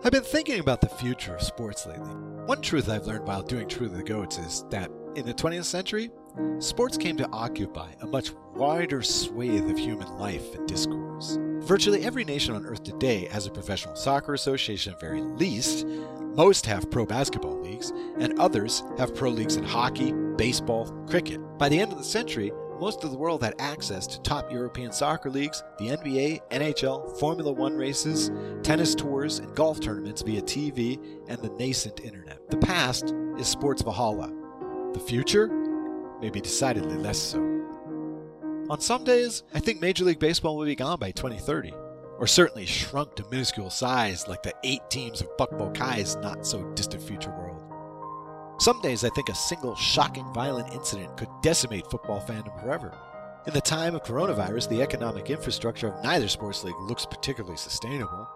I've 0.04 0.10
been 0.10 0.24
thinking 0.24 0.58
about 0.58 0.80
the 0.80 0.88
future 0.88 1.36
of 1.36 1.42
sports 1.42 1.86
lately. 1.86 2.10
One 2.46 2.60
truth 2.60 2.88
I've 2.88 3.06
learned 3.06 3.26
while 3.26 3.42
doing 3.42 3.70
of 3.70 3.96
the 3.96 4.02
Goats 4.02 4.36
is 4.36 4.64
that 4.70 4.90
in 5.14 5.24
the 5.24 5.32
20th 5.32 5.64
century, 5.64 6.10
sports 6.58 6.96
came 6.96 7.16
to 7.16 7.28
occupy 7.30 7.92
a 8.00 8.06
much 8.06 8.32
wider 8.54 9.02
swathe 9.02 9.70
of 9.70 9.78
human 9.78 10.08
life 10.18 10.54
and 10.54 10.66
discourse. 10.68 11.38
Virtually 11.60 12.04
every 12.04 12.24
nation 12.24 12.54
on 12.54 12.66
earth 12.66 12.82
today 12.82 13.26
has 13.26 13.46
a 13.46 13.50
professional 13.50 13.94
soccer 13.94 14.34
association 14.34 14.92
at 14.92 15.00
very 15.00 15.20
least. 15.20 15.86
Most 16.34 16.66
have 16.66 16.90
pro 16.90 17.06
basketball 17.06 17.60
leagues, 17.60 17.90
and 18.18 18.38
others 18.38 18.82
have 18.98 19.14
pro 19.14 19.30
leagues 19.30 19.56
in 19.56 19.64
hockey, 19.64 20.12
baseball, 20.36 20.86
cricket. 21.06 21.40
By 21.58 21.68
the 21.68 21.78
end 21.78 21.92
of 21.92 21.98
the 21.98 22.04
century, 22.04 22.52
most 22.80 23.04
of 23.04 23.12
the 23.12 23.18
world 23.18 23.44
had 23.44 23.54
access 23.60 24.08
to 24.08 24.20
top 24.22 24.50
European 24.50 24.90
soccer 24.90 25.30
leagues, 25.30 25.62
the 25.78 25.90
NBA, 25.90 26.40
NHL, 26.50 27.16
Formula 27.20 27.52
One 27.52 27.76
races, 27.76 28.32
tennis 28.64 28.94
tours, 28.94 29.38
and 29.38 29.54
golf 29.54 29.78
tournaments 29.78 30.22
via 30.22 30.42
TV 30.42 30.98
and 31.28 31.38
the 31.40 31.50
nascent 31.50 32.00
internet. 32.00 32.50
The 32.50 32.56
past 32.56 33.14
is 33.38 33.46
sports 33.46 33.82
Valhalla. 33.82 34.32
The 34.94 35.00
future? 35.00 35.61
Maybe 36.22 36.40
decidedly 36.40 36.96
less 36.96 37.18
so. 37.18 37.40
On 38.70 38.80
some 38.80 39.02
days, 39.02 39.42
I 39.52 39.58
think 39.58 39.80
Major 39.80 40.04
League 40.04 40.20
Baseball 40.20 40.56
will 40.56 40.64
be 40.64 40.76
gone 40.76 40.98
by 41.00 41.10
2030, 41.10 41.74
or 42.16 42.28
certainly 42.28 42.64
shrunk 42.64 43.16
to 43.16 43.26
minuscule 43.28 43.70
size 43.70 44.28
like 44.28 44.44
the 44.44 44.54
eight 44.62 44.88
teams 44.88 45.20
of 45.20 45.36
Buck 45.36 45.50
Bokai's 45.50 46.14
not 46.16 46.46
so 46.46 46.62
distant 46.74 47.02
future 47.02 47.32
world. 47.32 47.60
Some 48.60 48.80
days 48.80 49.02
I 49.02 49.08
think 49.08 49.28
a 49.28 49.34
single 49.34 49.74
shocking 49.74 50.32
violent 50.32 50.72
incident 50.72 51.16
could 51.16 51.28
decimate 51.42 51.90
football 51.90 52.20
fandom 52.20 52.58
forever. 52.62 52.96
In 53.48 53.52
the 53.52 53.60
time 53.60 53.96
of 53.96 54.04
coronavirus, 54.04 54.68
the 54.68 54.80
economic 54.80 55.28
infrastructure 55.28 55.88
of 55.88 56.04
neither 56.04 56.28
sports 56.28 56.62
league 56.62 56.78
looks 56.82 57.04
particularly 57.04 57.56
sustainable. 57.56 58.28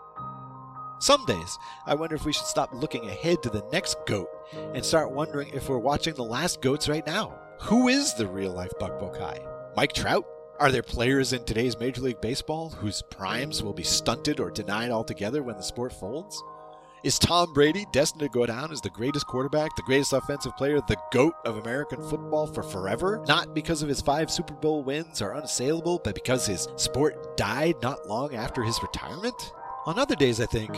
Some 0.98 1.24
days, 1.26 1.56
I 1.86 1.94
wonder 1.94 2.16
if 2.16 2.24
we 2.24 2.32
should 2.32 2.46
stop 2.46 2.74
looking 2.74 3.08
ahead 3.08 3.44
to 3.44 3.50
the 3.50 3.64
next 3.72 3.96
GOAT 4.06 4.28
and 4.74 4.84
start 4.84 5.12
wondering 5.12 5.50
if 5.54 5.68
we're 5.68 5.78
watching 5.78 6.14
the 6.14 6.24
last 6.24 6.60
GOATs 6.60 6.88
right 6.88 7.06
now. 7.06 7.38
Who 7.60 7.88
is 7.88 8.14
the 8.14 8.26
real 8.26 8.52
life 8.52 8.72
Buck 8.78 9.00
Bokai? 9.00 9.44
Mike 9.76 9.92
Trout? 9.92 10.24
Are 10.60 10.70
there 10.70 10.82
players 10.82 11.32
in 11.32 11.44
today's 11.44 11.78
Major 11.78 12.02
League 12.02 12.20
Baseball 12.20 12.68
whose 12.70 13.02
primes 13.02 13.62
will 13.62 13.72
be 13.72 13.82
stunted 13.82 14.40
or 14.40 14.50
denied 14.50 14.90
altogether 14.90 15.42
when 15.42 15.56
the 15.56 15.62
sport 15.62 15.92
folds? 15.92 16.42
Is 17.02 17.18
Tom 17.18 17.52
Brady 17.54 17.86
destined 17.92 18.20
to 18.20 18.28
go 18.28 18.46
down 18.46 18.72
as 18.72 18.80
the 18.80 18.90
greatest 18.90 19.26
quarterback, 19.26 19.74
the 19.74 19.82
greatest 19.82 20.12
offensive 20.12 20.56
player, 20.56 20.80
the 20.86 20.96
GOAT 21.12 21.34
of 21.44 21.56
American 21.56 22.02
football 22.08 22.46
for 22.46 22.62
forever? 22.62 23.24
Not 23.26 23.54
because 23.54 23.82
of 23.82 23.88
his 23.88 24.00
five 24.02 24.30
Super 24.30 24.54
Bowl 24.54 24.84
wins 24.84 25.22
are 25.22 25.34
unassailable, 25.34 26.00
but 26.04 26.14
because 26.14 26.46
his 26.46 26.68
sport 26.76 27.36
died 27.36 27.76
not 27.82 28.06
long 28.06 28.34
after 28.34 28.62
his 28.62 28.80
retirement? 28.82 29.52
On 29.86 29.98
other 29.98 30.14
days, 30.14 30.40
I 30.40 30.46
think, 30.46 30.70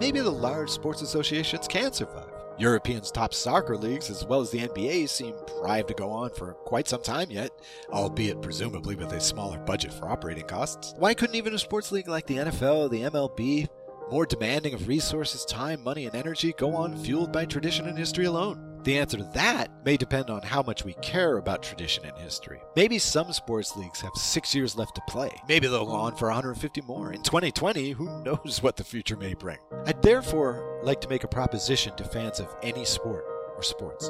maybe 0.00 0.20
the 0.20 0.30
large 0.30 0.70
sports 0.70 1.02
associations 1.02 1.68
can 1.68 1.92
survive. 1.92 2.25
Europeans' 2.58 3.10
top 3.10 3.34
soccer 3.34 3.76
leagues, 3.76 4.10
as 4.10 4.24
well 4.24 4.40
as 4.40 4.50
the 4.50 4.66
NBA, 4.66 5.08
seem 5.08 5.34
primed 5.60 5.88
to 5.88 5.94
go 5.94 6.10
on 6.10 6.30
for 6.30 6.54
quite 6.54 6.88
some 6.88 7.02
time 7.02 7.30
yet, 7.30 7.50
albeit 7.90 8.40
presumably 8.40 8.96
with 8.96 9.12
a 9.12 9.20
smaller 9.20 9.58
budget 9.58 9.92
for 9.92 10.08
operating 10.08 10.46
costs. 10.46 10.94
Why 10.96 11.14
couldn't 11.14 11.36
even 11.36 11.54
a 11.54 11.58
sports 11.58 11.92
league 11.92 12.08
like 12.08 12.26
the 12.26 12.38
NFL, 12.38 12.90
the 12.90 13.02
MLB, 13.02 13.68
more 14.10 14.24
demanding 14.24 14.72
of 14.72 14.88
resources, 14.88 15.44
time, 15.44 15.82
money, 15.82 16.06
and 16.06 16.14
energy, 16.14 16.54
go 16.56 16.74
on 16.74 16.96
fueled 16.96 17.32
by 17.32 17.44
tradition 17.44 17.86
and 17.88 17.98
history 17.98 18.24
alone? 18.24 18.75
The 18.86 18.98
answer 18.98 19.16
to 19.16 19.24
that 19.34 19.84
may 19.84 19.96
depend 19.96 20.30
on 20.30 20.42
how 20.42 20.62
much 20.62 20.84
we 20.84 20.94
care 21.02 21.38
about 21.38 21.60
tradition 21.60 22.04
and 22.04 22.16
history. 22.16 22.60
Maybe 22.76 23.00
some 23.00 23.32
sports 23.32 23.76
leagues 23.76 24.00
have 24.00 24.12
six 24.14 24.54
years 24.54 24.76
left 24.76 24.94
to 24.94 25.00
play. 25.08 25.30
Maybe 25.48 25.66
they'll 25.66 25.86
go 25.86 25.90
on 25.90 26.14
for 26.14 26.28
150 26.28 26.82
more. 26.82 27.12
In 27.12 27.20
2020, 27.20 27.90
who 27.90 28.22
knows 28.22 28.60
what 28.62 28.76
the 28.76 28.84
future 28.84 29.16
may 29.16 29.34
bring? 29.34 29.58
I'd 29.86 30.00
therefore 30.02 30.78
like 30.84 31.00
to 31.00 31.08
make 31.08 31.24
a 31.24 31.28
proposition 31.28 31.96
to 31.96 32.04
fans 32.04 32.38
of 32.38 32.54
any 32.62 32.84
sport 32.84 33.24
or 33.56 33.62
sports. 33.64 34.08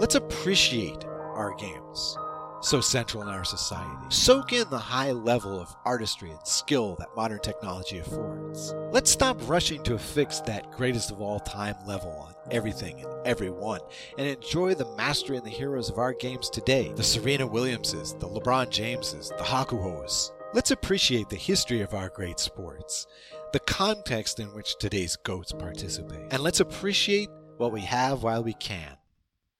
Let's 0.00 0.16
appreciate 0.16 1.04
our 1.04 1.54
games 1.54 2.18
so 2.60 2.80
central 2.80 3.22
in 3.22 3.28
our 3.28 3.44
society. 3.44 3.92
Soak 4.08 4.52
in 4.52 4.68
the 4.70 4.78
high 4.78 5.12
level 5.12 5.60
of 5.60 5.74
artistry 5.84 6.30
and 6.30 6.46
skill 6.46 6.96
that 6.98 7.14
modern 7.16 7.40
technology 7.40 7.98
affords. 7.98 8.74
Let's 8.90 9.10
stop 9.10 9.36
rushing 9.48 9.82
to 9.84 9.94
affix 9.94 10.40
that 10.40 10.70
greatest 10.72 11.10
of 11.10 11.20
all 11.20 11.40
time 11.40 11.76
level 11.86 12.10
on 12.10 12.34
everything 12.50 13.00
and 13.04 13.26
everyone 13.26 13.80
and 14.18 14.26
enjoy 14.26 14.74
the 14.74 14.94
mastery 14.96 15.36
and 15.36 15.44
the 15.44 15.50
heroes 15.50 15.90
of 15.90 15.98
our 15.98 16.12
games 16.12 16.48
today 16.48 16.92
the 16.94 17.02
Serena 17.02 17.46
Williamses, 17.46 18.14
the 18.14 18.28
LeBron 18.28 18.70
Jameses, 18.70 19.30
the 19.30 19.44
Hakuhos. 19.44 20.30
Let's 20.54 20.70
appreciate 20.70 21.28
the 21.28 21.36
history 21.36 21.80
of 21.80 21.92
our 21.92 22.08
great 22.08 22.38
sports, 22.38 23.06
the 23.52 23.60
context 23.60 24.40
in 24.40 24.46
which 24.54 24.76
today's 24.78 25.16
GOATs 25.16 25.52
participate, 25.52 26.32
and 26.32 26.42
let's 26.42 26.60
appreciate 26.60 27.28
what 27.56 27.72
we 27.72 27.80
have 27.82 28.22
while 28.22 28.42
we 28.42 28.54
can 28.54 28.96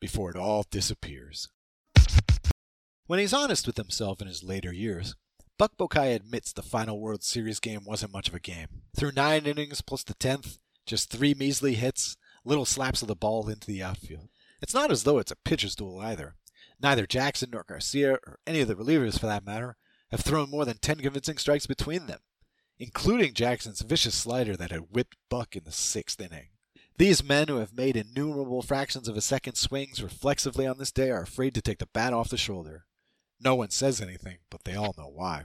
before 0.01 0.31
it 0.31 0.37
all 0.37 0.65
disappears. 0.71 1.49
When 3.07 3.21
he's 3.21 3.33
honest 3.33 3.69
with 3.69 3.77
himself 3.77 4.21
in 4.21 4.27
his 4.27 4.43
later 4.43 4.73
years, 4.73 5.15
Buck 5.59 5.77
Bokai 5.79 6.17
admits 6.17 6.53
the 6.53 6.63
final 6.63 7.01
World 7.01 7.23
Series 7.23 7.61
game 7.61 7.85
wasn't 7.85 8.13
much 8.13 8.27
of 8.27 8.35
a 8.35 8.41
game. 8.41 8.83
Through 8.97 9.13
nine 9.13 9.47
innings 9.47 9.81
plus 9.81 10.03
the 10.03 10.15
tenth, 10.15 10.59
just 10.87 11.09
three 11.09 11.33
measly 11.33 11.75
hits, 11.75 12.17
little 12.45 12.65
slaps 12.65 13.03
of 13.03 13.09
the 13.09 13.15
ball 13.15 13.49
into 13.49 13.69
the 13.69 13.81
outfield. 13.81 14.29
It's 14.61 14.75
not 14.75 14.91
as 14.91 15.05
though 15.05 15.19
it's 15.19 15.31
a 15.31 15.37
pitcher's 15.37 15.77
duel 15.77 16.01
either. 16.01 16.35
Neither 16.83 17.07
Jackson 17.07 17.51
nor 17.53 17.63
Garcia, 17.63 18.15
or 18.27 18.41
any 18.45 18.61
of 18.61 18.67
the 18.67 18.75
relievers 18.75 19.21
for 19.21 19.27
that 19.27 19.47
matter, 19.47 19.77
have 20.11 20.23
thrown 20.23 20.51
more 20.51 20.65
than 20.65 20.79
ten 20.79 20.99
convincing 20.99 21.39
strikes 21.39 21.69
between 21.69 22.09
them, 22.09 22.19
including 22.77 23.35
Jackson's 23.35 23.83
vicious 23.83 24.17
slider 24.17 24.57
that 24.57 24.73
had 24.73 24.91
whipped 24.91 25.17
Buck 25.31 25.55
in 25.55 25.63
the 25.63 25.71
sixth 25.71 26.21
inning. 26.21 26.49
These 26.99 27.23
men 27.23 27.47
who 27.47 27.59
have 27.59 27.73
made 27.73 27.97
innumerable 27.97 28.63
fractions 28.63 29.07
of 29.07 29.17
a 29.17 29.21
second 29.21 29.55
swings 29.55 30.03
reflexively 30.03 30.67
on 30.67 30.79
this 30.79 30.91
day 30.91 31.11
are 31.11 31.23
afraid 31.23 31.55
to 31.55 31.63
take 31.63 31.79
the 31.79 31.87
bat 31.87 32.13
off 32.13 32.31
the 32.31 32.37
shoulder. 32.37 32.85
No 33.41 33.55
one 33.55 33.71
says 33.71 34.01
anything, 34.01 34.39
but 34.51 34.65
they 34.65 34.75
all 34.75 34.95
know 34.97 35.11
why. 35.13 35.45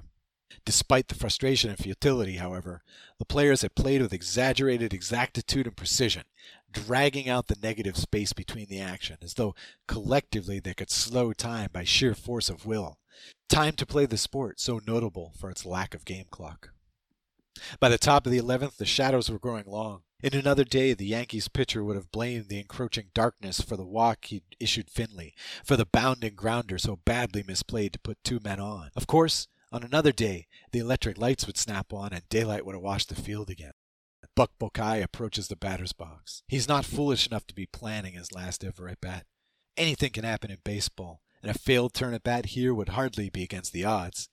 Despite 0.65 1.07
the 1.07 1.15
frustration 1.15 1.69
and 1.69 1.79
futility, 1.79 2.35
however, 2.35 2.83
the 3.19 3.25
players 3.25 3.61
had 3.61 3.75
played 3.75 4.01
with 4.01 4.13
exaggerated 4.13 4.93
exactitude 4.93 5.65
and 5.65 5.75
precision, 5.75 6.23
dragging 6.71 7.29
out 7.29 7.47
the 7.47 7.57
negative 7.61 7.97
space 7.97 8.33
between 8.33 8.67
the 8.67 8.79
action, 8.79 9.17
as 9.21 9.35
though 9.35 9.55
collectively 9.87 10.59
they 10.59 10.73
could 10.73 10.89
slow 10.89 11.33
time 11.33 11.69
by 11.71 11.83
sheer 11.83 12.13
force 12.13 12.49
of 12.49 12.65
will. 12.65 12.97
Time 13.49 13.73
to 13.73 13.85
play 13.85 14.05
the 14.05 14.17
sport, 14.17 14.59
so 14.59 14.79
notable 14.85 15.33
for 15.37 15.49
its 15.49 15.65
lack 15.65 15.93
of 15.93 16.05
game 16.05 16.25
clock. 16.29 16.71
By 17.79 17.89
the 17.89 17.97
top 17.97 18.25
of 18.25 18.31
the 18.31 18.39
11th, 18.39 18.77
the 18.77 18.85
shadows 18.85 19.29
were 19.29 19.39
growing 19.39 19.65
long. 19.65 20.03
In 20.24 20.36
another 20.36 20.63
day, 20.63 20.93
the 20.93 21.05
Yankees 21.05 21.47
pitcher 21.47 21.84
would 21.84 21.95
have 21.95 22.11
blamed 22.11 22.47
the 22.47 22.59
encroaching 22.59 23.07
darkness 23.13 23.59
for 23.59 23.76
the 23.76 23.86
walk 23.86 24.26
he'd 24.26 24.43
issued 24.59 24.89
Finley, 24.89 25.34
for 25.63 25.76
the 25.76 25.86
bounding 25.86 26.36
grounder 26.36 26.78
so 26.78 26.97
badly 26.97 27.41
misplayed 27.41 27.93
to 27.93 27.99
put 27.99 28.24
two 28.24 28.39
men 28.43 28.59
on. 28.59 28.91
Of 28.95 29.07
course, 29.07 29.47
on 29.72 29.84
another 29.84 30.11
day, 30.11 30.47
the 30.72 30.80
electric 30.80 31.17
lights 31.17 31.47
would 31.47 31.57
snap 31.57 31.91
on 31.91 32.13
and 32.13 32.28
daylight 32.30 32.65
would 32.65 32.76
have 32.76 32.84
washed 32.84 33.09
the 33.09 33.15
field 33.15 33.49
again. 33.49 33.72
Buck 34.36 34.51
Bokai 34.59 35.01
approaches 35.01 35.47
the 35.47 35.55
batter's 35.55 35.93
box. 35.93 36.43
He's 36.47 36.67
not 36.67 36.86
foolish 36.86 37.28
enough 37.28 37.47
to 37.47 37.55
be 37.55 37.65
planning 37.65 38.13
his 38.13 38.32
last 38.32 38.63
ever 38.63 38.88
at 38.88 39.01
bat. 39.01 39.26
Anything 39.76 40.11
can 40.11 40.24
happen 40.24 40.51
in 40.51 40.59
baseball, 40.63 41.22
and 41.41 41.49
a 41.49 41.57
failed 41.57 41.93
turn 41.93 42.13
at 42.13 42.24
bat 42.24 42.47
here 42.47 42.74
would 42.74 42.89
hardly 42.89 43.30
be 43.30 43.43
against 43.43 43.74
the 43.74 43.86
odds. 43.86 44.30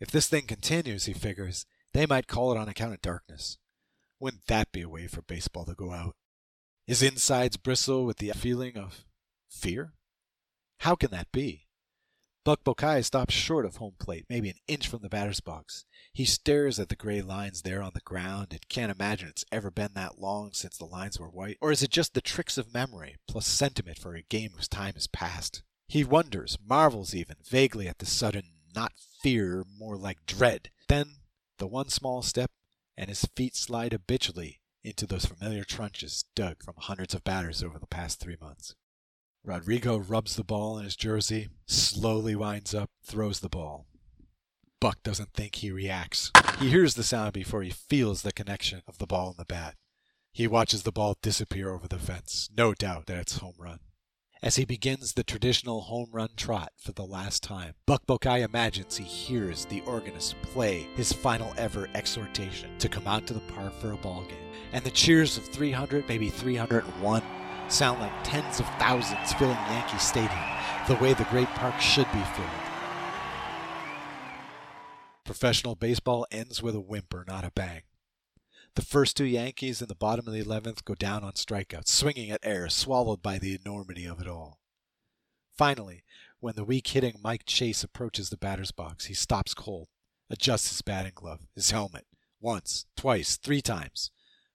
If 0.00 0.10
this 0.10 0.28
thing 0.28 0.46
continues, 0.46 1.06
he 1.06 1.12
figures, 1.12 1.66
they 1.92 2.06
might 2.06 2.28
call 2.28 2.52
it 2.52 2.58
on 2.58 2.68
account 2.68 2.94
of 2.94 3.02
darkness. 3.02 3.58
Wouldn't 4.18 4.46
that 4.46 4.72
be 4.72 4.82
a 4.82 4.88
way 4.88 5.06
for 5.06 5.22
baseball 5.22 5.64
to 5.66 5.74
go 5.74 5.92
out? 5.92 6.16
His 6.86 7.02
insides 7.02 7.56
bristle 7.56 8.06
with 8.06 8.18
the 8.18 8.30
feeling 8.30 8.76
of 8.76 9.04
fear? 9.50 9.92
How 10.80 10.94
can 10.94 11.10
that 11.10 11.32
be? 11.32 11.66
Buck 12.44 12.62
Bokai 12.62 13.04
stops 13.04 13.34
short 13.34 13.66
of 13.66 13.76
home 13.76 13.96
plate, 13.98 14.24
maybe 14.30 14.48
an 14.48 14.58
inch 14.68 14.86
from 14.86 15.02
the 15.02 15.08
batter's 15.08 15.40
box. 15.40 15.84
He 16.12 16.24
stares 16.24 16.78
at 16.78 16.88
the 16.88 16.94
gray 16.94 17.20
lines 17.20 17.62
there 17.62 17.82
on 17.82 17.90
the 17.92 18.00
ground 18.00 18.48
and 18.52 18.68
can't 18.68 18.92
imagine 18.92 19.28
it's 19.28 19.44
ever 19.50 19.68
been 19.68 19.94
that 19.94 20.20
long 20.20 20.52
since 20.52 20.78
the 20.78 20.84
lines 20.84 21.18
were 21.18 21.28
white. 21.28 21.58
Or 21.60 21.72
is 21.72 21.82
it 21.82 21.90
just 21.90 22.14
the 22.14 22.20
tricks 22.20 22.56
of 22.56 22.72
memory, 22.72 23.16
plus 23.26 23.48
sentiment 23.48 23.98
for 23.98 24.14
a 24.14 24.22
game 24.22 24.52
whose 24.54 24.68
time 24.68 24.94
is 24.96 25.08
past? 25.08 25.64
He 25.88 26.04
wonders, 26.04 26.56
marvels 26.64 27.16
even, 27.16 27.36
vaguely 27.44 27.88
at 27.88 27.98
the 27.98 28.06
sudden, 28.06 28.44
not 28.72 28.92
fear, 29.20 29.64
more 29.76 29.96
like 29.96 30.24
dread. 30.24 30.70
Then, 30.88 31.16
the 31.58 31.66
one 31.66 31.88
small 31.88 32.22
step, 32.22 32.52
and 32.96 33.08
his 33.08 33.26
feet 33.36 33.54
slide 33.54 33.92
habitually 33.92 34.60
into 34.82 35.06
those 35.06 35.26
familiar 35.26 35.64
trenches 35.64 36.24
dug 36.34 36.62
from 36.62 36.74
hundreds 36.78 37.14
of 37.14 37.24
batters 37.24 37.62
over 37.62 37.78
the 37.78 37.86
past 37.86 38.20
three 38.20 38.36
months. 38.40 38.74
Rodrigo 39.44 39.96
rubs 39.96 40.36
the 40.36 40.44
ball 40.44 40.78
in 40.78 40.84
his 40.84 40.96
jersey, 40.96 41.48
slowly 41.66 42.34
winds 42.34 42.74
up, 42.74 42.90
throws 43.04 43.40
the 43.40 43.48
ball. 43.48 43.86
Buck 44.80 45.02
doesn't 45.02 45.32
think 45.32 45.56
he 45.56 45.70
reacts. 45.70 46.30
He 46.58 46.70
hears 46.70 46.94
the 46.94 47.02
sound 47.02 47.32
before 47.32 47.62
he 47.62 47.70
feels 47.70 48.22
the 48.22 48.32
connection 48.32 48.82
of 48.86 48.98
the 48.98 49.06
ball 49.06 49.28
and 49.28 49.36
the 49.36 49.44
bat. 49.44 49.76
He 50.32 50.46
watches 50.46 50.82
the 50.82 50.92
ball 50.92 51.16
disappear 51.22 51.70
over 51.70 51.88
the 51.88 51.98
fence, 51.98 52.50
no 52.56 52.74
doubt 52.74 53.06
that 53.06 53.18
it's 53.18 53.38
home 53.38 53.54
run. 53.58 53.78
As 54.46 54.54
he 54.54 54.64
begins 54.64 55.12
the 55.12 55.24
traditional 55.24 55.80
home 55.80 56.10
run 56.12 56.28
trot 56.36 56.70
for 56.78 56.92
the 56.92 57.04
last 57.04 57.42
time, 57.42 57.74
Buck 57.84 58.06
Bokai 58.06 58.44
imagines 58.44 58.96
he 58.96 59.02
hears 59.02 59.64
the 59.64 59.80
organist 59.86 60.40
play 60.40 60.86
his 60.94 61.12
final 61.12 61.52
ever 61.58 61.88
exhortation 61.96 62.70
to 62.78 62.88
come 62.88 63.08
out 63.08 63.26
to 63.26 63.34
the 63.34 63.40
park 63.40 63.72
for 63.80 63.90
a 63.90 63.96
ball 63.96 64.22
game. 64.22 64.38
And 64.72 64.84
the 64.84 64.92
cheers 64.92 65.36
of 65.36 65.42
300, 65.46 66.08
maybe 66.08 66.30
301, 66.30 67.22
sound 67.66 68.00
like 68.00 68.12
tens 68.22 68.60
of 68.60 68.66
thousands 68.78 69.32
filling 69.32 69.56
Yankee 69.56 69.98
Stadium, 69.98 70.38
the 70.86 70.94
way 71.02 71.12
the 71.12 71.24
great 71.24 71.48
park 71.48 71.80
should 71.80 72.06
be 72.12 72.22
filled. 72.36 72.48
Professional 75.24 75.74
baseball 75.74 76.24
ends 76.30 76.62
with 76.62 76.76
a 76.76 76.80
whimper, 76.80 77.24
not 77.26 77.44
a 77.44 77.50
bang. 77.50 77.82
The 78.76 78.82
first 78.82 79.16
two 79.16 79.24
Yankees 79.24 79.80
in 79.80 79.88
the 79.88 79.94
bottom 79.94 80.28
of 80.28 80.34
the 80.34 80.44
11th 80.44 80.84
go 80.84 80.94
down 80.94 81.24
on 81.24 81.32
strikeouts, 81.32 81.88
swinging 81.88 82.30
at 82.30 82.44
air, 82.44 82.68
swallowed 82.68 83.22
by 83.22 83.38
the 83.38 83.58
enormity 83.58 84.04
of 84.04 84.20
it 84.20 84.28
all. 84.28 84.60
Finally, 85.56 86.04
when 86.40 86.56
the 86.56 86.64
weak 86.64 86.86
hitting 86.88 87.14
Mike 87.22 87.46
Chase 87.46 87.82
approaches 87.82 88.28
the 88.28 88.36
batter's 88.36 88.72
box, 88.72 89.06
he 89.06 89.14
stops 89.14 89.54
cold, 89.54 89.88
adjusts 90.28 90.68
his 90.68 90.82
batting 90.82 91.12
glove, 91.14 91.40
his 91.54 91.70
helmet, 91.70 92.06
once, 92.38 92.84
twice, 92.98 93.38
three 93.38 93.62
times, 93.62 94.10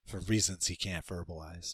for 0.05 0.19
reasons 0.19 0.67
he 0.67 0.75
can't 0.75 1.07
verbalize. 1.07 1.73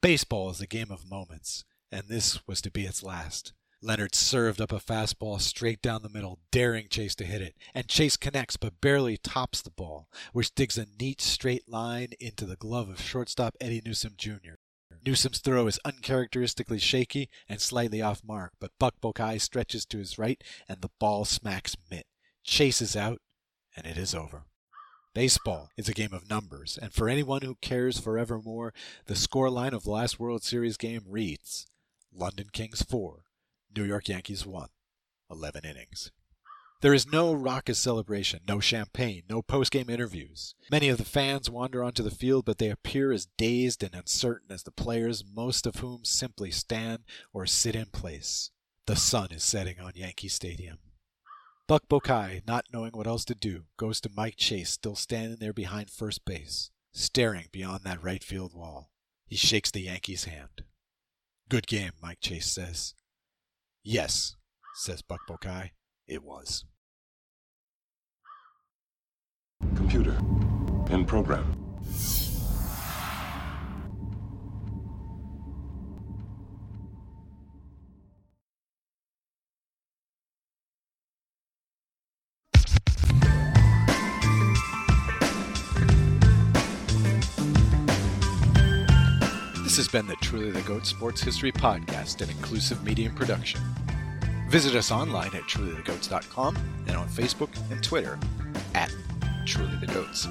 Baseball 0.00 0.48
is 0.50 0.60
a 0.60 0.68
game 0.68 0.92
of 0.92 1.10
moments, 1.10 1.64
and 1.90 2.04
this 2.06 2.46
was 2.46 2.62
to 2.62 2.70
be 2.70 2.86
its 2.86 3.02
last. 3.02 3.52
Leonard 3.82 4.14
served 4.14 4.60
up 4.60 4.72
a 4.72 4.78
fastball 4.78 5.40
straight 5.40 5.80
down 5.80 6.02
the 6.02 6.10
middle, 6.10 6.38
daring 6.50 6.86
Chase 6.88 7.14
to 7.14 7.24
hit 7.24 7.40
it, 7.40 7.56
and 7.74 7.88
Chase 7.88 8.18
connects 8.18 8.58
but 8.58 8.80
barely 8.82 9.16
tops 9.16 9.62
the 9.62 9.70
ball, 9.70 10.08
which 10.34 10.54
digs 10.54 10.76
a 10.76 10.86
neat 11.00 11.20
straight 11.20 11.66
line 11.66 12.08
into 12.20 12.44
the 12.44 12.56
glove 12.56 12.90
of 12.90 13.00
shortstop 13.00 13.56
Eddie 13.58 13.80
Newsom 13.84 14.14
Jr. 14.18 14.56
Newsom's 15.04 15.38
throw 15.38 15.66
is 15.66 15.80
uncharacteristically 15.82 16.78
shaky 16.78 17.30
and 17.48 17.58
slightly 17.58 18.02
off 18.02 18.22
mark, 18.22 18.52
but 18.60 18.72
Buck 18.78 18.96
Bokai 19.00 19.40
stretches 19.40 19.86
to 19.86 19.98
his 19.98 20.18
right 20.18 20.42
and 20.68 20.82
the 20.82 20.90
ball 20.98 21.24
smacks 21.24 21.74
mitt. 21.90 22.04
Chase 22.44 22.82
is 22.82 22.94
out, 22.94 23.20
and 23.74 23.86
it 23.86 23.96
is 23.96 24.14
over. 24.14 24.44
Baseball 25.14 25.70
is 25.78 25.88
a 25.88 25.94
game 25.94 26.12
of 26.12 26.28
numbers, 26.28 26.78
and 26.80 26.92
for 26.92 27.08
anyone 27.08 27.40
who 27.40 27.56
cares 27.62 27.98
forevermore, 27.98 28.74
the 29.06 29.14
scoreline 29.14 29.72
of 29.72 29.84
the 29.84 29.90
last 29.90 30.20
World 30.20 30.44
Series 30.44 30.76
game 30.76 31.04
reads 31.08 31.66
London 32.12 32.48
Kings 32.52 32.82
4, 32.82 33.24
New 33.76 33.84
York 33.84 34.08
Yankees 34.08 34.46
won 34.46 34.68
11 35.30 35.64
innings. 35.64 36.10
There 36.82 36.94
is 36.94 37.12
no 37.12 37.34
raucous 37.34 37.78
celebration, 37.78 38.40
no 38.48 38.58
champagne, 38.58 39.24
no 39.28 39.42
post-game 39.42 39.90
interviews. 39.90 40.54
Many 40.70 40.88
of 40.88 40.96
the 40.96 41.04
fans 41.04 41.50
wander 41.50 41.84
onto 41.84 42.02
the 42.02 42.10
field, 42.10 42.46
but 42.46 42.56
they 42.56 42.70
appear 42.70 43.12
as 43.12 43.28
dazed 43.36 43.82
and 43.82 43.94
uncertain 43.94 44.50
as 44.50 44.62
the 44.62 44.70
players, 44.70 45.22
most 45.22 45.66
of 45.66 45.76
whom 45.76 46.04
simply 46.04 46.50
stand 46.50 47.00
or 47.34 47.44
sit 47.44 47.76
in 47.76 47.86
place. 47.86 48.50
The 48.86 48.96
sun 48.96 49.28
is 49.30 49.44
setting 49.44 49.78
on 49.78 49.92
Yankee 49.94 50.28
Stadium. 50.28 50.78
Buck 51.68 51.86
Bokai, 51.86 52.46
not 52.46 52.64
knowing 52.72 52.92
what 52.92 53.06
else 53.06 53.26
to 53.26 53.34
do, 53.34 53.64
goes 53.76 54.00
to 54.00 54.10
Mike 54.16 54.36
Chase, 54.38 54.70
still 54.70 54.96
standing 54.96 55.36
there 55.38 55.52
behind 55.52 55.90
first 55.90 56.24
base, 56.24 56.70
staring 56.92 57.46
beyond 57.52 57.84
that 57.84 58.02
right 58.02 58.24
field 58.24 58.54
wall. 58.54 58.90
He 59.26 59.36
shakes 59.36 59.70
the 59.70 59.82
Yankee's 59.82 60.24
hand. 60.24 60.64
Good 61.50 61.66
game, 61.66 61.92
Mike 62.02 62.20
Chase 62.20 62.50
says. 62.50 62.94
Yes, 63.82 64.36
says 64.74 65.02
Buck 65.02 65.20
Bokai. 65.28 65.70
It 66.06 66.22
was. 66.22 66.64
Computer. 69.76 70.18
In 70.90 71.04
program. 71.06 71.59
Been 89.92 90.06
the 90.06 90.16
Truly 90.16 90.50
the 90.50 90.60
Goat 90.62 90.86
Sports 90.86 91.20
History 91.20 91.50
Podcast, 91.50 92.20
an 92.20 92.30
inclusive 92.30 92.84
medium 92.84 93.14
production. 93.14 93.60
Visit 94.48 94.76
us 94.76 94.92
online 94.92 95.34
at 95.34 95.42
trulythegoats.com 95.42 96.56
and 96.86 96.96
on 96.96 97.08
Facebook 97.08 97.48
and 97.72 97.82
Twitter 97.82 98.18
at 98.74 98.94
Truly 99.46 99.76
the 99.76 99.86
Goats. 99.86 100.28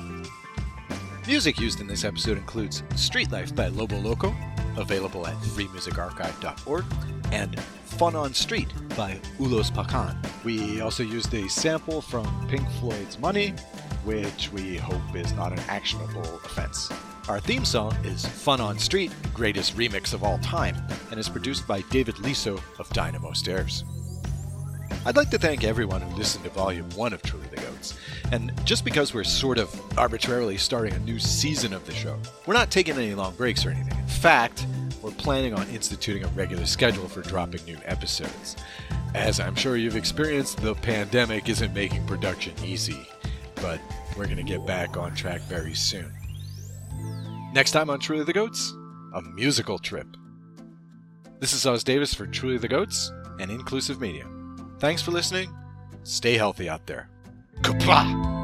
Music 1.28 1.60
used 1.60 1.82
in 1.82 1.88
this 1.88 2.05
episode 2.05 2.38
includes 2.38 2.84
Street 2.95 3.32
Life 3.32 3.53
by 3.53 3.68
Lobo 3.68 3.97
Loco, 3.99 4.34
available 4.78 5.28
at 5.28 5.36
freemusicarchive.org, 5.36 6.86
and 7.32 7.60
Fun 7.60 8.16
on 8.16 8.34
Street 8.34 8.70
by 8.95 9.20
Ulos 9.39 9.72
Pakan. 9.72 10.16
We 10.45 10.80
also 10.80 11.03
used 11.03 11.34
a 11.34 11.49
sample 11.49 12.01
from 12.01 12.47
Pink 12.47 12.70
Floyd's 12.80 13.20
Money, 13.20 13.49
which 14.05 14.51
we 14.53 14.78
hope 14.78 15.16
is 15.16 15.34
not 15.34 15.51
an 15.51 15.60
actionable 15.68 16.39
offense. 16.45 16.89
Our 17.30 17.39
theme 17.39 17.63
song 17.63 17.95
is 18.03 18.25
Fun 18.25 18.59
on 18.59 18.80
Street, 18.80 19.11
greatest 19.36 19.77
remix 19.77 20.15
of 20.15 20.23
all 20.23 20.39
time, 20.39 20.75
and 21.11 21.19
is 21.19 21.30
produced 21.30 21.67
by 21.67 21.82
David 21.91 22.17
Liso 22.17 22.59
of 22.80 22.89
Dynamo 22.89 23.34
Stairs. 23.34 23.86
I'd 25.05 25.15
like 25.15 25.30
to 25.30 25.38
thank 25.38 25.63
everyone 25.63 26.01
who 26.01 26.17
listened 26.17 26.43
to 26.45 26.49
Volume 26.49 26.89
1 26.89 27.13
of 27.13 27.21
Truly 27.21 27.45
the 27.49 27.57
Goats. 27.57 27.99
And 28.32 28.51
just 28.65 28.84
because 28.84 29.13
we're 29.13 29.23
sort 29.23 29.59
of 29.59 29.69
arbitrarily 29.95 30.57
starting 30.57 30.91
a 30.93 30.99
new 31.01 31.19
season 31.19 31.71
of 31.71 31.86
the 31.86 31.93
show, 31.93 32.17
we're 32.47 32.55
not 32.55 32.71
taking 32.71 32.95
any 32.95 33.13
long 33.13 33.36
breaks 33.36 33.63
or 33.63 33.69
anything. 33.69 33.95
In 33.95 34.07
fact, 34.07 34.65
we're 35.03 35.11
planning 35.11 35.53
on 35.53 35.69
instituting 35.69 36.23
a 36.23 36.30
regular 36.30 36.65
schedule 36.65 37.07
for 37.07 37.21
dropping 37.21 37.63
new 37.65 37.77
episodes. 37.86 38.55
As 39.13 39.39
I'm 39.39 39.53
sure 39.53 39.77
you've 39.77 39.95
experienced, 39.95 40.63
the 40.63 40.73
pandemic 40.73 41.47
isn't 41.47 41.75
making 41.75 42.07
production 42.07 42.55
easy, 42.65 43.07
but 43.57 43.80
we're 44.17 44.25
going 44.25 44.38
to 44.38 44.43
get 44.43 44.65
back 44.65 44.97
on 44.97 45.13
track 45.13 45.41
very 45.41 45.75
soon. 45.75 46.11
Next 47.52 47.72
time 47.72 47.89
on 47.89 48.00
Truly 48.00 48.24
the 48.24 48.34
Goats, 48.34 48.74
a 49.16 49.22
musical 49.22 49.80
trip. 49.80 50.06
This 51.39 51.52
is 51.52 51.66
Oz 51.66 51.84
Davis 51.84 52.14
for 52.14 52.28
Truly 52.28 52.60
the 52.60 52.68
Goats 52.68 53.12
and 53.39 53.50
Inclusive 53.50 54.00
Media. 54.00 54.28
Thanks 54.78 55.02
for 55.02 55.10
listening. 55.10 55.52
Stay 56.04 56.38
healthy 56.38 56.70
out 56.70 56.86
there. 56.86 57.10
Qapla'! 57.62 58.39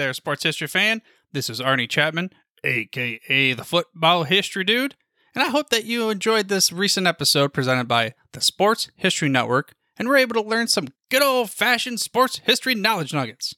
There, 0.00 0.14
sports 0.14 0.44
history 0.44 0.66
fan. 0.66 1.02
This 1.30 1.50
is 1.50 1.60
Arnie 1.60 1.88
Chapman, 1.88 2.30
aka 2.64 3.52
the 3.52 3.64
Football 3.64 4.24
History 4.24 4.64
Dude, 4.64 4.96
and 5.34 5.44
I 5.44 5.48
hope 5.48 5.68
that 5.68 5.84
you 5.84 6.08
enjoyed 6.08 6.48
this 6.48 6.72
recent 6.72 7.06
episode 7.06 7.52
presented 7.52 7.86
by 7.86 8.14
the 8.32 8.40
Sports 8.40 8.90
History 8.96 9.28
Network 9.28 9.74
and 9.98 10.08
were 10.08 10.16
able 10.16 10.42
to 10.42 10.48
learn 10.48 10.68
some 10.68 10.88
good 11.10 11.22
old 11.22 11.50
fashioned 11.50 12.00
sports 12.00 12.40
history 12.44 12.74
knowledge 12.74 13.12
nuggets. 13.12 13.54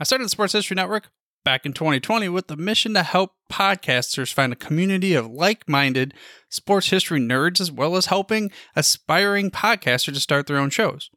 I 0.00 0.04
started 0.04 0.24
the 0.24 0.30
Sports 0.30 0.54
History 0.54 0.74
Network 0.74 1.10
back 1.44 1.66
in 1.66 1.74
2020 1.74 2.30
with 2.30 2.46
the 2.46 2.56
mission 2.56 2.94
to 2.94 3.02
help 3.02 3.32
podcasters 3.52 4.32
find 4.32 4.54
a 4.54 4.56
community 4.56 5.12
of 5.12 5.30
like 5.30 5.68
minded 5.68 6.14
sports 6.48 6.88
history 6.88 7.20
nerds 7.20 7.60
as 7.60 7.70
well 7.70 7.94
as 7.94 8.06
helping 8.06 8.50
aspiring 8.74 9.50
podcasters 9.50 10.14
to 10.14 10.20
start 10.20 10.46
their 10.46 10.56
own 10.56 10.70
shows. 10.70 11.10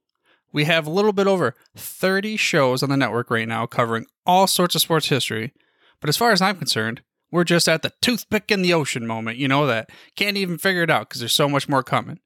We 0.57 0.63
have 0.63 0.87
a 0.87 0.89
little 0.89 1.13
bit 1.13 1.27
over 1.27 1.53
30 1.75 2.35
shows 2.35 2.81
on 2.81 2.89
the 2.89 2.97
network 2.97 3.29
right 3.29 3.47
now 3.47 3.67
covering 3.67 4.07
all 4.25 4.47
sorts 4.47 4.73
of 4.73 4.81
sports 4.81 5.07
history. 5.07 5.53
But 6.01 6.09
as 6.09 6.17
far 6.17 6.31
as 6.31 6.41
I'm 6.41 6.57
concerned, 6.57 7.03
we're 7.29 7.43
just 7.43 7.69
at 7.69 7.83
the 7.83 7.93
toothpick 8.01 8.49
in 8.49 8.63
the 8.63 8.73
ocean 8.73 9.05
moment, 9.05 9.37
you 9.37 9.47
know, 9.47 9.67
that 9.67 9.91
can't 10.15 10.35
even 10.35 10.57
figure 10.57 10.81
it 10.81 10.89
out 10.89 11.09
because 11.09 11.19
there's 11.19 11.35
so 11.35 11.47
much 11.47 11.69
more 11.69 11.83
coming. 11.83 12.17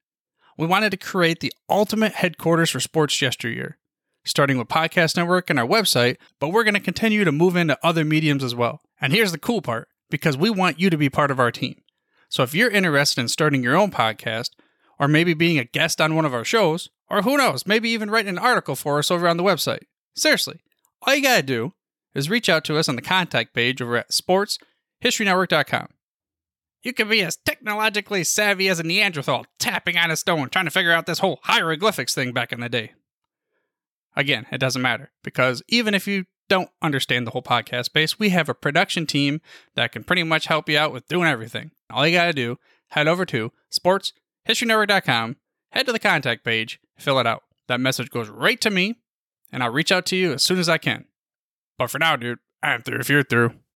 We 0.56 0.66
wanted 0.66 0.92
to 0.92 0.96
create 0.96 1.40
the 1.40 1.52
ultimate 1.68 2.14
headquarters 2.14 2.70
for 2.70 2.80
sports 2.80 3.20
yesteryear, 3.20 3.76
starting 4.24 4.56
with 4.56 4.68
Podcast 4.68 5.14
Network 5.14 5.50
and 5.50 5.58
our 5.58 5.68
website, 5.68 6.16
but 6.40 6.48
we're 6.48 6.64
going 6.64 6.72
to 6.72 6.80
continue 6.80 7.24
to 7.24 7.32
move 7.32 7.54
into 7.54 7.78
other 7.82 8.02
mediums 8.02 8.42
as 8.42 8.54
well. 8.54 8.80
And 8.98 9.12
here's 9.12 9.32
the 9.32 9.38
cool 9.38 9.60
part 9.60 9.88
because 10.08 10.38
we 10.38 10.48
want 10.48 10.80
you 10.80 10.88
to 10.88 10.96
be 10.96 11.10
part 11.10 11.30
of 11.30 11.38
our 11.38 11.52
team. 11.52 11.82
So 12.30 12.42
if 12.44 12.54
you're 12.54 12.70
interested 12.70 13.20
in 13.20 13.28
starting 13.28 13.62
your 13.62 13.76
own 13.76 13.90
podcast, 13.90 14.52
or 14.98 15.08
maybe 15.08 15.34
being 15.34 15.58
a 15.58 15.64
guest 15.64 16.00
on 16.00 16.14
one 16.14 16.24
of 16.24 16.32
our 16.32 16.44
shows, 16.44 16.88
or 17.12 17.22
who 17.22 17.36
knows, 17.36 17.66
maybe 17.66 17.90
even 17.90 18.10
write 18.10 18.26
an 18.26 18.38
article 18.38 18.74
for 18.74 18.98
us 18.98 19.10
over 19.10 19.28
on 19.28 19.36
the 19.36 19.42
website. 19.42 19.82
Seriously, 20.16 20.60
all 21.02 21.14
you 21.14 21.22
gotta 21.22 21.42
do 21.42 21.74
is 22.14 22.30
reach 22.30 22.48
out 22.48 22.64
to 22.64 22.78
us 22.78 22.88
on 22.88 22.96
the 22.96 23.02
contact 23.02 23.54
page 23.54 23.82
over 23.82 23.98
at 23.98 24.10
sportshistorynetwork.com. 24.10 25.88
You 26.82 26.92
can 26.94 27.08
be 27.08 27.22
as 27.22 27.36
technologically 27.36 28.24
savvy 28.24 28.68
as 28.68 28.80
a 28.80 28.82
Neanderthal 28.82 29.44
tapping 29.58 29.98
on 29.98 30.10
a 30.10 30.16
stone 30.16 30.48
trying 30.48 30.64
to 30.64 30.70
figure 30.70 30.90
out 30.90 31.04
this 31.06 31.18
whole 31.18 31.38
hieroglyphics 31.44 32.14
thing 32.14 32.32
back 32.32 32.50
in 32.50 32.60
the 32.60 32.70
day. 32.70 32.92
Again, 34.16 34.46
it 34.50 34.58
doesn't 34.58 34.82
matter 34.82 35.12
because 35.22 35.62
even 35.68 35.94
if 35.94 36.08
you 36.08 36.24
don't 36.48 36.70
understand 36.80 37.26
the 37.26 37.30
whole 37.30 37.42
podcast 37.42 37.84
space, 37.86 38.18
we 38.18 38.30
have 38.30 38.48
a 38.48 38.54
production 38.54 39.06
team 39.06 39.40
that 39.74 39.92
can 39.92 40.02
pretty 40.02 40.22
much 40.22 40.46
help 40.46 40.68
you 40.68 40.78
out 40.78 40.92
with 40.92 41.08
doing 41.08 41.28
everything. 41.28 41.70
All 41.90 42.06
you 42.06 42.16
got 42.16 42.26
to 42.26 42.32
do, 42.32 42.58
head 42.88 43.06
over 43.06 43.24
to 43.26 43.52
sportshistorynetwork.com, 43.70 45.36
head 45.70 45.86
to 45.86 45.92
the 45.92 45.98
contact 45.98 46.44
page, 46.44 46.80
fill 46.98 47.18
it 47.18 47.26
out. 47.26 47.42
That 47.68 47.80
message 47.80 48.10
goes 48.10 48.28
right 48.28 48.60
to 48.60 48.70
me, 48.70 48.96
and 49.50 49.62
I'll 49.62 49.72
reach 49.72 49.92
out 49.92 50.06
to 50.06 50.16
you 50.16 50.32
as 50.32 50.42
soon 50.42 50.58
as 50.58 50.68
I 50.68 50.78
can. 50.78 51.06
But 51.78 51.90
for 51.90 51.98
now, 51.98 52.16
dude, 52.16 52.38
I'm 52.62 52.82
through 52.82 53.00
if 53.00 53.08
you're 53.08 53.22
through. 53.22 53.54